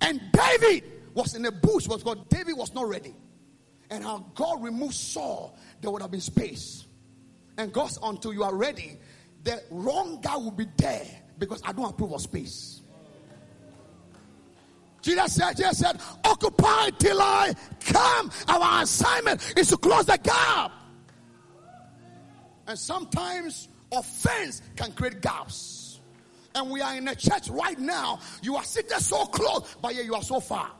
and 0.00 0.20
David 0.30 0.84
was 1.12 1.34
in 1.34 1.42
the 1.42 1.50
bush 1.50 1.88
was 1.88 2.04
because 2.04 2.18
David 2.28 2.56
was 2.56 2.72
not 2.72 2.88
ready. 2.88 3.16
And 3.90 4.04
how 4.04 4.30
God 4.36 4.62
removed 4.62 4.94
Saul, 4.94 5.58
there 5.80 5.90
would 5.90 6.02
have 6.02 6.12
been 6.12 6.20
space. 6.20 6.86
And 7.58 7.72
God, 7.72 7.90
until 8.00 8.32
you 8.32 8.44
are 8.44 8.54
ready, 8.54 8.96
the 9.42 9.60
wrong 9.72 10.20
guy 10.22 10.36
will 10.36 10.52
be 10.52 10.66
there 10.76 11.20
because 11.36 11.60
I 11.64 11.72
don't 11.72 11.90
approve 11.90 12.12
of 12.12 12.20
space. 12.20 12.82
Jesus 15.02 15.34
said, 15.34 15.56
Jesus 15.56 15.78
said, 15.78 16.00
occupy 16.22 16.90
till 16.90 17.20
I 17.20 17.54
come. 17.80 18.30
Our 18.46 18.84
assignment 18.84 19.52
is 19.56 19.66
to 19.70 19.76
close 19.76 20.06
the 20.06 20.18
gap. 20.18 20.70
And 22.68 22.78
sometimes 22.78 23.68
offense 23.92 24.62
can 24.76 24.92
create 24.92 25.20
gaps. 25.20 26.00
And 26.54 26.70
we 26.70 26.80
are 26.80 26.96
in 26.96 27.06
a 27.08 27.14
church 27.14 27.48
right 27.48 27.78
now. 27.78 28.20
You 28.42 28.56
are 28.56 28.64
sitting 28.64 28.98
so 28.98 29.26
close, 29.26 29.76
but 29.80 29.94
yet 29.94 30.04
you 30.04 30.14
are 30.14 30.22
so 30.22 30.40
far. 30.40 30.72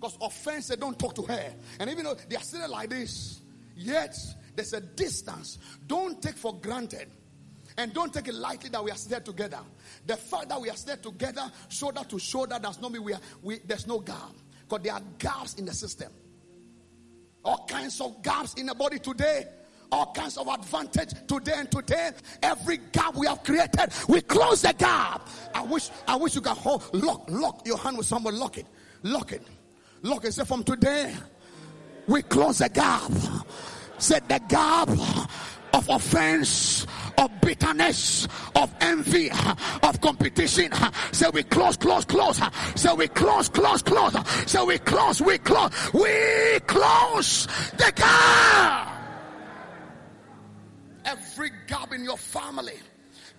Because 0.00 0.18
offense, 0.20 0.68
they 0.68 0.76
don't 0.76 0.98
talk 0.98 1.14
to 1.14 1.22
her. 1.22 1.54
And 1.78 1.88
even 1.88 2.04
though 2.04 2.16
they 2.28 2.36
are 2.36 2.42
sitting 2.42 2.68
like 2.68 2.90
this, 2.90 3.40
yet 3.76 4.16
there's 4.56 4.72
a 4.72 4.80
distance. 4.80 5.58
Don't 5.86 6.20
take 6.20 6.36
for 6.36 6.54
granted. 6.58 7.08
And 7.78 7.94
don't 7.94 8.12
take 8.12 8.28
it 8.28 8.34
lightly 8.34 8.68
that 8.70 8.84
we 8.84 8.90
are 8.90 8.96
still 8.96 9.20
together. 9.20 9.60
The 10.06 10.16
fact 10.16 10.50
that 10.50 10.60
we 10.60 10.68
are 10.68 10.76
still 10.76 10.96
together, 10.98 11.50
shoulder 11.68 12.02
to 12.08 12.18
shoulder, 12.18 12.58
does 12.60 12.80
not 12.80 12.92
mean 12.92 13.02
we 13.02 13.14
are, 13.14 13.20
we, 13.42 13.60
there's 13.60 13.86
no 13.86 14.00
gap. 14.00 14.32
Because 14.68 14.84
there 14.84 14.92
are 14.92 15.02
gaps 15.18 15.54
in 15.54 15.64
the 15.64 15.72
system. 15.72 16.12
All 17.44 17.64
kinds 17.66 18.00
of 18.00 18.22
gaps 18.22 18.54
in 18.54 18.66
the 18.66 18.74
body 18.74 18.98
today 18.98 19.46
all 19.92 20.12
kinds 20.12 20.36
of 20.38 20.48
advantage 20.48 21.10
today 21.28 21.54
and 21.56 21.70
today. 21.70 22.10
Every 22.42 22.78
gap 22.90 23.14
we 23.14 23.26
have 23.26 23.44
created, 23.44 23.92
we 24.08 24.20
close 24.22 24.62
the 24.62 24.72
gap. 24.72 25.28
I 25.54 25.62
wish, 25.62 25.90
I 26.08 26.16
wish 26.16 26.34
you 26.34 26.40
can 26.40 26.56
hold, 26.56 26.82
lock, 26.92 27.24
lock 27.28 27.66
your 27.66 27.78
hand 27.78 27.98
with 27.98 28.06
someone, 28.06 28.38
lock 28.38 28.58
it, 28.58 28.66
lock 29.02 29.32
it, 29.32 29.42
lock 30.02 30.24
it. 30.24 30.32
Say 30.32 30.44
from 30.44 30.64
today, 30.64 31.14
we 32.08 32.22
close 32.22 32.58
the 32.58 32.68
gap 32.68 33.12
said 34.02 34.28
the 34.28 34.40
gap 34.48 34.88
of 35.74 35.88
offense, 35.88 36.86
of 37.16 37.30
bitterness, 37.40 38.26
of 38.56 38.74
envy, 38.80 39.30
of 39.82 40.00
competition. 40.00 40.70
Say 41.12 41.26
we 41.32 41.44
close, 41.44 41.76
close, 41.76 42.04
close. 42.04 42.40
Say 42.74 42.92
we 42.94 43.08
close, 43.08 43.48
close, 43.48 43.80
close. 43.80 44.14
So 44.50 44.64
we 44.66 44.78
close, 44.78 45.22
we 45.22 45.38
close, 45.38 45.72
we 45.94 46.58
close 46.66 47.46
the 47.76 47.92
gap. 47.94 49.01
Every 51.42 51.58
gap 51.66 51.92
in 51.92 52.04
your 52.04 52.16
family 52.16 52.78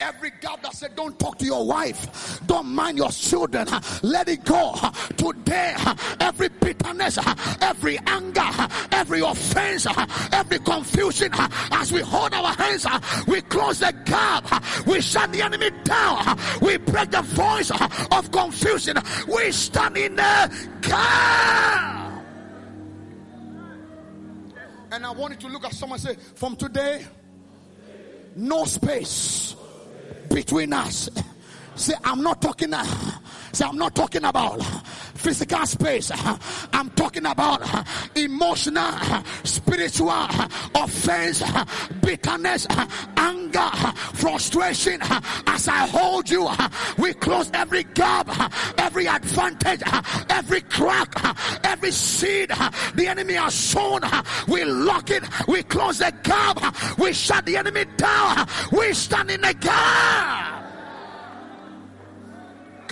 Every 0.01 0.31
gap 0.41 0.61
that 0.63 0.73
said, 0.73 0.93
don't 0.97 1.17
talk 1.17 1.37
to 1.37 1.45
your 1.45 1.65
wife, 1.65 2.41
don't 2.45 2.65
mind 2.65 2.97
your 2.97 3.11
children, 3.11 3.65
let 4.01 4.27
it 4.27 4.43
go. 4.43 4.75
Today, 5.15 5.75
every 6.19 6.49
bitterness, 6.49 7.17
every 7.61 7.97
anger, 8.07 8.49
every 8.91 9.21
offense, 9.21 9.87
every 10.33 10.59
confusion, 10.59 11.31
as 11.71 11.93
we 11.93 12.01
hold 12.01 12.33
our 12.33 12.53
hands, 12.55 12.85
we 13.27 13.39
close 13.41 13.79
the 13.79 13.93
gap, 14.03 14.85
we 14.85 14.99
shut 14.99 15.31
the 15.31 15.41
enemy 15.41 15.69
down, 15.85 16.37
we 16.61 16.75
break 16.77 17.11
the 17.11 17.21
voice 17.21 17.71
of 17.71 18.31
confusion, 18.31 18.97
we 19.33 19.49
stand 19.51 19.95
in 19.95 20.17
the 20.17 20.67
gap. 20.81 22.23
And 24.91 25.05
I 25.05 25.11
want 25.11 25.35
you 25.35 25.47
to 25.47 25.53
look 25.53 25.63
at 25.63 25.73
someone 25.73 25.99
say, 25.99 26.15
from 26.35 26.57
today, 26.57 27.05
no 28.35 28.65
space 28.65 29.55
between 30.29 30.73
us. 30.73 31.09
Say, 31.75 31.93
I'm 32.03 32.21
not 32.21 32.41
talking. 32.41 32.73
Uh, 32.73 32.85
say, 33.51 33.65
I'm 33.65 33.77
not 33.77 33.95
talking 33.95 34.23
about 34.23 34.61
physical 35.15 35.65
space. 35.65 36.11
I'm 36.73 36.89
talking 36.91 37.25
about 37.25 37.61
emotional, 38.15 38.91
spiritual 39.43 40.11
offense, 40.75 41.43
bitterness, 42.01 42.67
anger, 43.17 43.69
frustration. 44.13 44.99
As 45.47 45.67
I 45.67 45.87
hold 45.87 46.29
you, 46.29 46.47
we 46.97 47.13
close 47.13 47.49
every 47.53 47.83
gap, 47.83 48.29
every 48.77 49.07
advantage, 49.07 49.81
every 50.29 50.61
crack, 50.61 51.13
every 51.65 51.91
seed 51.91 52.49
the 52.95 53.07
enemy 53.07 53.33
has 53.33 53.53
sown. 53.55 54.01
We 54.47 54.63
lock 54.63 55.09
it. 55.09 55.23
We 55.47 55.63
close 55.63 55.99
the 55.99 56.13
gap. 56.23 56.97
We 56.99 57.13
shut 57.13 57.45
the 57.45 57.57
enemy 57.57 57.85
down. 57.97 58.47
We 58.71 58.93
stand 58.93 59.31
in 59.31 59.41
the 59.41 59.53
gap. 59.53 60.52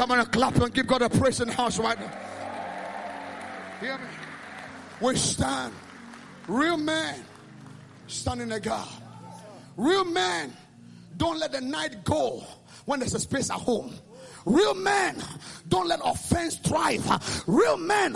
Come 0.02 0.14
on 0.14 0.20
and 0.20 0.32
clap 0.32 0.56
and 0.56 0.74
give 0.74 0.88
God 0.88 1.04
a 1.04 1.10
praise 1.12 1.42
in 1.42 1.48
the 1.48 1.54
house 1.54 1.78
right 1.78 2.00
now. 2.00 2.12
Hear 3.80 4.00
me? 4.00 4.04
We 5.00 5.16
stand. 5.16 5.76
Real 6.48 6.78
man 6.78 7.24
stand 8.08 8.42
in 8.42 8.50
the 8.50 8.60
gap. 8.60 8.88
Real 9.78 10.04
man 10.06 10.58
don't 11.18 11.38
let 11.38 11.52
the 11.52 11.62
night 11.62 12.04
go 12.04 12.44
when 12.86 13.00
there's 13.00 13.14
a 13.14 13.20
space 13.20 13.52
at 13.52 13.60
home. 13.60 13.94
Real 14.44 14.74
men 14.74 15.22
don't 15.70 15.88
let 15.88 16.00
offense 16.04 16.56
thrive. 16.56 17.44
Real 17.46 17.78
men 17.78 18.16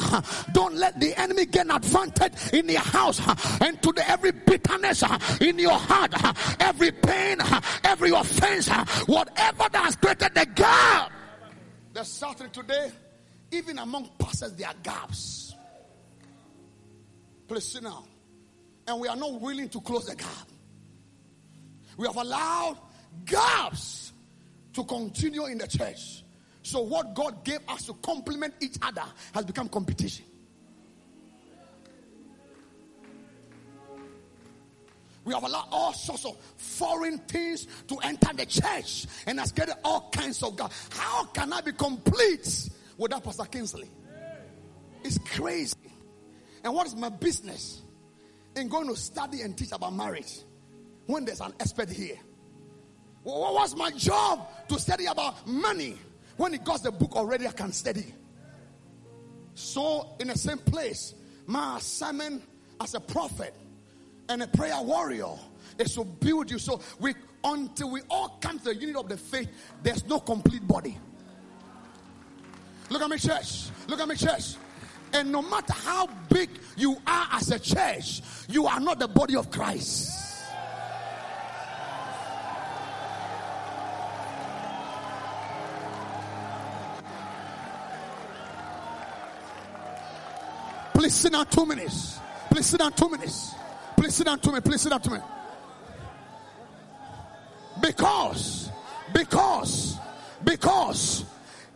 don't 0.54 0.74
let 0.74 1.00
the 1.00 1.14
enemy 1.22 1.46
gain 1.46 1.70
advantage 1.70 2.52
in 2.52 2.68
your 2.68 2.80
house. 2.80 3.22
And 3.62 3.80
to 3.84 3.92
the, 3.92 4.10
every 4.10 4.32
bitterness 4.32 5.04
in 5.40 5.60
your 5.60 5.78
heart, 5.78 6.16
every 6.60 6.92
pain, 6.92 7.38
every 7.84 8.10
offense, 8.10 8.70
whatever 9.06 9.70
that 9.72 9.84
has 9.84 9.96
created 9.98 10.34
the 10.34 10.48
gap, 10.48 11.12
there's 11.96 12.10
something 12.10 12.50
today, 12.50 12.92
even 13.52 13.80
among 13.80 14.10
pastors, 14.20 14.52
there 14.54 14.68
are 14.68 14.74
gaps. 14.84 15.56
Please 17.48 17.72
sit 17.72 17.84
down. 17.84 18.04
And 18.86 19.00
we 19.00 19.08
are 19.08 19.16
not 19.16 19.40
willing 19.40 19.70
to 19.70 19.80
close 19.80 20.06
the 20.06 20.16
gap. 20.16 20.28
We 21.96 22.06
have 22.06 22.18
allowed 22.18 22.78
gaps 23.24 24.12
to 24.74 24.84
continue 24.84 25.46
in 25.46 25.58
the 25.58 25.68
church. 25.68 26.24
So, 26.64 26.82
what 26.82 27.14
God 27.14 27.46
gave 27.46 27.60
us 27.70 27.86
to 27.86 27.94
complement 27.94 28.56
each 28.60 28.76
other 28.82 29.06
has 29.34 29.46
become 29.46 29.70
competition. 29.70 30.26
We 35.26 35.34
have 35.34 35.44
allowed 35.44 35.68
all 35.72 35.92
sorts 35.92 36.24
of 36.24 36.38
foreign 36.56 37.18
things 37.18 37.68
to 37.88 37.98
enter 37.98 38.32
the 38.34 38.46
church 38.46 39.08
and 39.26 39.40
has 39.40 39.52
created 39.52 39.76
all 39.84 40.10
kinds 40.12 40.42
of 40.44 40.56
God. 40.56 40.72
How 40.92 41.26
can 41.26 41.52
I 41.52 41.62
be 41.62 41.74
complete 41.74 42.70
without 42.96 43.24
Pastor 43.24 43.46
Kingsley? 43.46 43.90
It's 45.04 45.18
crazy. 45.18 45.76
And 46.64 46.74
what 46.74 46.86
is 46.86 46.96
my 46.96 47.10
business 47.10 47.82
in 48.56 48.70
going 48.70 48.88
to 48.88 48.96
study 48.96 49.42
and 49.42 49.58
teach 49.58 49.72
about 49.72 49.94
marriage 49.94 50.40
when 51.08 51.26
there's 51.26 51.42
an 51.42 51.54
expert 51.60 51.90
here? 51.90 52.18
What 53.24 53.56
was 53.56 53.76
my 53.76 53.90
job 53.90 54.48
to 54.70 54.80
study 54.80 55.08
about 55.08 55.48
money 55.48 55.98
when 56.38 56.54
he 56.54 56.60
got 56.60 56.84
the 56.84 56.92
book 56.92 57.16
already? 57.16 57.48
I 57.48 57.52
can 57.52 57.72
study. 57.72 58.14
So, 59.56 60.16
in 60.20 60.28
the 60.28 60.38
same 60.38 60.60
place, 60.60 61.16
my 61.48 61.78
assignment 61.78 62.44
as 62.80 62.94
a 62.94 63.00
prophet 63.00 63.56
and 64.30 64.42
a 64.44 64.48
prayer 64.48 64.82
warrior 64.82 65.34
is 65.80 65.94
to 65.96 66.04
build 66.04 66.52
you. 66.52 66.60
So, 66.60 66.82
we 67.00 67.14
until 67.44 67.92
we 67.92 68.02
all 68.10 68.38
come 68.42 68.58
to 68.60 68.66
the 68.66 68.76
unity 68.76 68.98
of 68.98 69.08
the 69.08 69.18
faith, 69.18 69.50
there's 69.84 70.06
no 70.06 70.20
complete 70.20 70.68
body. 70.68 70.98
Look 72.90 73.02
at 73.02 73.10
me, 73.10 73.18
church. 73.18 73.70
Look 73.88 74.00
at 74.00 74.08
me, 74.08 74.16
church. 74.16 74.56
And 75.14 75.32
no 75.32 75.42
matter 75.42 75.74
how 75.74 76.08
big 76.30 76.50
you 76.76 76.98
are 77.06 77.28
as 77.34 77.52
a 77.52 77.60
church, 77.60 78.22
you 78.50 78.68
are 78.68 78.80
not 78.80 79.00
the 79.00 79.08
body 79.08 79.36
of 79.36 79.50
Christ. 79.50 80.12
Please 90.94 91.14
sit 91.14 91.34
down 91.34 91.46
two 91.46 91.66
minutes. 91.66 92.20
Please 92.50 92.66
sit 92.66 92.80
down 92.80 92.92
two 92.94 93.10
minutes. 93.10 93.54
Please 94.06 94.14
sit 94.14 94.28
down 94.28 94.40
two 94.40 94.52
minutes. 94.52 94.68
Please 94.68 94.82
sit 94.82 94.90
down 94.92 95.02
two 95.02 95.10
minutes. 95.10 95.28
Because, 97.82 98.70
because, 99.12 99.98
because 100.44 101.26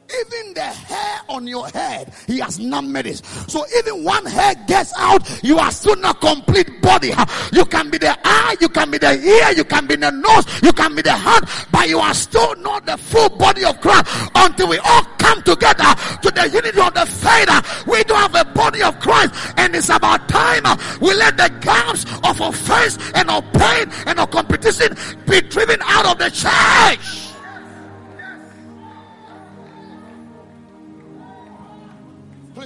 even 0.09 0.53
the 0.53 0.61
hair 0.61 1.21
on 1.29 1.47
your 1.47 1.67
head, 1.67 2.13
he 2.27 2.39
has 2.39 2.59
numbered 2.59 3.05
it. 3.05 3.23
So 3.47 3.65
even 3.77 4.03
one 4.03 4.25
hair 4.25 4.55
gets 4.67 4.93
out, 4.97 5.43
you 5.43 5.57
are 5.59 5.71
still 5.71 5.95
not 5.97 6.19
complete 6.21 6.81
body. 6.81 7.13
You 7.51 7.65
can 7.65 7.89
be 7.89 7.97
the 7.97 8.17
eye, 8.23 8.55
you 8.59 8.69
can 8.69 8.91
be 8.91 8.97
the 8.97 9.11
ear, 9.11 9.51
you 9.55 9.63
can 9.63 9.87
be 9.87 9.95
the 9.95 10.11
nose, 10.11 10.45
you 10.61 10.73
can 10.73 10.95
be 10.95 11.01
the 11.01 11.11
hand, 11.11 11.45
but 11.71 11.87
you 11.87 11.99
are 11.99 12.13
still 12.13 12.55
not 12.57 12.85
the 12.85 12.97
full 12.97 13.29
body 13.29 13.63
of 13.63 13.79
Christ 13.81 14.07
until 14.35 14.69
we 14.69 14.77
all 14.79 15.03
come 15.17 15.41
together 15.43 15.93
to 16.21 16.31
the 16.31 16.49
unity 16.51 16.79
of 16.79 16.93
the 16.93 17.05
faith. 17.05 17.87
We 17.87 18.03
don't 18.03 18.17
have 18.17 18.35
a 18.35 18.45
body 18.51 18.81
of 18.81 18.99
Christ, 18.99 19.33
and 19.57 19.75
it's 19.75 19.89
about 19.89 20.27
time 20.27 20.63
we 20.99 21.13
let 21.13 21.37
the 21.37 21.51
gaps 21.61 22.05
of 22.23 22.41
offense 22.41 22.97
and 23.15 23.29
of 23.29 23.43
pain 23.53 23.89
and 24.05 24.19
of 24.19 24.29
competition 24.31 24.95
be 25.27 25.41
driven 25.41 25.79
out 25.83 26.05
of 26.05 26.17
the 26.17 26.29
church. 26.29 27.28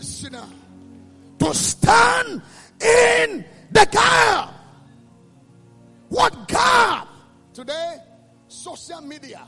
Sinner 0.03 0.45
to 1.39 1.53
stand 1.53 2.41
in 2.81 3.45
the 3.71 3.87
gap. 3.91 4.53
What 6.09 6.47
gap? 6.47 7.07
Today, 7.53 7.97
social 8.47 9.01
media 9.01 9.41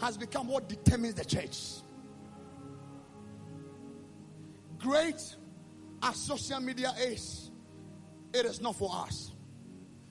has 0.00 0.16
become 0.16 0.48
what 0.48 0.68
determines 0.68 1.14
the 1.14 1.24
church. 1.24 1.82
Great 4.78 5.36
as 6.02 6.16
social 6.16 6.60
media 6.60 6.92
is, 7.00 7.50
it 8.32 8.46
is 8.46 8.60
not 8.60 8.76
for 8.76 8.90
us. 8.94 9.32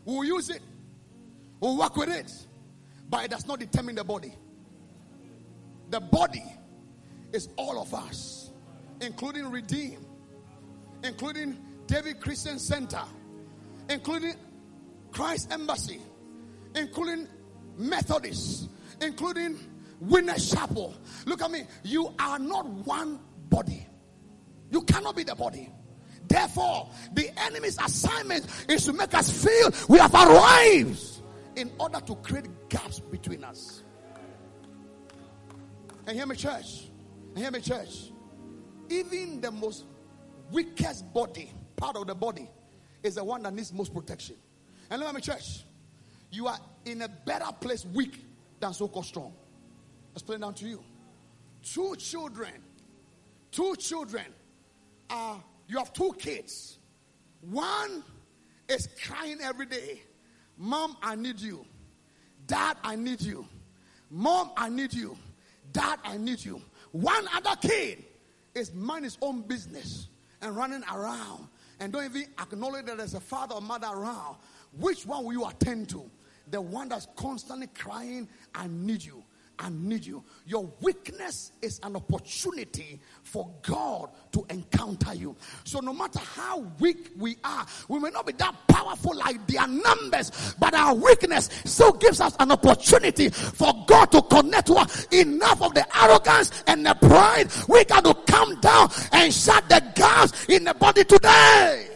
We'll 0.04 0.26
use 0.26 0.50
it, 0.50 0.62
we'll 1.60 1.78
work 1.78 1.96
with 1.96 2.10
it, 2.10 2.32
but 3.10 3.24
it 3.26 3.32
does 3.32 3.48
not 3.48 3.60
determine 3.60 3.96
the 3.96 4.04
body. 4.04 4.34
The 5.90 6.02
body 6.02 6.44
is 7.32 7.48
all 7.58 7.82
of 7.82 7.94
us 7.94 8.37
including 9.02 9.50
Redeem, 9.52 10.06
including 11.04 11.58
David 11.86 12.20
Christian 12.20 12.60
Center, 12.60 13.02
including 13.90 14.34
Christ 15.12 15.52
Embassy, 15.52 16.02
including 16.76 17.28
Methodist, 17.78 18.70
including 19.02 19.58
Winners 20.00 20.52
Chapel. 20.52 20.96
Look 21.26 21.42
at 21.42 21.52
me. 21.52 21.64
You 21.84 22.14
are 22.20 22.40
not 22.40 22.66
one 22.68 23.20
body. 23.50 23.88
You 24.72 24.82
cannot 24.82 25.16
be 25.16 25.24
the 25.24 25.36
body. 25.36 25.70
Therefore, 26.28 26.90
the 27.14 27.30
enemy's 27.40 27.78
assignment 27.80 28.46
is 28.68 28.84
to 28.86 28.94
make 28.94 29.14
us 29.14 29.30
feel 29.32 29.72
we 29.88 29.98
have 29.98 30.14
arrived 30.14 31.22
in 31.56 31.72
order 31.80 32.02
to 32.02 32.16
create 32.16 32.70
gaps 32.70 33.00
between 33.00 33.44
us. 33.46 33.84
And 36.06 36.16
hear 36.18 36.26
me, 36.26 36.36
church. 36.36 36.90
And 37.30 37.38
hear 37.38 37.52
me, 37.52 37.62
church 37.62 38.12
even 38.90 39.42
the 39.42 39.52
most 39.52 39.86
weakest 40.52 41.12
body, 41.14 41.52
part 41.76 41.96
of 41.96 42.08
the 42.08 42.16
body, 42.16 42.50
is 43.04 43.16
the 43.16 43.24
one 43.24 43.44
that 43.44 43.54
needs 43.54 43.74
most 43.74 43.94
protection. 43.94 44.36
And 44.90 45.02
let 45.02 45.14
me, 45.14 45.22
church, 45.22 45.64
you 46.32 46.48
are 46.48 46.60
in 46.86 47.02
a 47.02 47.08
better 47.08 47.52
place 47.60 47.86
weak 47.86 48.24
than 48.60 48.74
so 48.74 48.88
called 48.88 49.06
strong. 49.06 49.34
It 50.16 50.42
down 50.42 50.54
to 50.56 50.68
you. 50.68 50.84
Two 51.64 51.96
children, 51.98 52.52
two 53.52 53.76
children, 53.76 54.26
uh, 55.10 55.36
you 55.68 55.78
have 55.78 55.94
two 55.94 56.14
kids. 56.18 56.80
One 57.42 58.04
is 58.68 58.90
crying 59.06 59.38
every 59.42 59.68
day, 59.68 60.02
Mom, 60.58 60.98
I 61.04 61.16
need 61.16 61.40
you. 61.40 61.66
Dad, 62.48 62.78
I 62.84 62.96
need 62.96 63.22
you. 63.22 63.46
Mom, 64.10 64.52
I 64.58 64.70
need 64.70 64.94
you. 64.94 65.18
Dad, 65.72 66.00
I 66.04 66.18
need 66.18 66.44
you. 66.44 66.62
One 66.92 67.28
other 67.36 67.56
kid 67.62 68.04
is 68.58 68.74
mind 68.74 69.06
his 69.06 69.18
own 69.22 69.42
business 69.42 70.08
and 70.42 70.56
running 70.56 70.84
around 70.92 71.48
and 71.80 71.94
don't 71.94 72.06
even 72.06 72.26
acknowledge 72.40 72.86
that 72.86 72.98
there's 72.98 73.14
a 73.14 73.20
father 73.20 73.56
or 73.56 73.62
mother 73.62 73.88
around, 73.88 74.38
which 74.78 75.06
one 75.06 75.24
will 75.24 75.34
you 75.34 75.46
attend 75.46 75.90
to? 75.90 76.10
The 76.50 76.62
one 76.62 76.90
that's 76.90 77.08
constantly 77.16 77.68
crying, 77.68 78.28
I 78.56 78.68
need 78.68 79.04
you. 79.04 79.24
I 79.60 79.70
need 79.70 80.06
you. 80.06 80.24
Your 80.46 80.72
weakness 80.82 81.52
is 81.62 81.80
an 81.82 81.96
opportunity 81.96 83.00
for 83.24 83.50
God 83.64 84.12
to 84.34 84.46
encounter 84.50 85.16
you. 85.16 85.36
So, 85.64 85.80
no 85.80 85.94
matter 85.94 86.20
how 86.20 86.60
weak 86.80 87.12
we 87.18 87.38
are, 87.44 87.66
we 87.88 88.00
may 88.00 88.12
not 88.12 88.28
be 88.28 88.34
that 88.34 88.56
powerful 88.68 89.16
like 89.16 89.46
their 89.48 89.68
numbers, 89.68 90.56
but 90.60 90.76
our 90.76 90.94
weakness 90.94 91.50
still 91.66 91.94
gives 91.94 92.22
us 92.22 92.36
an 92.40 92.52
opportunity 92.52 93.30
for 93.30 93.74
God 93.88 94.12
to 94.12 94.22
connect 94.24 94.70
us. 94.70 95.06
Enough 95.06 95.62
of 95.64 95.74
the 95.74 95.86
arrogance 95.98 96.64
and 96.68 96.86
the 96.86 96.94
pride. 96.94 97.52
We 97.68 97.84
got 97.86 98.06
to 98.06 98.14
come 98.32 98.60
down 98.60 98.92
and 99.12 99.34
shut 99.34 99.68
the 99.70 99.84
gaps 99.96 100.46
in 100.50 100.66
the 100.66 100.76
body 100.76 101.04
today. 101.04 101.88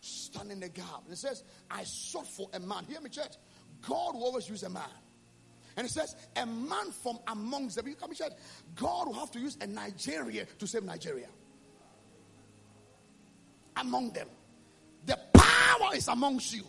Stand 0.00 0.52
in 0.52 0.60
the 0.60 0.68
gap. 0.70 1.02
It 1.10 1.18
says, 1.18 1.44
I 1.70 1.84
sought 1.84 2.26
for 2.26 2.48
a 2.54 2.60
man. 2.60 2.86
Hear 2.88 3.00
me, 3.00 3.10
church. 3.10 3.34
God 3.86 4.14
will 4.14 4.24
always 4.24 4.48
use 4.48 4.62
a 4.62 4.70
man. 4.70 4.82
And 5.80 5.88
it 5.88 5.92
says, 5.92 6.14
a 6.36 6.44
man 6.44 6.90
from 7.02 7.20
amongst 7.26 7.76
them. 7.76 7.88
You 7.88 7.94
come 7.94 8.12
church. 8.14 8.32
God 8.74 9.06
will 9.06 9.14
have 9.14 9.30
to 9.30 9.40
use 9.40 9.56
a 9.62 9.66
Nigeria 9.66 10.44
to 10.58 10.66
save 10.66 10.84
Nigeria. 10.84 11.28
Among 13.78 14.10
them. 14.10 14.28
The 15.06 15.18
power 15.32 15.94
is 15.94 16.06
amongst 16.08 16.54
you. 16.54 16.64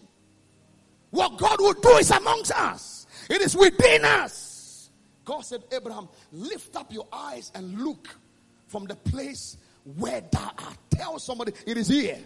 What 1.10 1.38
God 1.38 1.60
will 1.60 1.74
do 1.74 1.90
is 1.98 2.10
amongst 2.10 2.54
us. 2.54 3.06
It 3.30 3.42
is 3.42 3.54
within 3.54 4.06
us. 4.06 4.90
God 5.26 5.42
said, 5.42 5.66
Abraham, 5.74 6.08
lift 6.32 6.78
up 6.78 6.94
your 6.94 7.10
eyes 7.12 7.52
and 7.54 7.82
look 7.82 8.08
from 8.68 8.86
the 8.86 8.96
place 8.96 9.58
where 9.98 10.22
thou 10.22 10.52
art. 10.58 10.78
Tell 10.90 11.20
somebody 11.20 11.52
it 11.68 11.76
is 11.76 11.90
here. 11.90 12.20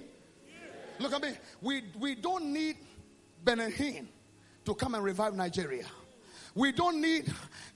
Look 0.99 1.13
at 1.13 1.21
me. 1.23 1.31
We, 1.61 1.81
we 1.97 2.13
don't 2.13 2.53
need 2.53 2.77
Benin 3.43 4.07
to 4.65 4.75
come 4.75 4.93
and 4.93 5.03
revive 5.03 5.33
Nigeria. 5.33 5.85
We 6.55 6.71
don't 6.71 7.01
need 7.01 7.25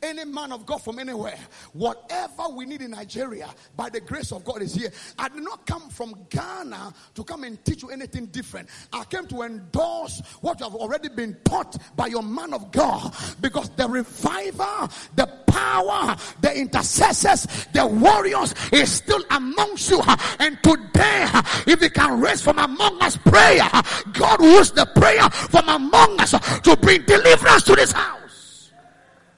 any 0.01 0.23
man 0.23 0.53
of 0.53 0.65
God 0.65 0.81
from 0.81 0.99
anywhere. 0.99 1.37
Whatever 1.73 2.47
we 2.55 2.65
need 2.65 2.81
in 2.81 2.91
Nigeria, 2.91 3.49
by 3.75 3.89
the 3.89 3.99
grace 3.99 4.31
of 4.31 4.45
God, 4.45 4.61
is 4.61 4.73
here. 4.73 4.89
I 5.17 5.27
did 5.27 5.43
not 5.43 5.65
come 5.65 5.89
from 5.89 6.15
Ghana 6.29 6.93
to 7.15 7.23
come 7.25 7.43
and 7.43 7.63
teach 7.65 7.83
you 7.83 7.89
anything 7.89 8.27
different. 8.27 8.69
I 8.93 9.03
came 9.03 9.27
to 9.27 9.41
endorse 9.41 10.21
what 10.39 10.61
you 10.61 10.65
have 10.65 10.75
already 10.75 11.09
been 11.09 11.35
taught 11.43 11.75
by 11.97 12.07
your 12.07 12.23
man 12.23 12.53
of 12.53 12.71
God. 12.71 13.13
Because 13.41 13.69
the 13.71 13.85
reviver, 13.85 14.87
the 15.15 15.27
power, 15.47 16.15
the 16.39 16.57
intercessors, 16.57 17.47
the 17.73 17.85
warriors 17.85 18.55
is 18.71 18.89
still 18.89 19.23
amongst 19.31 19.89
you. 19.89 20.01
And 20.39 20.57
today, 20.63 21.27
if 21.67 21.81
you 21.81 21.89
can 21.89 22.21
raise 22.21 22.41
from 22.41 22.59
among 22.59 23.01
us 23.01 23.17
prayer, 23.17 23.69
God 24.13 24.39
will 24.39 24.53
use 24.53 24.71
the 24.71 24.85
prayer 24.85 25.29
from 25.29 25.67
among 25.67 26.21
us 26.21 26.31
to 26.61 26.77
bring 26.77 27.03
deliverance 27.03 27.63
to 27.63 27.75
this 27.75 27.91
house 27.91 28.18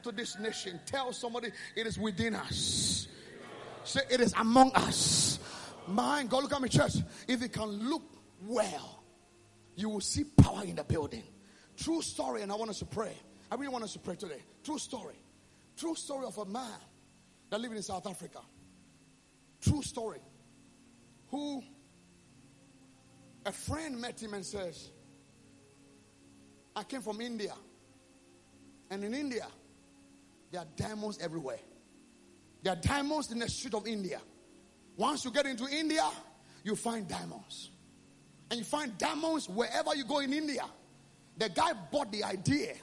to 0.04 0.12
this 0.12 0.38
nation. 0.40 0.80
Tell 0.86 1.14
somebody 1.14 1.50
it 1.76 1.88
is 1.88 1.98
within 1.98 2.36
us. 2.36 3.08
Say 3.84 4.02
it 4.10 4.22
is 4.22 4.34
among 4.38 4.72
us. 4.74 5.40
My 5.88 6.24
God, 6.24 6.44
look 6.44 6.54
at 6.54 6.62
me, 6.62 6.70
church. 6.70 6.94
If 7.28 7.42
it 7.42 7.54
can 7.54 7.90
look 7.90 8.04
well, 8.46 9.04
you 9.76 9.90
will 9.90 10.02
see 10.02 10.24
power 10.24 10.64
in 10.64 10.76
the 10.76 10.84
building. 10.84 11.24
True 11.78 12.02
story, 12.02 12.42
and 12.42 12.52
I 12.52 12.56
want 12.56 12.70
us 12.70 12.80
to 12.80 12.86
pray. 12.86 13.16
I 13.52 13.56
really 13.56 13.70
want 13.70 13.84
us 13.84 13.94
to 13.94 14.00
pray 14.00 14.16
today. 14.16 14.42
True 14.64 14.78
story. 14.78 15.16
True 15.76 15.96
story 15.96 16.26
of 16.26 16.38
a 16.38 16.46
man 16.46 16.80
that 17.50 17.60
lived 17.60 17.76
in 17.76 17.82
South 17.82 18.08
Africa. 18.08 18.40
True 19.62 19.82
story. 19.82 20.20
Who 21.30 21.64
a 23.46 23.52
friend 23.52 24.00
met 24.00 24.22
him 24.22 24.34
and 24.34 24.46
says, 24.46 24.92
I 26.76 26.84
came 26.84 27.02
from 27.02 27.22
India. 27.22 27.54
And 28.90 29.04
in 29.04 29.14
India, 29.14 29.48
there 30.52 30.62
are 30.62 30.68
diamonds 30.76 31.18
everywhere. 31.22 31.60
There 32.64 32.74
are 32.74 32.78
diamonds 32.78 33.32
in 33.32 33.40
the 33.40 33.50
street 33.50 33.74
of 33.74 33.88
India. 33.88 34.20
Once 34.98 35.26
you 35.26 35.32
get 35.32 35.46
into 35.46 35.68
India, 35.68 36.08
you 36.64 36.76
find 36.76 37.08
diamonds. 37.08 37.72
And 38.50 38.60
you 38.60 38.66
find 38.66 38.98
diamonds 38.98 39.50
wherever 39.50 39.96
you 39.96 40.04
go 40.04 40.20
in 40.20 40.34
India. 40.34 40.66
The 41.38 41.50
guy 41.50 41.72
bought 41.92 42.12
the 42.12 42.24
idea 42.24 42.76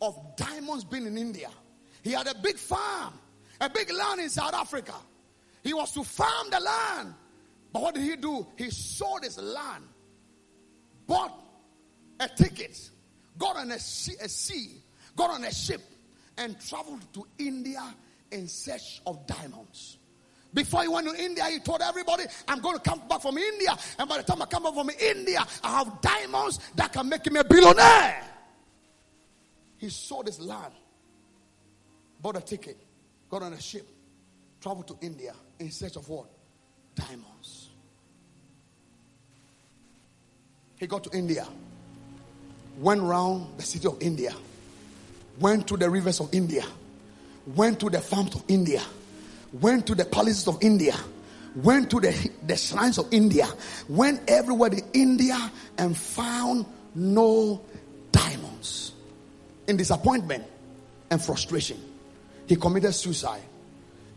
of 0.00 0.18
diamonds 0.36 0.84
being 0.84 1.06
in 1.06 1.18
India. 1.18 1.50
He 2.02 2.12
had 2.12 2.26
a 2.26 2.34
big 2.34 2.56
farm, 2.56 3.14
a 3.60 3.68
big 3.70 3.92
land 3.92 4.20
in 4.20 4.30
South 4.30 4.54
Africa. 4.54 4.94
He 5.62 5.72
was 5.74 5.92
to 5.92 6.02
farm 6.02 6.48
the 6.50 6.60
land. 6.60 7.14
But 7.72 7.82
what 7.82 7.94
did 7.94 8.04
he 8.04 8.16
do? 8.16 8.46
He 8.56 8.70
sold 8.70 9.24
his 9.24 9.38
land, 9.38 9.84
bought 11.06 11.32
a 12.20 12.28
ticket, 12.28 12.90
got 13.36 13.56
on 13.56 13.70
a 13.70 13.78
sea, 13.78 14.82
got 15.16 15.30
on 15.30 15.44
a 15.44 15.52
ship, 15.52 15.80
and 16.38 16.56
traveled 16.60 17.12
to 17.14 17.26
India 17.38 17.94
in 18.30 18.48
search 18.48 19.00
of 19.06 19.26
diamonds. 19.26 19.98
Before 20.52 20.82
he 20.82 20.88
went 20.88 21.08
to 21.08 21.20
India, 21.20 21.44
he 21.46 21.58
told 21.58 21.82
everybody, 21.82 22.24
I'm 22.46 22.60
going 22.60 22.76
to 22.76 22.82
come 22.82 23.02
back 23.08 23.20
from 23.20 23.36
India. 23.36 23.76
And 23.98 24.08
by 24.08 24.18
the 24.18 24.22
time 24.22 24.40
I 24.40 24.46
come 24.46 24.62
back 24.62 24.74
from 24.74 24.90
India, 24.90 25.44
I 25.62 25.78
have 25.78 26.00
diamonds 26.00 26.60
that 26.76 26.92
can 26.92 27.08
make 27.08 27.30
me 27.30 27.40
a 27.40 27.44
billionaire. 27.44 28.22
He 29.78 29.88
sold 29.90 30.26
his 30.26 30.38
land, 30.38 30.72
bought 32.20 32.36
a 32.36 32.40
ticket, 32.40 32.78
got 33.28 33.42
on 33.42 33.52
a 33.52 33.60
ship, 33.60 33.86
traveled 34.60 34.86
to 34.88 34.96
India 35.00 35.34
in 35.58 35.70
search 35.72 35.96
of 35.96 36.08
what? 36.08 36.26
Diamonds. 36.94 37.70
He 40.76 40.86
got 40.86 41.02
to 41.04 41.16
India, 41.16 41.46
went 42.78 43.00
around 43.00 43.56
the 43.56 43.62
city 43.62 43.88
of 43.88 44.00
India 44.00 44.34
went 45.40 45.66
to 45.68 45.76
the 45.76 45.88
rivers 45.88 46.20
of 46.20 46.32
India, 46.32 46.64
went 47.54 47.80
to 47.80 47.90
the 47.90 48.00
farms 48.00 48.34
of 48.34 48.44
India, 48.48 48.82
went 49.60 49.86
to 49.86 49.94
the 49.94 50.04
palaces 50.04 50.46
of 50.48 50.62
India, 50.62 50.94
went 51.56 51.90
to 51.90 52.00
the, 52.00 52.30
the 52.46 52.56
shrines 52.56 52.98
of 52.98 53.12
India, 53.12 53.46
went 53.88 54.20
everywhere 54.28 54.72
in 54.72 54.82
India 54.92 55.52
and 55.78 55.96
found 55.96 56.66
no 56.94 57.60
diamonds. 58.12 58.92
In 59.66 59.76
disappointment 59.76 60.44
and 61.10 61.22
frustration, 61.22 61.80
he 62.46 62.56
committed 62.56 62.94
suicide. 62.94 63.42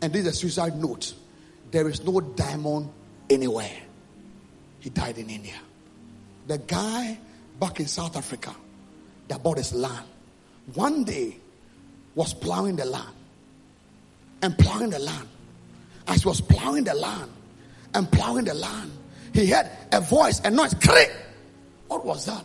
And 0.02 0.14
this 0.14 0.26
is 0.26 0.34
a 0.34 0.36
suicide 0.36 0.76
note. 0.78 1.14
There 1.72 1.88
is 1.88 2.04
no 2.04 2.20
diamond 2.22 2.90
anywhere. 3.30 3.78
He 4.80 4.90
died 4.90 5.18
in 5.18 5.30
India. 5.30 5.56
The 6.46 6.60
guy 6.60 7.18
back 7.60 7.80
in 7.80 7.88
South 7.88 8.16
Africa 8.16 8.56
that 9.28 9.42
bought 9.42 9.58
his 9.58 9.74
land 9.74 10.06
one 10.74 11.04
day 11.04 11.38
was 12.16 12.34
plowing 12.34 12.76
the 12.76 12.86
land 12.86 13.14
and 14.42 14.58
plowing 14.58 14.90
the 14.90 15.00
land. 15.00 15.28
As 16.08 16.24
he 16.24 16.28
was 16.28 16.42
plowing 16.42 16.84
the 16.84 16.94
land 16.94 17.32
and 17.94 18.12
plowing 18.12 18.46
the 18.46 18.54
land, 18.54 18.92
he 19.34 19.48
heard 19.48 19.70
a 19.92 20.02
voice, 20.02 20.40
a 20.44 20.50
noise. 20.50 20.74
Creak! 20.76 21.12
What 21.88 22.06
was 22.06 22.26
that? 22.26 22.44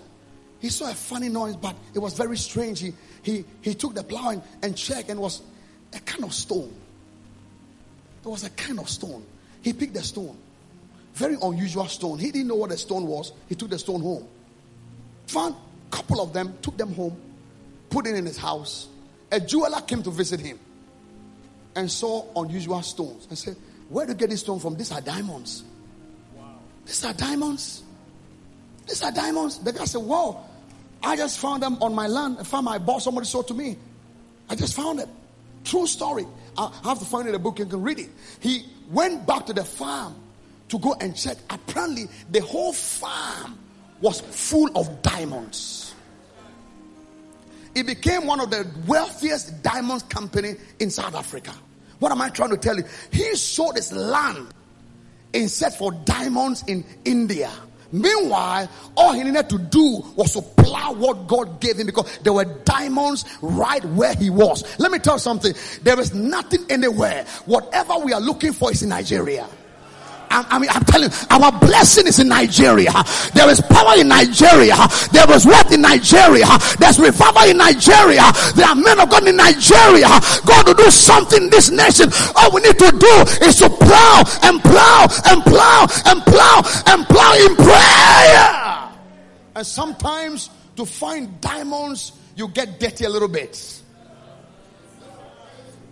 He 0.61 0.69
saw 0.69 0.91
a 0.91 0.95
funny 0.95 1.29
noise, 1.29 1.57
but 1.57 1.75
it 1.95 1.99
was 1.99 2.15
very 2.15 2.37
strange. 2.37 2.81
He, 2.81 2.93
he, 3.23 3.45
he 3.61 3.75
took 3.75 3.95
the 3.95 4.05
plowing 4.05 4.43
and 4.63 4.77
checked 4.77 5.09
and 5.09 5.19
was 5.19 5.43
a 5.93 5.99
kind 6.01 6.25
of 6.25 6.33
stone. 6.33 6.73
There 8.23 8.31
was 8.31 8.45
a 8.45 8.51
kind 8.51 8.79
of 8.79 8.89
stone. 8.89 9.25
He 9.63 9.73
picked 9.73 9.95
the 9.95 10.03
stone. 10.03 10.37
Very 11.15 11.37
unusual 11.43 11.87
stone. 11.87 12.19
He 12.19 12.31
didn't 12.31 12.49
know 12.49 12.55
what 12.55 12.71
the 12.71 12.77
stone 12.77 13.07
was. 13.07 13.33
He 13.49 13.55
took 13.55 13.71
the 13.71 13.79
stone 13.79 14.01
home. 14.01 14.27
Found 15.27 15.55
a 15.55 15.97
couple 15.97 16.21
of 16.21 16.33
them, 16.33 16.57
took 16.63 16.77
them 16.77 16.95
home, 16.95 17.17
put 17.93 18.07
it 18.07 18.17
in 18.17 18.27
his 18.27 18.39
house. 18.39 18.89
A 19.31 19.39
jeweler 19.39 19.81
came 19.83 20.03
to 20.03 20.11
visit 20.11 20.41
him 20.41 20.59
and 21.77 21.91
saw 21.91 22.27
unusual 22.35 22.83
stones 22.83 23.27
and 23.29 23.39
said, 23.39 23.57
Where 23.89 24.07
do 24.07 24.13
you 24.13 24.19
get 24.19 24.31
this 24.31 24.41
stone 24.41 24.59
from? 24.59 24.77
These 24.77 24.93
are 24.93 25.01
diamonds. 25.01 25.65
Wow. 26.35 26.59
These 26.87 27.05
are 27.05 27.13
diamonds. 27.13 27.83
These 28.89 29.03
are 29.03 29.13
diamonds. 29.13 29.59
The 29.59 29.73
guy 29.73 29.85
said, 29.85 30.03
Whoa, 30.03 30.41
I 31.03 31.17
just 31.17 31.39
found 31.39 31.63
them 31.63 31.83
on 31.83 31.95
my 31.95 32.09
land. 32.09 32.39
I 32.41 32.45
found 32.45 32.65
my 32.65 32.79
boss, 32.79 33.05
somebody 33.05 33.27
sold 33.27 33.49
to 33.49 33.55
me. 33.55 33.77
I 34.49 34.55
just 34.55 34.75
found 34.75 35.01
it. 35.01 35.09
True 35.65 35.87
story. 35.87 36.27
I 36.59 36.71
have 36.85 36.99
to 36.99 37.05
find 37.05 37.27
it 37.27 37.31
in 37.31 37.35
a 37.37 37.39
book 37.39 37.61
and 37.61 37.71
can 37.71 37.83
read 37.83 37.99
it. 37.99 38.11
He 38.41 38.67
went 38.91 39.27
back 39.27 39.47
to 39.47 39.53
the 39.53 39.65
farm 39.65 40.15
to 40.69 40.79
go 40.79 40.95
and 41.01 41.17
check. 41.17 41.39
Apparently, 41.49 42.07
the 42.31 42.41
whole 42.41 42.73
farm 42.73 43.59
was 44.01 44.21
full 44.21 44.77
of 44.77 45.03
diamonds. 45.03 45.82
It 47.75 47.87
became 47.87 48.27
one 48.27 48.41
of 48.41 48.51
the 48.51 48.67
wealthiest 48.87 49.63
diamonds 49.63 50.03
company 50.05 50.55
in 50.79 50.91
South 50.91 51.15
Africa. 51.15 51.55
What 51.99 52.13
am 52.13 52.21
I 52.21 52.29
trying 52.29 52.51
to 52.51 52.57
tell 52.57 52.77
you? 52.77 52.85
He 53.11 53.35
sold 53.37 53.77
his 53.77 53.93
land 53.93 54.49
in 55.33 55.49
search 55.49 55.77
for 55.77 55.93
diamonds 55.93 56.65
in 56.67 56.85
India. 57.05 57.51
Meanwhile, 57.93 58.71
all 58.97 59.13
he 59.13 59.23
needed 59.23 59.51
to 59.51 59.59
do 59.59 60.03
was 60.17 60.33
to 60.33 60.43
plow 60.43 60.93
what 60.95 61.27
God 61.27 61.61
gave 61.61 61.79
him 61.79 61.87
because 61.87 62.19
there 62.19 62.33
were 62.33 62.47
diamonds 62.65 63.25
right 63.43 63.85
where 63.85 64.15
he 64.15 64.31
was. 64.31 64.65
Let 64.79 64.91
me 64.91 64.99
tell 64.99 65.15
you 65.15 65.21
something. 65.21 65.53
There 65.83 66.01
is 66.01 66.15
nothing 66.15 66.65
anywhere. 66.71 67.27
Whatever 67.45 67.99
we 67.99 68.15
are 68.15 68.21
looking 68.21 68.53
for 68.55 68.73
is 68.73 68.83
in 68.83 68.89
Nigeria. 68.89 69.47
I, 70.33 70.59
mean, 70.59 70.71
I'm 70.73 70.85
telling 70.85 71.11
you, 71.11 71.17
our 71.31 71.53
blessing 71.61 72.07
is 72.07 72.19
in 72.19 72.29
Nigeria. 72.29 72.93
There 73.35 73.49
is 73.51 73.61
power 73.61 74.01
in 74.01 74.09
Nigeria. 74.09 74.77
There 75.13 75.31
is 75.31 75.45
wealth 75.45 75.73
in 75.73 75.83
Nigeria. 75.83 76.49
There's 76.79 76.99
revival 76.99 77.43
in 77.51 77.59
Nigeria. 77.59 78.25
There 78.57 78.67
are 78.67 78.75
men 78.75 78.99
of 78.99 79.11
God 79.11 79.29
in 79.29 79.37
Nigeria. 79.37 80.09
God 80.47 80.65
to 80.65 80.75
do 80.75 80.91
something 80.91 81.45
in 81.45 81.51
this 81.51 81.71
nation. 81.71 82.09
All 82.37 82.51
we 82.53 82.63
need 82.63 82.79
to 82.79 82.91
do 82.91 83.15
is 83.45 83.57
to 83.59 83.69
plow 83.69 84.25
and 84.43 84.61
plow 84.63 85.07
and 85.27 85.43
plow 85.45 85.87
and 86.07 86.23
plow 86.23 86.63
and 86.87 87.07
plow 87.07 87.35
in 87.37 87.57
prayer. 87.57 88.93
And 89.55 89.67
sometimes 89.67 90.49
to 90.77 90.87
find 90.87 91.41
diamonds, 91.41 92.13
you 92.37 92.49
get 92.49 92.81
dirty 92.81 93.05
a 93.05 93.11
little 93.11 93.29
bit. 93.29 93.83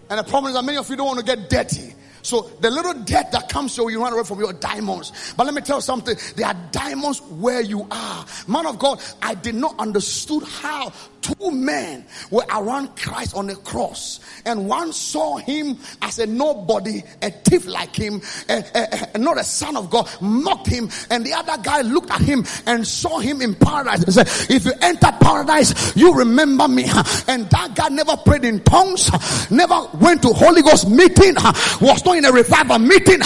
And 0.09 0.19
the 0.19 0.25
problem 0.25 0.51
is 0.51 0.57
that 0.57 0.65
many 0.65 0.79
of 0.79 0.89
you 0.89 0.97
don't 0.97 1.07
want 1.07 1.21
to 1.21 1.25
get 1.25 1.49
dirty. 1.49 1.95
So 2.23 2.51
the 2.61 2.71
little 2.71 2.95
debt 2.95 3.33
that 3.33 3.49
comes 3.49 3.75
to 3.77 3.83
you, 3.83 3.91
you 3.91 4.03
run 4.03 4.13
away 4.13 4.25
from 4.25 4.39
your 4.39 4.53
diamonds. 4.53 5.35
But 5.37 5.47
let 5.47 5.55
me 5.55 5.63
tell 5.63 5.79
you 5.79 5.83
something. 5.83 6.17
There 6.37 6.47
are 6.47 6.57
diamonds 6.73 7.21
where 7.23 7.61
you 7.61 7.87
are. 7.91 8.27
Man 8.47 8.67
of 8.67 8.79
God, 8.79 9.01
I 9.23 9.35
did 9.35 9.55
not 9.55 9.79
understood 9.79 10.43
how 10.43 10.93
two 11.21 11.51
men 11.51 12.05
were 12.31 12.45
around 12.51 12.97
Christ 12.97 13.35
on 13.37 13.47
the 13.47 13.57
cross, 13.57 14.21
and 14.45 14.69
one 14.69 14.93
saw 14.93 15.37
him 15.37 15.79
as 16.03 16.19
a 16.19 16.27
nobody, 16.27 17.03
a 17.23 17.31
thief 17.31 17.67
like 17.67 17.95
him, 17.95 18.21
a, 18.49 18.65
a, 18.75 19.09
a, 19.15 19.19
not 19.19 19.39
a 19.39 19.45
son 19.45 19.77
of 19.77 19.91
God, 19.91 20.09
mocked 20.21 20.69
him, 20.69 20.89
and 21.11 21.25
the 21.25 21.33
other 21.33 21.61
guy 21.63 21.83
looked 21.83 22.11
at 22.11 22.21
him 22.21 22.45
and 22.67 22.87
saw 22.87 23.19
him 23.19 23.41
in 23.41 23.55
paradise 23.55 24.03
and 24.03 24.15
said, 24.15 24.29
If 24.51 24.65
you 24.65 24.73
enter 24.81 25.13
paradise, 25.21 25.97
you 25.97 26.15
remember 26.15 26.69
me. 26.69 26.85
And 27.29 27.49
that 27.51 27.73
guy 27.75 27.89
never 27.89 28.17
prayed 28.17 28.45
in 28.45 28.61
tongues, 28.61 29.11
never 29.51 29.89
went 29.95 30.23
to 30.23 30.29
Holy 30.29 30.63
Ghost 30.63 30.89
meeting, 30.89 31.35
was 31.81 32.05
not 32.05 32.17
in 32.17 32.25
a 32.25 32.33
revival 32.33 32.79
meeting, 32.79 33.19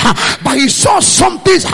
but 0.42 0.56
he 0.56 0.68
saw 0.68 1.00
some 1.00 1.40
things 1.40 1.64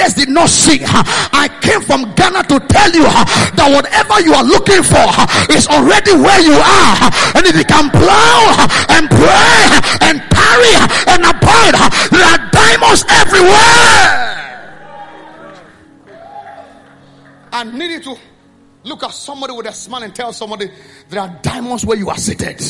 others 0.00 0.14
did 0.14 0.28
not 0.28 0.48
see. 0.48 0.80
I 0.84 1.48
came 1.60 1.80
from 1.82 2.12
Ghana 2.14 2.44
to 2.44 2.60
tell 2.60 2.90
you 2.92 3.04
that 3.04 3.68
whatever 3.68 4.20
you 4.20 4.32
are 4.34 4.44
looking 4.44 4.82
for 4.82 5.04
is 5.52 5.66
already 5.68 6.12
where 6.12 6.40
you 6.40 6.52
are. 6.52 6.96
And 7.36 7.46
if 7.46 7.56
you 7.56 7.64
can 7.64 7.90
plow 7.90 8.66
and 8.90 9.08
pray 9.08 9.62
and 10.06 10.20
tarry 10.30 10.74
and 11.10 11.20
abide, 11.24 11.74
there 12.10 12.26
are 12.26 12.40
diamonds 12.50 13.04
everywhere. 13.08 14.30
I 17.52 17.64
need 17.64 17.90
you 17.90 18.00
to 18.14 18.20
look 18.84 19.02
at 19.02 19.12
somebody 19.12 19.52
with 19.52 19.66
a 19.66 19.72
smile 19.72 20.02
and 20.02 20.14
tell 20.14 20.32
somebody 20.32 20.70
there 21.08 21.20
are 21.20 21.38
diamonds 21.42 21.84
where 21.84 21.98
you 21.98 22.08
are 22.08 22.16
seated. 22.16 22.62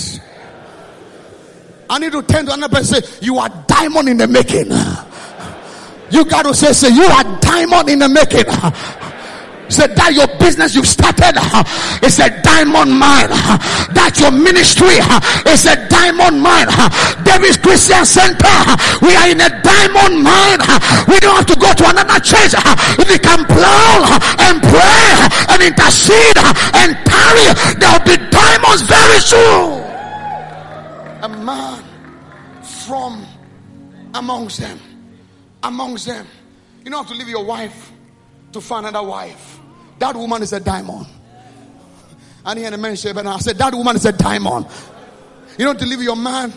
I 1.89 1.99
need 1.99 2.13
to 2.13 2.23
turn 2.23 2.47
to 2.47 2.55
another 2.55 2.77
person 2.77 3.03
say, 3.03 3.19
You 3.21 3.39
are 3.39 3.49
diamond 3.67 4.09
in 4.09 4.17
the 4.17 4.29
making. 4.29 4.71
You 6.11 6.25
got 6.25 6.43
to 6.45 6.55
say, 6.55 6.73
say, 6.73 6.89
You 6.95 7.05
are 7.05 7.41
diamond 7.41 7.89
in 7.89 7.99
the 7.99 8.09
making. 8.09 8.45
Said 9.71 9.95
that 9.97 10.13
your 10.13 10.27
business 10.39 10.75
you've 10.75 10.91
started 10.91 11.39
uh, 11.39 11.65
is 12.03 12.19
a 12.19 12.29
diamond 12.43 12.91
mine. 12.93 13.31
Uh, 13.31 13.57
that 13.95 14.19
your 14.19 14.35
ministry 14.35 14.99
uh, 14.99 15.23
is 15.47 15.65
a 15.67 15.79
diamond 15.89 16.43
mine. 16.43 16.67
David's 17.23 17.57
Christian 17.57 18.05
Center. 18.05 18.51
We 19.01 19.15
are 19.15 19.31
in 19.31 19.41
a 19.41 19.51
diamond 19.63 20.27
mine. 20.27 20.61
We 21.07 21.23
don't 21.23 21.39
have 21.39 21.49
to 21.49 21.59
go 21.59 21.71
to 21.73 21.85
another 21.89 22.19
church. 22.21 22.53
We 22.99 23.17
can 23.19 23.47
plow 23.47 24.19
and 24.51 24.59
pray 24.59 25.31
and 25.55 25.63
intercede 25.63 26.39
and 26.75 26.97
tarry, 27.07 27.47
there'll 27.79 28.05
be 28.05 28.17
diamonds 28.31 28.83
very 28.83 29.21
soon. 29.21 29.81
A 31.23 31.29
man 31.29 31.85
from 32.63 33.27
amongst 34.15 34.61
them. 34.61 34.81
Amongst 35.63 36.07
them. 36.07 36.27
You 36.85 36.91
don't 36.91 37.05
have 37.05 37.13
to 37.13 37.19
leave 37.19 37.29
your 37.29 37.45
wife 37.45 37.93
to 38.53 38.61
find 38.61 38.87
another 38.87 39.07
wife. 39.07 39.60
That 40.01 40.17
woman 40.17 40.43
is 40.43 40.53
a 40.55 40.61
diamond. 40.61 41.07
And 42.45 42.59
he 42.59 42.65
had 42.65 42.73
a 42.73 42.79
man 42.79 42.97
say, 42.97 43.13
but 43.13 43.27
I 43.27 43.39
said, 43.39 43.59
that 43.59 43.75
woman 43.75 43.97
is 43.97 44.07
a 44.07 44.13
diamond. 44.13 44.67
You 45.59 45.67
don't 45.67 45.79
deliver 45.79 46.03
your 46.03 46.17
man 46.17 46.53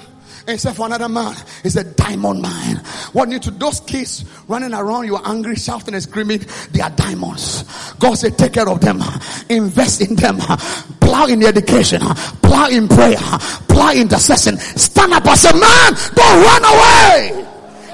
except 0.48 0.78
for 0.78 0.86
another 0.86 1.10
man. 1.10 1.36
It's 1.64 1.76
a 1.76 1.84
diamond 1.84 2.42
mine. 2.42 2.78
What 3.12 3.28
need 3.28 3.44
to 3.44 3.52
those 3.52 3.82
kids 3.82 4.24
running 4.48 4.74
around, 4.74 5.08
you're 5.08 5.22
angry, 5.28 5.56
shouting 5.56 5.94
and 5.94 6.02
screaming, 6.02 6.46
they 6.72 6.80
are 6.80 6.90
diamonds. 6.92 7.64
God 8.00 8.14
said, 8.14 8.38
take 8.38 8.54
care 8.54 8.70
of 8.70 8.80
them, 8.80 9.02
invest 9.50 10.02
in 10.02 10.16
them, 10.16 10.38
plow 11.02 11.26
in 11.26 11.40
the 11.40 11.48
education, 11.48 12.00
plow 12.42 12.70
in 12.70 12.88
prayer, 12.88 13.18
plow 13.68 13.92
in 13.92 14.04
intercession. 14.04 14.58
Stand 14.58 15.12
up 15.12 15.26
as 15.26 15.44
a 15.44 15.54
man, 15.54 15.94
don't 16.16 16.44
run 16.44 16.64
away. 16.64 17.46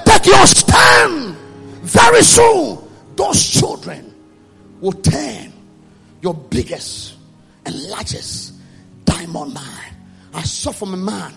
Take 0.04 0.26
your 0.26 0.46
stand. 0.46 1.36
Very 1.82 2.22
soon, 2.22 2.78
those 3.16 3.44
children 3.44 4.09
will 4.80 4.92
turn 4.92 5.52
your 6.22 6.34
biggest 6.34 7.14
and 7.64 7.74
largest 7.84 8.54
diamond 9.04 9.54
mine. 9.54 9.94
I 10.32 10.42
saw 10.42 10.72
from 10.72 10.94
a 10.94 10.96
man 10.96 11.32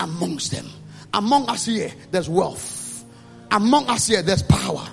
amongst 0.00 0.52
them. 0.52 0.66
Among 1.14 1.48
us 1.48 1.66
here, 1.66 1.92
there's 2.10 2.28
wealth. 2.28 3.04
Among 3.50 3.88
us 3.88 4.06
here, 4.06 4.22
there's 4.22 4.42
power. 4.42 4.86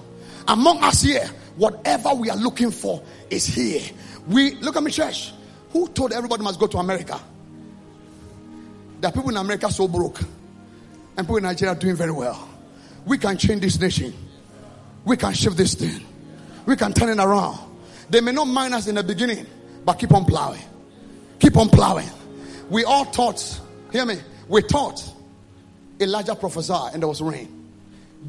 Among 0.48 0.84
us 0.84 1.02
here, 1.02 1.30
whatever 1.56 2.14
we 2.14 2.30
are 2.30 2.38
looking 2.38 2.72
for 2.72 3.02
is 3.30 3.46
here. 3.46 3.82
We 4.28 4.56
look 4.56 4.76
at 4.76 4.84
me, 4.84 4.92
church. 4.92 5.32
Who 5.72 5.88
told 5.90 6.12
everybody 6.12 6.44
must 6.44 6.60
go 6.60 6.68
to 6.68 6.78
America? 6.78 7.20
There 9.00 9.10
are 9.10 9.14
people 9.14 9.30
in 9.30 9.38
America 9.38 9.72
so 9.72 9.88
broke, 9.88 10.20
and 10.20 11.26
people 11.26 11.38
in 11.38 11.44
Nigeria 11.44 11.74
doing 11.76 11.96
very 11.96 12.12
well. 12.12 12.50
We 13.06 13.18
can 13.18 13.38
change 13.38 13.62
this 13.62 13.80
nation. 13.80 14.14
We 15.06 15.16
can 15.16 15.34
shift 15.34 15.56
this 15.56 15.76
thing. 15.76 16.06
We 16.66 16.76
can 16.76 16.92
turn 16.92 17.18
it 17.18 17.24
around. 17.24 17.69
They 18.10 18.22
may 18.22 18.32
not 18.32 18.46
mind 18.46 18.74
us 18.74 18.88
in 18.88 18.96
the 18.96 19.04
beginning, 19.04 19.46
but 19.86 19.94
keep 19.94 20.14
on 20.14 20.26
plowing. 20.26 20.62
Keep 21.40 21.58
on 21.58 21.70
plowing. 21.70 22.10
We 22.70 22.84
all 22.84 23.06
taught, 23.06 23.60
hear 23.92 24.06
me, 24.06 24.20
we 24.48 24.62
taught 24.62 25.02
Elijah 26.00 26.36
prophesied 26.36 26.94
and 26.94 27.02
there 27.02 27.08
was 27.08 27.22
rain. 27.22 27.56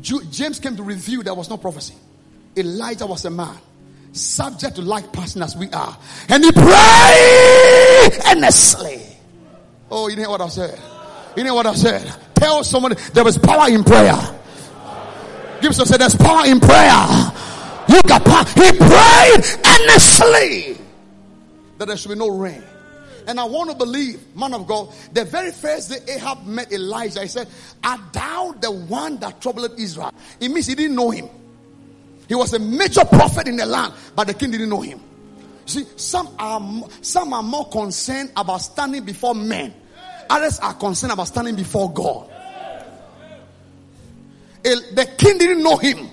James 0.01 0.61
came 0.61 0.77
to 0.77 0.83
review 0.83 1.23
there 1.23 1.35
was 1.35 1.51
no 1.51 1.57
prophecy. 1.57 1.95
Elijah 2.57 3.07
was 3.07 3.25
a 3.25 3.31
man 3.31 3.57
subject 4.13 4.77
to 4.77 4.83
like 4.83 5.13
passion 5.13 5.43
as 5.43 5.57
we 5.57 5.71
are. 5.71 5.97
And 6.29 6.45
he 6.45 6.53
prayed 6.53 8.11
earnestly. 8.29 9.03
Oh, 9.91 10.09
you 10.09 10.17
know 10.17 10.31
what 10.31 10.41
I 10.41 10.49
said? 10.49 10.79
You 11.37 11.45
know 11.45 11.55
what 11.55 11.67
I 11.67 11.75
said? 11.75 12.13
Tell 12.35 12.65
somebody 12.65 12.97
there 13.13 13.27
is 13.27 13.39
power 13.39 13.69
in 13.69 13.85
prayer. 13.85 14.19
Give 15.61 15.71
us 15.71 15.89
say 15.89 15.97
there's 15.97 16.17
power 16.17 16.47
in 16.47 16.59
prayer. 16.59 17.33
Got 18.07 18.25
power. 18.25 18.45
He 18.45 18.73
prayed 18.73 19.45
earnestly 19.65 20.79
that 21.79 21.87
there 21.87 21.97
should 21.97 22.09
be 22.09 22.15
no 22.17 22.29
rain. 22.29 22.63
And 23.27 23.39
I 23.39 23.45
want 23.45 23.71
to 23.71 23.77
believe, 23.77 24.21
man 24.35 24.55
of 24.55 24.67
God, 24.67 24.93
the 25.13 25.25
very 25.25 25.53
first 25.53 25.91
day 25.91 26.15
Ahab 26.15 26.47
met 26.47 26.73
Elijah, 26.73 27.21
he 27.21 27.29
said, 27.29 27.47
Art 27.85 28.01
thou 28.13 28.53
the 28.61 28.71
one 28.71 29.19
that 29.19 29.41
troubled 29.41 29.79
Israel? 29.79 30.13
It 30.41 30.49
means 30.49 30.67
he 30.67 30.75
didn't 30.75 30.97
know 30.97 31.11
him. 31.11 31.29
He 32.27 32.35
was 32.35 32.53
a 32.55 32.59
major 32.59 33.05
prophet 33.05 33.47
in 33.47 33.57
the 33.57 33.67
land, 33.67 33.93
but 34.17 34.27
the 34.27 34.35
king 34.35 34.51
didn't 34.51 34.69
know 34.69 34.81
him. 34.81 35.01
See, 35.67 35.85
some 35.97 36.35
are 36.39 36.61
some 37.03 37.33
are 37.33 37.43
more 37.43 37.69
concerned 37.69 38.33
about 38.37 38.59
standing 38.59 39.05
before 39.05 39.35
men. 39.35 39.75
Others 40.29 40.59
are 40.61 40.75
concerned 40.75 41.13
about 41.13 41.29
standing 41.29 41.55
before 41.55 41.93
God. 41.93 42.29
The 44.63 45.09
king 45.19 45.39
didn't 45.39 45.63
know 45.63 45.77
him. 45.77 46.09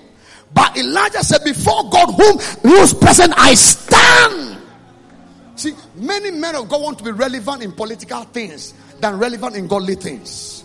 But 0.52 0.76
Elijah 0.76 1.22
said, 1.22 1.44
Before 1.44 1.88
God, 1.90 2.12
whom 2.12 2.38
whose 2.70 2.94
presence 2.94 3.34
I 3.36 3.54
stand. 3.54 4.62
See, 5.56 5.74
many 5.96 6.30
men 6.30 6.54
of 6.54 6.68
God 6.68 6.82
want 6.82 6.98
to 6.98 7.04
be 7.04 7.10
relevant 7.10 7.62
in 7.62 7.72
political 7.72 8.22
things 8.24 8.74
than 9.00 9.18
relevant 9.18 9.56
in 9.56 9.66
godly 9.66 9.96
things. 9.96 10.64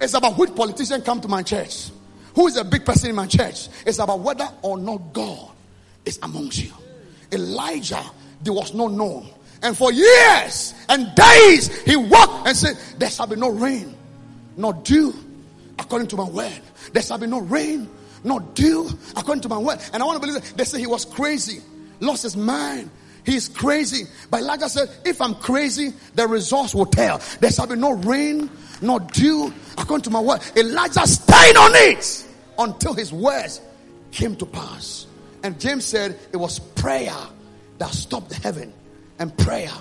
It's 0.00 0.14
about 0.14 0.36
which 0.38 0.54
politician 0.54 1.02
come 1.02 1.20
to 1.20 1.28
my 1.28 1.42
church. 1.42 1.90
Who 2.34 2.46
is 2.46 2.56
a 2.56 2.64
big 2.64 2.84
person 2.84 3.10
in 3.10 3.16
my 3.16 3.26
church? 3.26 3.68
It's 3.86 3.98
about 3.98 4.20
whether 4.20 4.48
or 4.62 4.76
not 4.76 5.12
God 5.12 5.50
is 6.04 6.18
amongst 6.22 6.62
you. 6.62 6.72
Elijah, 7.32 8.02
there 8.42 8.52
was 8.52 8.74
no 8.74 8.88
known. 8.88 9.28
And 9.62 9.76
for 9.76 9.92
years 9.92 10.74
and 10.88 11.14
days, 11.14 11.82
he 11.84 11.96
walked 11.96 12.48
and 12.48 12.56
said, 12.56 12.76
There 12.98 13.08
shall 13.08 13.26
be 13.26 13.36
no 13.36 13.50
rain, 13.50 13.94
nor 14.56 14.74
dew, 14.74 15.14
according 15.78 16.08
to 16.08 16.16
my 16.16 16.24
word. 16.24 16.60
There 16.92 17.02
shall 17.02 17.18
be 17.18 17.26
no 17.26 17.40
rain, 17.40 17.88
not 18.24 18.54
dew 18.54 18.88
according 19.16 19.42
to 19.42 19.48
my 19.48 19.58
word. 19.58 19.78
And 19.92 20.02
I 20.02 20.06
want 20.06 20.20
to 20.20 20.26
believe 20.26 20.42
that 20.42 20.56
they 20.56 20.64
say 20.64 20.80
he 20.80 20.86
was 20.86 21.04
crazy, 21.04 21.60
lost 22.00 22.22
his 22.22 22.36
mind. 22.36 22.90
He's 23.24 23.48
crazy. 23.48 24.04
But 24.30 24.40
Elijah 24.40 24.68
said, 24.68 24.90
if 25.04 25.20
I'm 25.20 25.34
crazy, 25.34 25.94
the 26.14 26.26
results 26.26 26.74
will 26.74 26.86
tell. 26.86 27.22
There 27.40 27.50
shall 27.50 27.66
be 27.66 27.76
no 27.76 27.92
rain, 27.92 28.50
no 28.82 28.98
dew, 28.98 29.52
according 29.78 30.02
to 30.02 30.10
my 30.10 30.20
word. 30.20 30.40
Elijah 30.56 31.06
stayed 31.06 31.56
on 31.56 31.70
it 31.74 32.26
until 32.58 32.92
his 32.92 33.12
words 33.12 33.60
came 34.10 34.36
to 34.36 34.46
pass. 34.46 35.06
And 35.42 35.58
James 35.58 35.84
said 35.84 36.18
it 36.32 36.36
was 36.36 36.58
prayer 36.58 37.16
that 37.78 37.90
stopped 37.90 38.28
the 38.28 38.36
heaven 38.36 38.72
and 39.18 39.36
prayer 39.38 39.72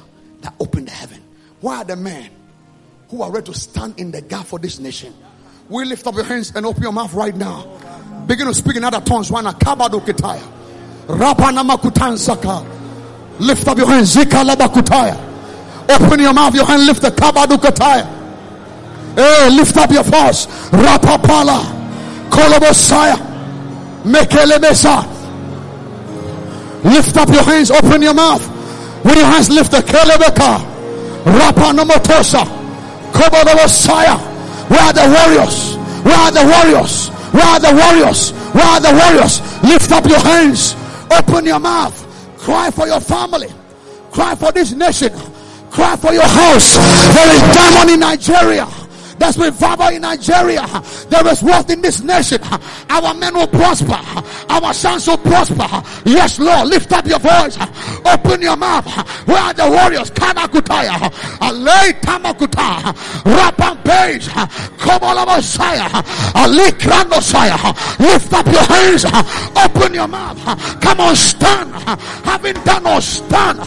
that 0.42 0.54
opened 0.60 0.88
the 0.88 0.92
heaven. 0.92 1.22
Why 1.60 1.78
are 1.78 1.86
the 1.86 1.96
men 1.96 2.30
who 3.10 3.22
are 3.22 3.32
ready 3.32 3.46
to 3.52 3.54
stand 3.54 4.00
in 4.00 4.12
the 4.12 4.22
gap 4.22 4.46
for 4.46 4.60
this 4.60 4.80
nation? 4.80 5.14
We 5.70 5.86
lift 5.86 6.06
up 6.08 6.16
your 6.16 6.26
hands 6.26 6.52
and 6.56 6.66
open 6.66 6.84
your 6.84 6.92
mouth 6.92 7.14
right 7.14 7.36
now. 7.36 7.78
Begin 8.28 8.48
to 8.48 8.54
speak 8.54 8.76
in 8.78 8.84
other 8.84 9.02
tongues. 9.02 9.30
Wana 9.30 9.54
kabado. 9.54 10.00
Lift 13.40 13.68
up 13.68 13.78
your 13.78 13.88
hands. 13.88 14.16
Zika 14.16 14.44
labakutaya. 14.44 15.34
Open 15.90 16.20
your 16.20 16.34
mouth, 16.34 16.56
your 16.56 16.66
hand, 16.66 16.86
lift 16.86 17.02
the 17.02 17.10
kabado. 17.10 17.60
Hey, 19.16 19.46
eh, 19.46 19.50
lift 19.50 19.76
up 19.78 19.92
your 19.92 20.04
voice. 20.04 20.48
Rapapala. 20.72 21.62
Kolobosaya. 22.30 23.18
Mekelemesa. 24.04 25.10
Lift 26.84 27.18
up 27.18 27.30
your 27.30 27.44
hands, 27.44 27.72
open 27.72 28.02
your 28.02 28.14
mouth. 28.14 28.42
With 29.04 29.16
your 29.16 29.26
hands, 29.26 29.50
lift 29.50 29.72
the 29.72 29.78
kelebeka. 29.78 30.60
Rapanamotosa. 31.26 32.44
Kobolobosaya. 33.12 34.18
Where 34.70 34.82
are 34.82 34.94
the 34.94 35.02
warriors? 35.02 35.76
Where 36.04 36.16
are 36.16 36.32
the 36.32 36.44
warriors? 36.44 37.13
Where 37.34 37.44
are 37.46 37.60
the 37.60 37.74
warriors? 37.74 38.32
Where 38.54 38.64
are 38.66 38.80
the 38.80 38.94
warriors? 38.94 39.42
Lift 39.64 39.92
up 39.92 40.06
your 40.06 40.20
hands. 40.20 40.76
Open 41.12 41.46
your 41.46 41.60
mouth. 41.60 41.98
Cry 42.38 42.70
for 42.70 42.88
your 42.88 43.00
family. 43.02 43.48
Cry 44.12 44.36
for 44.36 44.52
this 44.52 44.72
nation. 44.74 45.12
Cry 45.72 45.96
for 45.96 46.14
your 46.14 46.28
house. 46.28 46.78
There 47.16 47.34
is 47.34 47.42
diamond 47.56 47.90
in 47.90 48.00
Nigeria. 48.02 48.68
There's 49.24 49.38
revival 49.38 49.88
in 49.88 50.02
Nigeria. 50.02 50.68
There 51.08 51.26
is 51.30 51.42
wealth 51.42 51.70
in 51.70 51.80
this 51.80 52.02
nation. 52.02 52.40
Our 52.90 53.14
men 53.14 53.34
will 53.34 53.48
prosper. 53.48 53.98
Our 54.50 54.74
sons 54.74 55.08
will 55.08 55.18
prosper. 55.18 55.64
Yes, 56.04 56.40
Lord. 56.40 56.68
Lift 56.68 56.92
up 56.92 57.06
your 57.06 57.20
voice. 57.20 57.58
Open 58.04 58.42
your 58.42 58.58
mouth. 58.58 58.86
Where 59.26 59.38
are 59.38 59.54
the 59.54 59.70
warriors? 59.70 60.12
Kanakutaya. 60.12 61.10
Alay 61.40 61.94
Tamakuta. 62.02 62.92
Rapam 63.24 63.82
Page. 63.86 64.28
Kobola 64.76 65.26
Messiah. 65.26 66.04
Ali 66.36 66.72
Krandosaya. 66.74 67.56
Lift 68.00 68.34
up 68.34 68.46
your 68.48 68.64
hands. 68.64 69.06
Open 69.56 69.94
your 69.94 70.10
mouth. 70.10 70.38
Come 70.82 71.00
on, 71.00 71.16
stand. 71.16 71.72
Having 72.26 72.56
done 72.66 72.88
or 72.88 73.00
stand, 73.00 73.60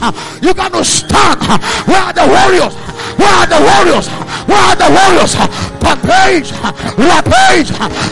you 0.43 0.53
to 0.53 0.85
stand. 0.85 1.41
Where 1.89 2.03
are 2.03 2.13
the 2.13 2.27
warriors? 2.29 2.96
Where 3.17 3.35
are 3.35 3.47
the 3.47 3.61
warriors? 3.61 4.09
Where 4.47 4.59
are 4.59 4.77
the 4.77 4.89
warriors? 4.91 5.35
Papage, 5.81 6.53
Rapage, 6.97 7.71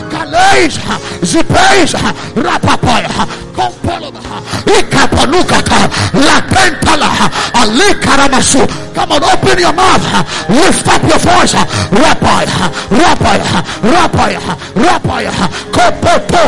Galage, 0.09 0.77
Zipage, 1.21 1.93
Rapapaya, 2.35 3.09
Kompoloba, 3.53 4.21
Ikapanukata, 4.65 5.89
La 6.13 6.41
Pentala, 6.49 7.09
Ali 7.55 7.93
Karamasu. 8.01 8.65
Come 8.95 9.11
on, 9.11 9.23
open 9.23 9.59
your 9.59 9.73
mouth, 9.73 10.01
lift 10.49 10.87
up 10.87 11.01
your 11.03 11.19
voice. 11.19 11.53
Rapaya, 11.91 12.71
Rapaya, 12.89 13.61
Rapaya, 13.83 14.39
Rapaya, 14.75 15.31
Kopoto, 15.71 16.43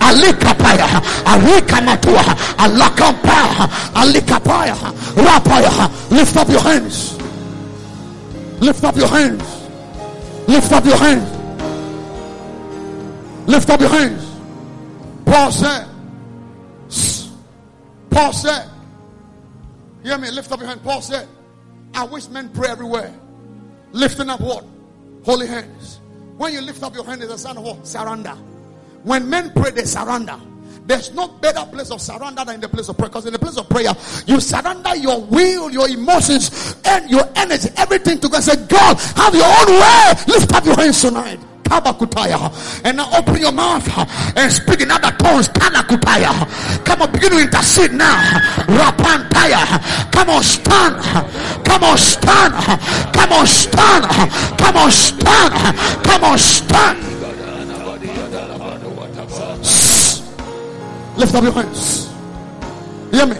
Ali 0.00 0.32
Kapaya, 0.32 1.00
Ali 1.26 1.60
Kamatua, 1.62 2.24
Alakampa, 2.58 3.70
Ali 3.94 4.20
Kapaya, 4.20 4.74
Rapaya. 5.14 5.90
Lift 6.10 6.36
up 6.36 6.48
your 6.48 6.60
hands. 6.60 7.13
Lift 8.60 8.84
up 8.84 8.96
your 8.96 9.08
hands. 9.08 9.42
Lift 10.48 10.72
up 10.72 10.84
your 10.84 10.96
hands. 10.96 11.30
Lift 13.48 13.70
up 13.70 13.80
your 13.80 13.90
hands. 13.90 14.30
Paul 15.26 15.52
said, 15.52 15.88
Paul 18.10 18.32
said, 18.32 18.70
hear 20.02 20.18
me, 20.18 20.30
lift 20.30 20.52
up 20.52 20.60
your 20.60 20.68
hand. 20.68 20.82
Paul 20.82 21.02
said, 21.02 21.28
I 21.94 22.04
wish 22.04 22.28
men 22.28 22.48
pray 22.50 22.68
everywhere. 22.70 23.12
Lifting 23.92 24.30
up 24.30 24.40
what? 24.40 24.64
Holy 25.24 25.46
hands. 25.46 26.00
When 26.36 26.52
you 26.52 26.60
lift 26.60 26.82
up 26.82 26.94
your 26.94 27.04
hand, 27.04 27.22
it's 27.22 27.32
a 27.32 27.38
sign 27.38 27.56
of 27.56 27.64
what? 27.64 27.86
Surrender. 27.86 28.36
When 29.02 29.28
men 29.28 29.52
pray, 29.54 29.70
they 29.70 29.84
surrender. 29.84 30.40
There's 30.86 31.14
no 31.14 31.28
better 31.28 31.64
place 31.64 31.90
of 31.90 32.00
surrender 32.00 32.44
than 32.44 32.56
in 32.56 32.60
the 32.60 32.68
place 32.68 32.88
of 32.88 32.96
prayer. 32.98 33.08
Because 33.08 33.26
in 33.26 33.32
the 33.32 33.38
place 33.38 33.56
of 33.56 33.68
prayer, 33.68 33.92
you 34.26 34.38
surrender 34.40 34.94
your 34.96 35.20
will, 35.22 35.70
your 35.70 35.88
emotions, 35.88 36.76
and 36.84 37.08
your 37.08 37.26
energy, 37.36 37.70
everything 37.76 38.20
to 38.20 38.28
God. 38.28 38.42
Say, 38.42 38.56
God, 38.66 38.98
have 39.16 39.34
your 39.34 39.46
own 39.46 39.80
way. 39.80 40.14
Lift 40.28 40.52
up 40.52 40.64
your 40.64 40.76
hands 40.76 41.00
tonight. 41.00 41.40
And 41.70 42.96
now 42.98 43.08
open 43.16 43.40
your 43.40 43.50
mouth 43.50 43.88
and 44.36 44.52
speak 44.52 44.82
in 44.82 44.90
other 44.90 45.10
tongues. 45.16 45.48
Come 45.48 45.74
on, 47.02 47.10
begin 47.10 47.30
to 47.30 47.38
intercede 47.40 47.92
now. 47.94 48.20
Rapantaya. 48.68 49.80
Come 50.12 50.28
on, 50.28 50.42
stand. 50.42 51.02
Come 51.64 51.84
on, 51.84 51.96
stand. 51.96 52.54
Come 53.14 53.32
on, 53.32 53.46
stand. 53.46 54.04
Come 54.58 54.76
on, 54.76 54.90
stand. 54.90 56.04
Come 56.04 56.24
on, 56.24 56.38
stand. 56.38 57.13
Lift 61.16 61.34
up 61.34 61.42
your 61.44 61.52
hands. 61.52 62.08
Hear 63.10 63.26
me. 63.26 63.36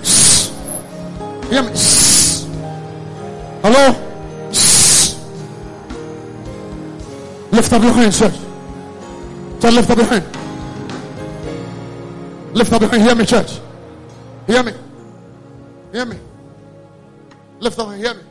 Hear 1.50 1.62
me. 1.62 1.72
Hello? 3.62 4.00
Lift 7.50 7.72
up 7.72 7.82
your 7.82 7.92
hands, 7.92 8.18
church. 8.18 8.34
Church, 9.60 9.74
lift 9.74 9.90
up 9.90 9.98
your 9.98 10.06
hand. 10.06 10.24
Lift 12.54 12.72
up 12.72 12.80
your 12.80 12.90
hand. 12.90 13.02
Hear 13.02 13.14
me, 13.14 13.24
church. 13.24 13.58
Hear 14.46 14.62
me. 14.62 14.72
Hear 15.92 16.04
me. 16.06 16.18
Lift 17.60 17.78
up 17.78 17.88
hand. 17.88 18.00
Hear 18.00 18.14
me. 18.14 18.22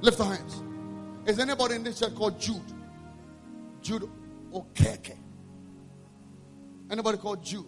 Lift 0.00 0.18
your 0.18 0.28
hands. 0.28 0.62
Is 1.26 1.38
anybody 1.38 1.76
in 1.76 1.84
this 1.84 2.00
church 2.00 2.14
called 2.14 2.40
Jude? 2.40 2.60
Jude 3.80 4.08
Okeke. 4.52 5.21
Anybody 6.92 7.16
called 7.16 7.42
Jude? 7.42 7.64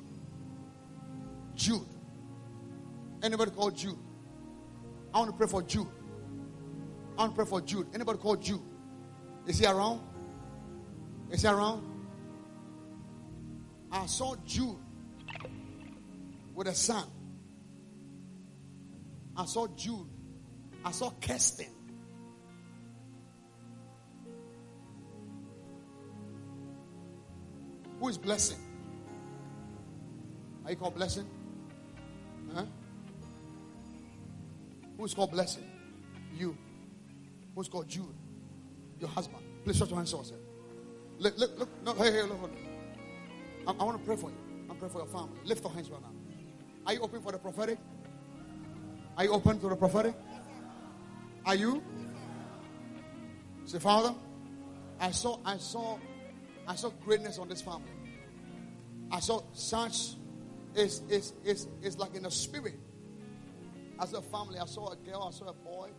Jude. 1.55 1.87
Anybody 3.23 3.53
called 3.53 3.75
Jude? 3.75 3.97
I 5.15 5.19
want 5.19 5.31
to 5.31 5.37
pray 5.37 5.47
for 5.47 5.63
Jude. 5.63 5.87
I 7.17 7.23
want 7.23 7.33
to 7.33 7.37
pray 7.37 7.47
for 7.47 7.63
Jude. 7.63 7.87
Anybody 7.95 8.19
called 8.19 8.43
Jude? 8.43 8.61
Is 9.47 9.59
he 9.59 9.67
around? 9.67 10.03
Is 11.31 11.41
he 11.41 11.49
around? 11.49 11.83
I 13.91 14.05
saw 14.05 14.35
Jude 14.45 14.77
with 16.55 16.67
a 16.67 16.75
son. 16.75 17.05
I 19.35 19.47
saw 19.47 19.67
Jude. 19.69 20.07
I 20.85 20.91
saw 20.91 21.11
Kirsten. 21.23 21.69
Who 28.01 28.09
is 28.09 28.19
blessing? 28.19 28.59
Are 30.65 30.71
you 30.71 30.77
called 30.77 30.95
blessing? 30.95 31.27
Huh? 32.55 32.65
Who's 34.99 35.15
called 35.15 35.33
blessing? 35.33 35.65
You. 36.37 36.57
Who's 37.55 37.69
called 37.69 37.89
Jude? 37.89 38.15
Your 39.01 39.11
husband. 39.11 39.43
Please 39.65 39.77
shut 39.77 39.89
your 39.89 39.99
hands 39.99 40.15
off. 40.15 40.31
Look, 41.19 41.39
look, 41.39 41.59
look. 41.59 41.69
No, 41.85 41.93
hey, 41.95 42.13
hey, 42.13 42.23
look. 42.23 42.43
look. 42.43 42.53
I, 43.67 43.71
I 43.71 43.85
want 43.85 43.99
to 43.99 44.05
pray 44.05 44.17
for 44.17 44.31
you. 44.31 44.37
I'm 44.71 44.77
praying 44.77 44.93
for 44.93 44.99
your 44.99 45.07
family. 45.07 45.39
Lift 45.45 45.63
your 45.63 45.73
hands 45.73 45.91
right 45.91 46.01
now. 46.01 46.13
Are 46.87 46.93
you 46.93 47.01
open 47.01 47.21
for 47.23 47.33
the 47.33 47.39
prophetic? 47.39 47.79
Are 49.17 49.25
you 49.25 49.33
open 49.33 49.61
to 49.61 49.69
the 49.69 49.77
prophetic? 49.77 50.15
Are 51.47 51.55
you? 51.55 51.83
Say, 53.65 53.79
Father, 53.79 54.15
I 55.01 55.11
saw, 55.11 55.39
I 55.45 55.59
saw, 55.59 55.99
I 56.67 56.75
saw 56.75 56.91
greatness 57.05 57.39
on 57.39 57.49
this 57.49 57.63
family. 57.63 57.91
I 59.11 59.21
saw 59.21 59.43
such 59.53 60.17
it's, 60.75 61.03
it's, 61.09 61.33
it's, 61.45 61.69
it's 61.83 61.99
like 61.99 62.15
in 62.15 62.25
the 62.25 62.31
spirit. 62.31 62.79
As 64.01 64.13
a 64.13 64.23
family, 64.23 64.59
I 64.59 64.67
saw 64.67 64.93
a 64.93 64.97
girl, 64.97 65.31
I 65.33 65.37
saw 65.37 65.47
a 65.47 65.53
boy, 65.53 65.91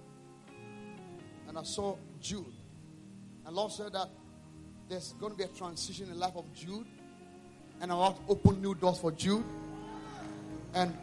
and 1.47 1.57
I 1.57 1.63
saw 1.63 1.95
Jude. 2.19 2.45
And 3.45 3.55
Lord 3.55 3.71
said 3.71 3.93
that 3.93 4.09
there's 4.89 5.13
going 5.13 5.31
to 5.31 5.37
be 5.37 5.43
a 5.43 5.47
transition 5.47 6.07
in 6.07 6.13
the 6.13 6.19
life 6.19 6.35
of 6.35 6.51
Jude, 6.53 6.85
and 7.81 7.91
I 7.91 7.95
want 7.95 8.17
to 8.17 8.31
open 8.31 8.61
new 8.61 8.75
doors 8.75 8.99
for 8.99 9.11
Jude, 9.11 9.43
and 10.73 10.95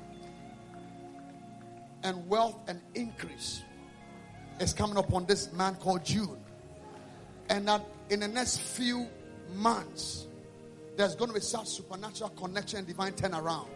and 2.05 2.29
wealth 2.29 2.59
and 2.66 2.81
increase 2.95 3.62
is 4.59 4.73
coming 4.73 4.97
upon 4.97 5.25
this 5.27 5.53
man 5.53 5.77
called 5.77 6.05
Jude, 6.05 6.39
and 7.49 7.68
that 7.68 7.85
in 8.11 8.20
the 8.20 8.29
next 8.29 8.61
few 8.61 9.09
months 9.55 10.27
there's 10.97 11.14
going 11.14 11.28
to 11.28 11.34
be 11.34 11.40
such 11.40 11.68
supernatural 11.68 12.30
connection 12.30 12.84
divine 12.84 13.12
turnaround. 13.12 13.66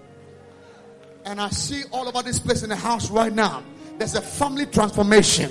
And 1.25 1.41
I 1.41 1.49
see 1.51 1.83
all 1.93 2.07
over 2.07 2.23
this 2.23 2.39
place 2.39 2.63
in 2.63 2.69
the 2.69 2.77
house 2.77 3.11
right 3.11 3.33
now. 3.33 3.63
There's 3.99 4.15
a 4.15 4.21
family 4.21 4.67
transformation. 4.67 5.51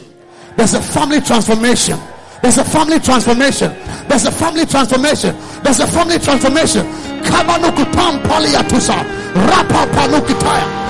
There's 0.56 0.74
a 0.74 0.82
family 0.82 1.20
transformation. 1.20 2.00
There's 2.42 2.58
a 2.58 2.64
family 2.64 3.00
transformation. 3.00 3.74
There's 4.08 4.26
a 4.26 4.32
family 4.32 4.66
transformation. 4.66 5.36
There's 5.64 5.80
a 5.80 5.88
family 5.88 6.20
transformation. 6.20 6.86
Kabanukutam 7.24 8.22
paliatusa. 8.24 9.04
Rapa 9.34 9.86
panukitaya. 9.92 10.85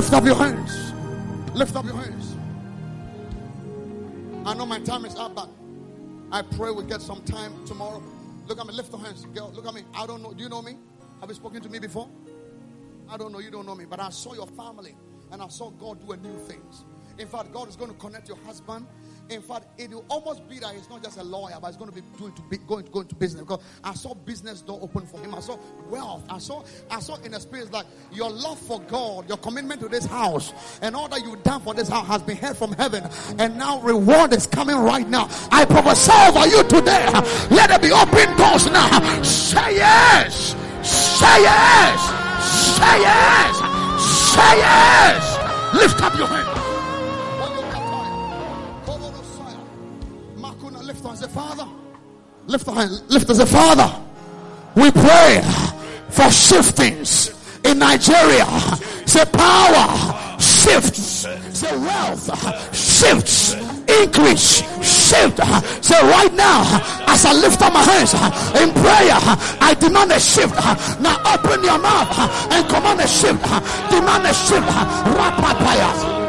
Lift 0.00 0.14
up 0.14 0.24
your 0.24 0.34
hands. 0.34 0.94
Lift 1.54 1.76
up 1.76 1.84
your 1.84 1.94
hands. 1.94 2.34
I 4.46 4.54
know 4.54 4.64
my 4.64 4.80
time 4.80 5.04
is 5.04 5.14
up, 5.14 5.34
but 5.34 5.50
I 6.32 6.40
pray 6.40 6.70
we 6.70 6.84
get 6.84 7.02
some 7.02 7.20
time 7.24 7.52
tomorrow. 7.66 8.02
Look 8.46 8.58
at 8.58 8.66
me. 8.66 8.72
Lift 8.72 8.92
your 8.92 9.02
hands, 9.02 9.26
girl. 9.26 9.52
Look 9.54 9.66
at 9.66 9.74
me. 9.74 9.82
I 9.94 10.06
don't 10.06 10.22
know. 10.22 10.32
Do 10.32 10.42
you 10.42 10.48
know 10.48 10.62
me? 10.62 10.78
Have 11.20 11.28
you 11.28 11.34
spoken 11.34 11.60
to 11.60 11.68
me 11.68 11.80
before? 11.80 12.08
I 13.10 13.18
don't 13.18 13.30
know. 13.30 13.40
You 13.40 13.50
don't 13.50 13.66
know 13.66 13.74
me, 13.74 13.84
but 13.84 14.00
I 14.00 14.08
saw 14.08 14.32
your 14.32 14.46
family 14.46 14.96
and 15.32 15.42
I 15.42 15.48
saw 15.48 15.68
God 15.68 16.00
do 16.00 16.12
a 16.12 16.16
new 16.16 16.38
things. 16.46 16.86
In 17.18 17.28
fact, 17.28 17.52
God 17.52 17.68
is 17.68 17.76
going 17.76 17.90
to 17.90 17.96
connect 17.98 18.26
your 18.26 18.38
husband 18.38 18.86
in 19.30 19.40
fact, 19.42 19.66
it 19.78 19.90
will 19.90 20.04
almost 20.08 20.48
be 20.48 20.58
that 20.58 20.74
he's 20.74 20.90
not 20.90 21.02
just 21.02 21.18
a 21.18 21.22
lawyer, 21.22 21.56
but 21.60 21.68
he's 21.68 21.76
going 21.76 21.90
to 21.90 21.94
be 21.94 22.02
doing 22.18 22.32
to 22.32 22.42
be 22.42 22.58
going 22.58 22.84
to 22.84 22.90
go 22.90 23.00
into 23.00 23.14
business. 23.14 23.42
Because 23.42 23.62
I 23.84 23.94
saw 23.94 24.14
business 24.14 24.60
door 24.60 24.80
open 24.82 25.06
for 25.06 25.18
him. 25.20 25.34
I 25.34 25.40
saw 25.40 25.56
wealth. 25.88 26.24
I 26.28 26.38
saw 26.38 26.64
I 26.90 27.00
saw 27.00 27.14
in 27.16 27.32
the 27.32 27.40
spirit 27.40 27.72
like 27.72 27.86
your 28.12 28.30
love 28.30 28.58
for 28.58 28.80
God, 28.80 29.28
your 29.28 29.38
commitment 29.38 29.80
to 29.82 29.88
this 29.88 30.04
house, 30.04 30.52
and 30.82 30.96
all 30.96 31.08
that 31.08 31.22
you've 31.22 31.42
done 31.44 31.60
for 31.60 31.74
this 31.74 31.88
house 31.88 32.06
has 32.08 32.22
been 32.22 32.36
heard 32.36 32.56
from 32.56 32.72
heaven. 32.72 33.08
And 33.38 33.56
now 33.56 33.80
reward 33.80 34.32
is 34.32 34.46
coming 34.46 34.76
right 34.76 35.08
now. 35.08 35.28
I 35.52 35.64
prophesy 35.64 36.12
over 36.12 36.46
you 36.48 36.62
today. 36.64 37.06
Let 37.50 37.70
it 37.70 37.82
be 37.82 37.92
open 37.92 38.36
doors 38.36 38.66
now. 38.66 39.22
Say 39.22 39.76
yes. 39.76 40.56
Say 40.82 41.42
yes. 41.42 42.00
Say 42.76 43.00
yes. 43.00 43.56
Say 44.34 44.58
yes. 44.58 45.74
Lift 45.74 46.02
up 46.02 46.16
your 46.16 46.26
hand. 46.26 46.69
On 51.22 51.28
say, 51.28 51.34
Father. 51.34 51.68
Lift 52.46 52.64
the 52.64 52.72
hand. 52.72 53.02
Lift 53.08 53.28
as 53.28 53.40
a 53.40 53.46
Father. 53.46 53.92
We 54.74 54.90
pray 54.90 55.42
for 56.08 56.30
shiftings 56.30 57.28
in 57.64 57.78
Nigeria. 57.78 58.46
Say 59.04 59.24
power 59.26 60.40
shifts. 60.40 61.26
Say 61.52 61.76
wealth 61.76 62.74
shifts. 62.74 63.52
Increase 63.86 64.62
shift. 64.80 65.40
Say 65.84 66.00
right 66.08 66.32
now, 66.32 66.62
as 67.06 67.26
I 67.26 67.32
lift 67.34 67.60
up 67.60 67.74
my 67.74 67.82
hands 67.82 68.14
in 68.56 68.72
prayer, 68.72 69.18
I 69.60 69.76
demand 69.78 70.12
a 70.12 70.20
shift. 70.20 70.54
Now 71.00 71.20
open 71.34 71.62
your 71.62 71.78
mouth 71.78 72.16
and 72.50 72.66
command 72.66 73.00
a 73.00 73.08
shift. 73.08 73.42
Demand 73.90 74.24
a 74.24 74.32
shift. 74.32 74.66
Rapapaya. 75.18 76.19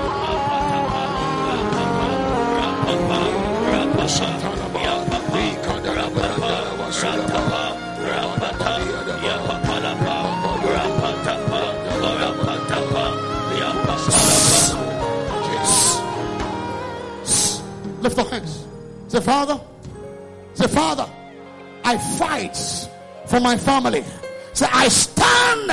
Lift 18.02 18.18
your 18.18 18.30
hands. 18.30 18.68
Say, 19.08 19.20
Father. 19.20 19.60
Say, 20.54 20.68
Father, 20.68 21.08
I 21.84 21.98
fight 21.98 22.58
for 23.26 23.40
my 23.40 23.58
family. 23.58 24.04
Say, 24.54 24.68
I 24.72 24.88
stand 24.88 25.72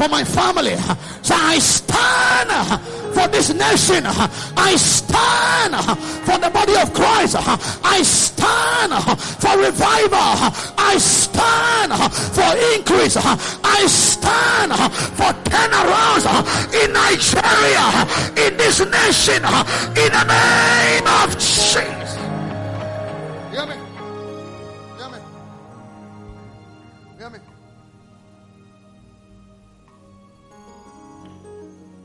for 0.00 0.08
my 0.08 0.24
family. 0.24 0.76
So 1.20 1.34
I 1.36 1.58
stand 1.58 2.50
for 3.12 3.28
this 3.28 3.52
nation. 3.52 4.02
I 4.56 4.74
stand 4.76 5.74
for 6.24 6.38
the 6.38 6.48
body 6.48 6.74
of 6.80 6.94
Christ. 6.94 7.36
I 7.84 8.00
stand 8.02 8.92
for 9.42 9.58
revival. 9.60 10.32
I 10.78 10.96
stand 10.96 11.92
for 12.32 12.50
increase. 12.72 13.16
I 13.20 13.86
stand 13.88 14.72
for 15.18 15.32
turnarounds 15.52 16.24
in 16.80 16.92
Nigeria, 16.94 17.84
in 18.40 18.56
this 18.56 18.80
nation, 18.80 19.44
in 20.00 20.10
the 20.16 20.24
name 20.24 21.06
of 21.20 21.34
Jesus. 21.38 21.99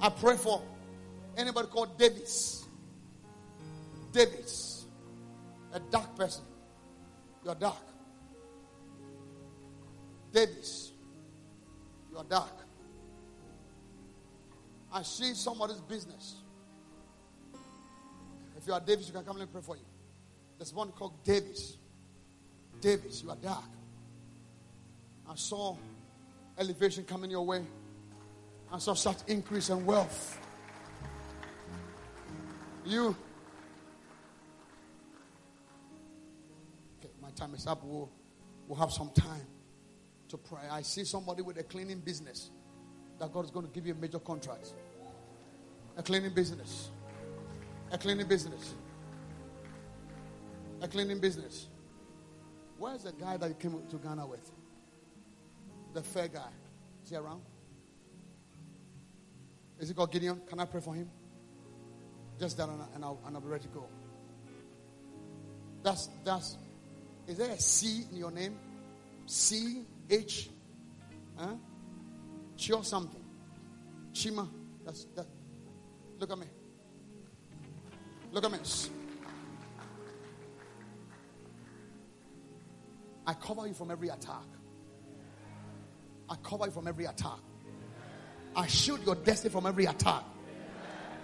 I 0.05 0.09
pray 0.09 0.37
for 0.37 0.61
Anybody 1.37 1.67
called 1.67 1.97
Davis? 1.97 2.65
Davis. 4.11 4.85
A 5.73 5.79
dark 5.79 6.15
person. 6.15 6.43
You're 7.43 7.55
dark. 7.55 7.75
Davis. 10.31 10.91
You're 12.11 12.23
dark. 12.23 12.53
I 14.93 15.01
see 15.03 15.33
somebody's 15.33 15.81
business. 15.81 16.35
If 18.57 18.65
you 18.65 18.73
are 18.73 18.79
Davis, 18.79 19.07
you 19.07 19.13
can 19.13 19.25
come 19.25 19.41
and 19.41 19.51
pray 19.51 19.61
for 19.61 19.75
you. 19.75 19.85
There's 20.57 20.73
one 20.73 20.91
called 20.93 21.21
Davis. 21.25 21.77
Davis, 22.79 23.21
you 23.21 23.29
are 23.29 23.35
dark. 23.35 23.65
I 25.29 25.35
saw 25.35 25.75
elevation 26.57 27.03
coming 27.03 27.29
your 27.29 27.45
way. 27.45 27.65
I 28.71 28.79
saw 28.79 28.93
such 28.93 29.17
increase 29.27 29.69
in 29.69 29.85
wealth. 29.85 30.39
You. 32.85 33.15
Okay, 36.99 37.13
my 37.21 37.29
time 37.31 37.53
is 37.55 37.65
up. 37.67 37.83
We'll, 37.83 38.09
we'll 38.67 38.79
have 38.79 38.91
some 38.91 39.09
time 39.11 39.47
to 40.29 40.37
pray. 40.37 40.67
I 40.69 40.81
see 40.81 41.03
somebody 41.03 41.41
with 41.41 41.57
a 41.57 41.63
cleaning 41.63 41.99
business 41.99 42.51
that 43.19 43.31
God 43.31 43.45
is 43.45 43.51
going 43.51 43.65
to 43.65 43.71
give 43.71 43.85
you 43.87 43.93
a 43.93 43.97
major 43.97 44.19
contract. 44.19 44.73
A 45.97 46.03
cleaning 46.03 46.33
business. 46.33 46.89
A 47.91 47.97
cleaning 47.97 48.27
business. 48.27 48.75
A 50.81 50.87
cleaning 50.87 51.19
business. 51.19 51.67
Where's 52.77 53.03
the 53.03 53.13
guy 53.13 53.37
that 53.37 53.47
you 53.47 53.55
came 53.55 53.79
to 53.89 53.95
Ghana 53.97 54.27
with? 54.27 54.51
The 55.93 56.03
fair 56.03 56.27
guy. 56.27 56.49
Is 57.03 57.09
he 57.11 57.15
around? 57.15 57.41
Is 59.79 59.89
it 59.89 59.95
called 59.95 60.11
Gideon? 60.11 60.41
Can 60.47 60.59
I 60.59 60.65
pray 60.65 60.81
for 60.81 60.93
him? 60.93 61.09
Just 62.39 62.57
that, 62.57 62.69
and 62.69 63.03
I'll, 63.03 63.19
and 63.25 63.35
I'll 63.35 63.41
be 63.41 63.47
ready 63.47 63.63
to 63.63 63.69
go. 63.69 63.85
That's 65.83 66.09
that's. 66.23 66.57
Is 67.27 67.37
there 67.37 67.51
a 67.51 67.59
C 67.59 68.05
in 68.11 68.17
your 68.17 68.31
name? 68.31 68.57
C 69.25 69.83
H, 70.09 70.49
huh? 71.37 71.55
Chi 72.57 72.81
something. 72.81 73.23
Chima. 74.13 74.49
That's 74.85 75.05
that. 75.15 75.27
Look 76.19 76.31
at 76.31 76.37
me. 76.37 76.47
Look 78.31 78.45
at 78.45 78.51
me. 78.51 78.59
I 83.27 83.33
cover 83.33 83.67
you 83.67 83.73
from 83.73 83.91
every 83.91 84.09
attack. 84.09 84.45
I 86.29 86.35
cover 86.43 86.65
you 86.65 86.71
from 86.71 86.87
every 86.87 87.05
attack. 87.05 87.39
I 88.55 88.67
shield 88.67 89.05
your 89.05 89.15
destiny 89.15 89.51
from 89.51 89.65
every 89.65 89.85
attack. 89.85 90.23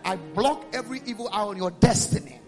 I 0.03 0.15
block 0.15 0.65
every 0.73 1.01
evil 1.05 1.29
eye 1.31 1.43
on 1.43 1.57
your 1.57 1.71
destiny. 1.71 2.39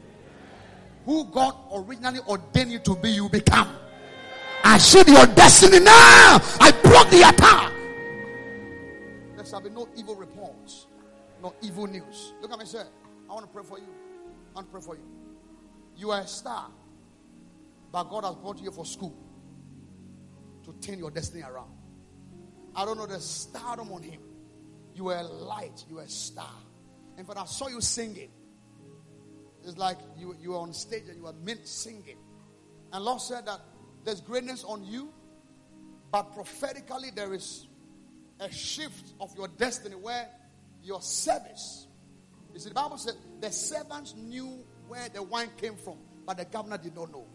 Who 1.06 1.26
God 1.26 1.56
originally 1.74 2.20
ordained 2.28 2.72
you 2.72 2.80
to 2.80 2.96
be, 2.96 3.10
you 3.10 3.30
become. 3.30 3.70
I 4.64 4.78
shield 4.78 5.08
your 5.08 5.26
destiny 5.28 5.80
now. 5.80 6.40
I 6.60 6.74
block 6.84 7.10
the 7.10 7.28
attack. 7.28 7.74
There 9.36 9.46
shall 9.46 9.62
be 9.62 9.70
no 9.70 9.88
evil 9.96 10.16
reports, 10.16 10.88
no 11.42 11.54
evil 11.62 11.88
news. 11.88 12.34
Look 12.42 12.52
at 12.52 12.60
me, 12.60 12.66
sir. 12.66 12.86
I 13.30 13.34
want 13.34 13.46
to 13.46 13.52
pray 13.52 13.64
for 13.64 13.78
you. 13.78 13.88
I 14.54 14.60
want 14.60 14.68
to 14.68 14.72
pray 14.72 14.82
for 14.82 14.96
you. 14.96 15.04
You 15.96 16.12
are 16.12 16.22
a 16.22 16.28
star, 16.28 16.68
but 17.92 18.04
God 18.06 18.24
has 18.24 18.36
brought 18.36 18.60
you 18.60 18.72
for 18.72 18.86
school 18.86 19.16
to 20.64 20.74
turn 20.82 20.98
your 20.98 21.12
destiny 21.12 21.44
around. 21.44 21.72
I 22.76 22.86
don't 22.86 22.98
know 22.98 23.06
the 23.06 23.20
stardom 23.20 23.92
on 23.92 24.02
him. 24.02 24.20
You 24.96 25.10
are 25.10 25.18
a 25.18 25.24
light, 25.24 25.86
you 25.90 26.00
are 26.00 26.04
a 26.04 26.10
star. 26.10 26.54
In 27.18 27.26
fact, 27.26 27.40
I 27.40 27.46
saw 27.46 27.68
you 27.68 27.82
singing. 27.82 28.30
It's 29.66 29.78
like 29.78 29.98
you, 30.18 30.36
you 30.42 30.52
were 30.52 30.58
on 30.58 30.74
stage 30.74 31.04
and 31.08 31.18
you 31.18 31.24
were 31.24 31.34
meant 31.34 31.68
singing. 31.68 32.18
And 32.92 33.04
Lord 33.04 33.22
said 33.22 33.46
that 33.46 33.62
there's 34.04 34.22
greatness 34.22 34.64
on 34.64 34.84
you, 34.84 35.10
but 36.12 36.34
prophetically 36.34 37.10
there 37.16 37.34
is 37.34 37.68
a 38.40 38.52
shift 38.52 39.14
of 39.20 39.36
your 39.36 39.48
destiny 39.48 39.96
where 39.96 40.28
your 40.84 41.02
service. 41.02 41.88
You 42.54 42.60
see, 42.60 42.70
the 42.70 42.76
Bible 42.76 42.98
said 42.98 43.16
the 43.40 43.52
servants 43.52 44.14
knew 44.16 44.64
where 44.88 45.08
the 45.10 45.24
wine 45.24 45.50
came 45.58 45.76
from, 45.76 45.98
but 46.26 46.38
the 46.38 46.46
governor 46.46 46.78
did 46.78 46.96
not 46.96 47.12
know. 47.12 47.26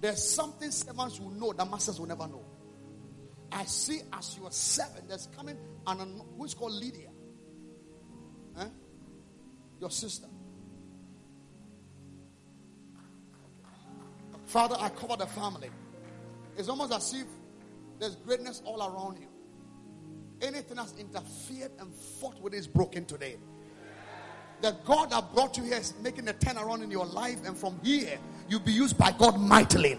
There's 0.00 0.22
something 0.22 0.70
servants 0.70 1.20
will 1.20 1.30
know 1.30 1.52
that 1.52 1.70
masters 1.70 2.00
will 2.00 2.06
never 2.06 2.26
know. 2.26 2.44
I 3.50 3.64
see 3.64 4.00
as 4.12 4.36
your 4.38 4.50
servant, 4.50 5.08
there's 5.08 5.28
coming 5.36 5.56
an 5.86 6.20
who's 6.36 6.54
called 6.54 6.72
Lydia 6.72 7.08
huh? 8.56 8.66
your 9.80 9.90
sister. 9.90 10.26
Father, 14.46 14.76
I 14.78 14.88
cover 14.88 15.16
the 15.16 15.26
family. 15.26 15.70
It's 16.56 16.68
almost 16.68 16.92
as 16.92 17.12
if 17.14 17.26
there's 17.98 18.16
greatness 18.16 18.62
all 18.64 18.82
around 18.82 19.18
you. 19.20 19.28
Anything 20.40 20.76
that's 20.76 20.94
interfered 20.98 21.72
and 21.78 21.92
fought 21.92 22.40
with 22.40 22.54
is 22.54 22.66
broken 22.66 23.04
today. 23.04 23.36
The 24.60 24.76
God 24.84 25.10
that 25.10 25.34
brought 25.34 25.56
you 25.56 25.64
here 25.64 25.76
is 25.76 25.94
making 26.02 26.28
a 26.28 26.32
turnaround 26.32 26.82
in 26.82 26.90
your 26.90 27.06
life, 27.06 27.38
and 27.44 27.56
from 27.56 27.78
here 27.82 28.18
you'll 28.48 28.60
be 28.60 28.72
used 28.72 28.98
by 28.98 29.12
God 29.12 29.38
mightily. 29.38 29.98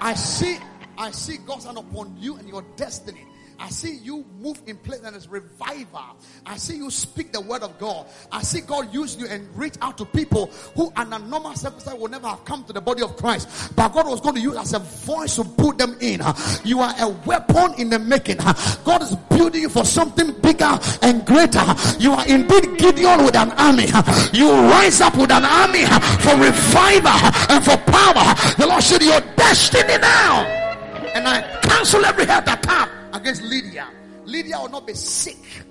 I 0.00 0.14
see, 0.14 0.58
I 0.98 1.12
see 1.12 1.36
God's 1.38 1.64
hand 1.64 1.78
upon 1.78 2.16
you 2.18 2.36
and 2.36 2.48
your 2.48 2.62
destiny. 2.76 3.24
I 3.60 3.70
see 3.70 3.96
you 3.96 4.24
move 4.40 4.60
in 4.66 4.76
place 4.76 5.00
and 5.04 5.16
it's 5.16 5.26
revival. 5.26 6.16
I 6.46 6.56
see 6.56 6.76
you 6.76 6.90
speak 6.90 7.32
the 7.32 7.40
word 7.40 7.62
of 7.62 7.76
God. 7.78 8.06
I 8.30 8.42
see 8.42 8.60
God 8.60 8.94
use 8.94 9.16
you 9.16 9.26
and 9.26 9.48
reach 9.56 9.74
out 9.80 9.98
to 9.98 10.04
people 10.04 10.46
who 10.76 10.92
under 10.94 11.18
normal 11.18 11.54
circumstances 11.54 12.00
will 12.00 12.08
never 12.08 12.28
have 12.28 12.44
come 12.44 12.64
to 12.64 12.72
the 12.72 12.80
body 12.80 13.02
of 13.02 13.16
Christ. 13.16 13.74
But 13.74 13.88
God 13.88 14.06
was 14.06 14.20
going 14.20 14.36
to 14.36 14.40
use 14.40 14.56
as 14.56 14.74
a 14.74 14.78
voice 14.78 15.36
to 15.36 15.44
put 15.44 15.76
them 15.76 15.96
in. 16.00 16.20
You 16.64 16.80
are 16.80 16.94
a 16.98 17.08
weapon 17.08 17.74
in 17.78 17.90
the 17.90 17.98
making. 17.98 18.36
God 18.84 19.02
is 19.02 19.16
building 19.28 19.62
you 19.62 19.68
for 19.68 19.84
something 19.84 20.32
bigger 20.40 20.78
and 21.02 21.26
greater. 21.26 21.64
You 21.98 22.12
are 22.12 22.26
indeed 22.28 22.78
Gideon 22.78 23.24
with 23.24 23.36
an 23.36 23.50
army. 23.52 23.86
You 24.32 24.52
rise 24.52 25.00
up 25.00 25.16
with 25.16 25.32
an 25.32 25.44
army 25.44 25.84
for 26.22 26.36
revival 26.36 27.18
and 27.50 27.64
for 27.64 27.76
power. 27.90 28.34
The 28.56 28.66
Lord 28.68 28.82
said 28.84 29.02
your 29.02 29.20
destiny 29.36 29.98
now. 29.98 30.57
And 31.18 31.26
I 31.26 31.42
cancel 31.62 32.04
every 32.04 32.26
head 32.26 32.44
attack 32.44 32.88
against 33.12 33.42
Lydia. 33.42 33.88
Lydia 34.24 34.56
will 34.60 34.68
not 34.68 34.86
be 34.86 34.94
sick 34.94 35.64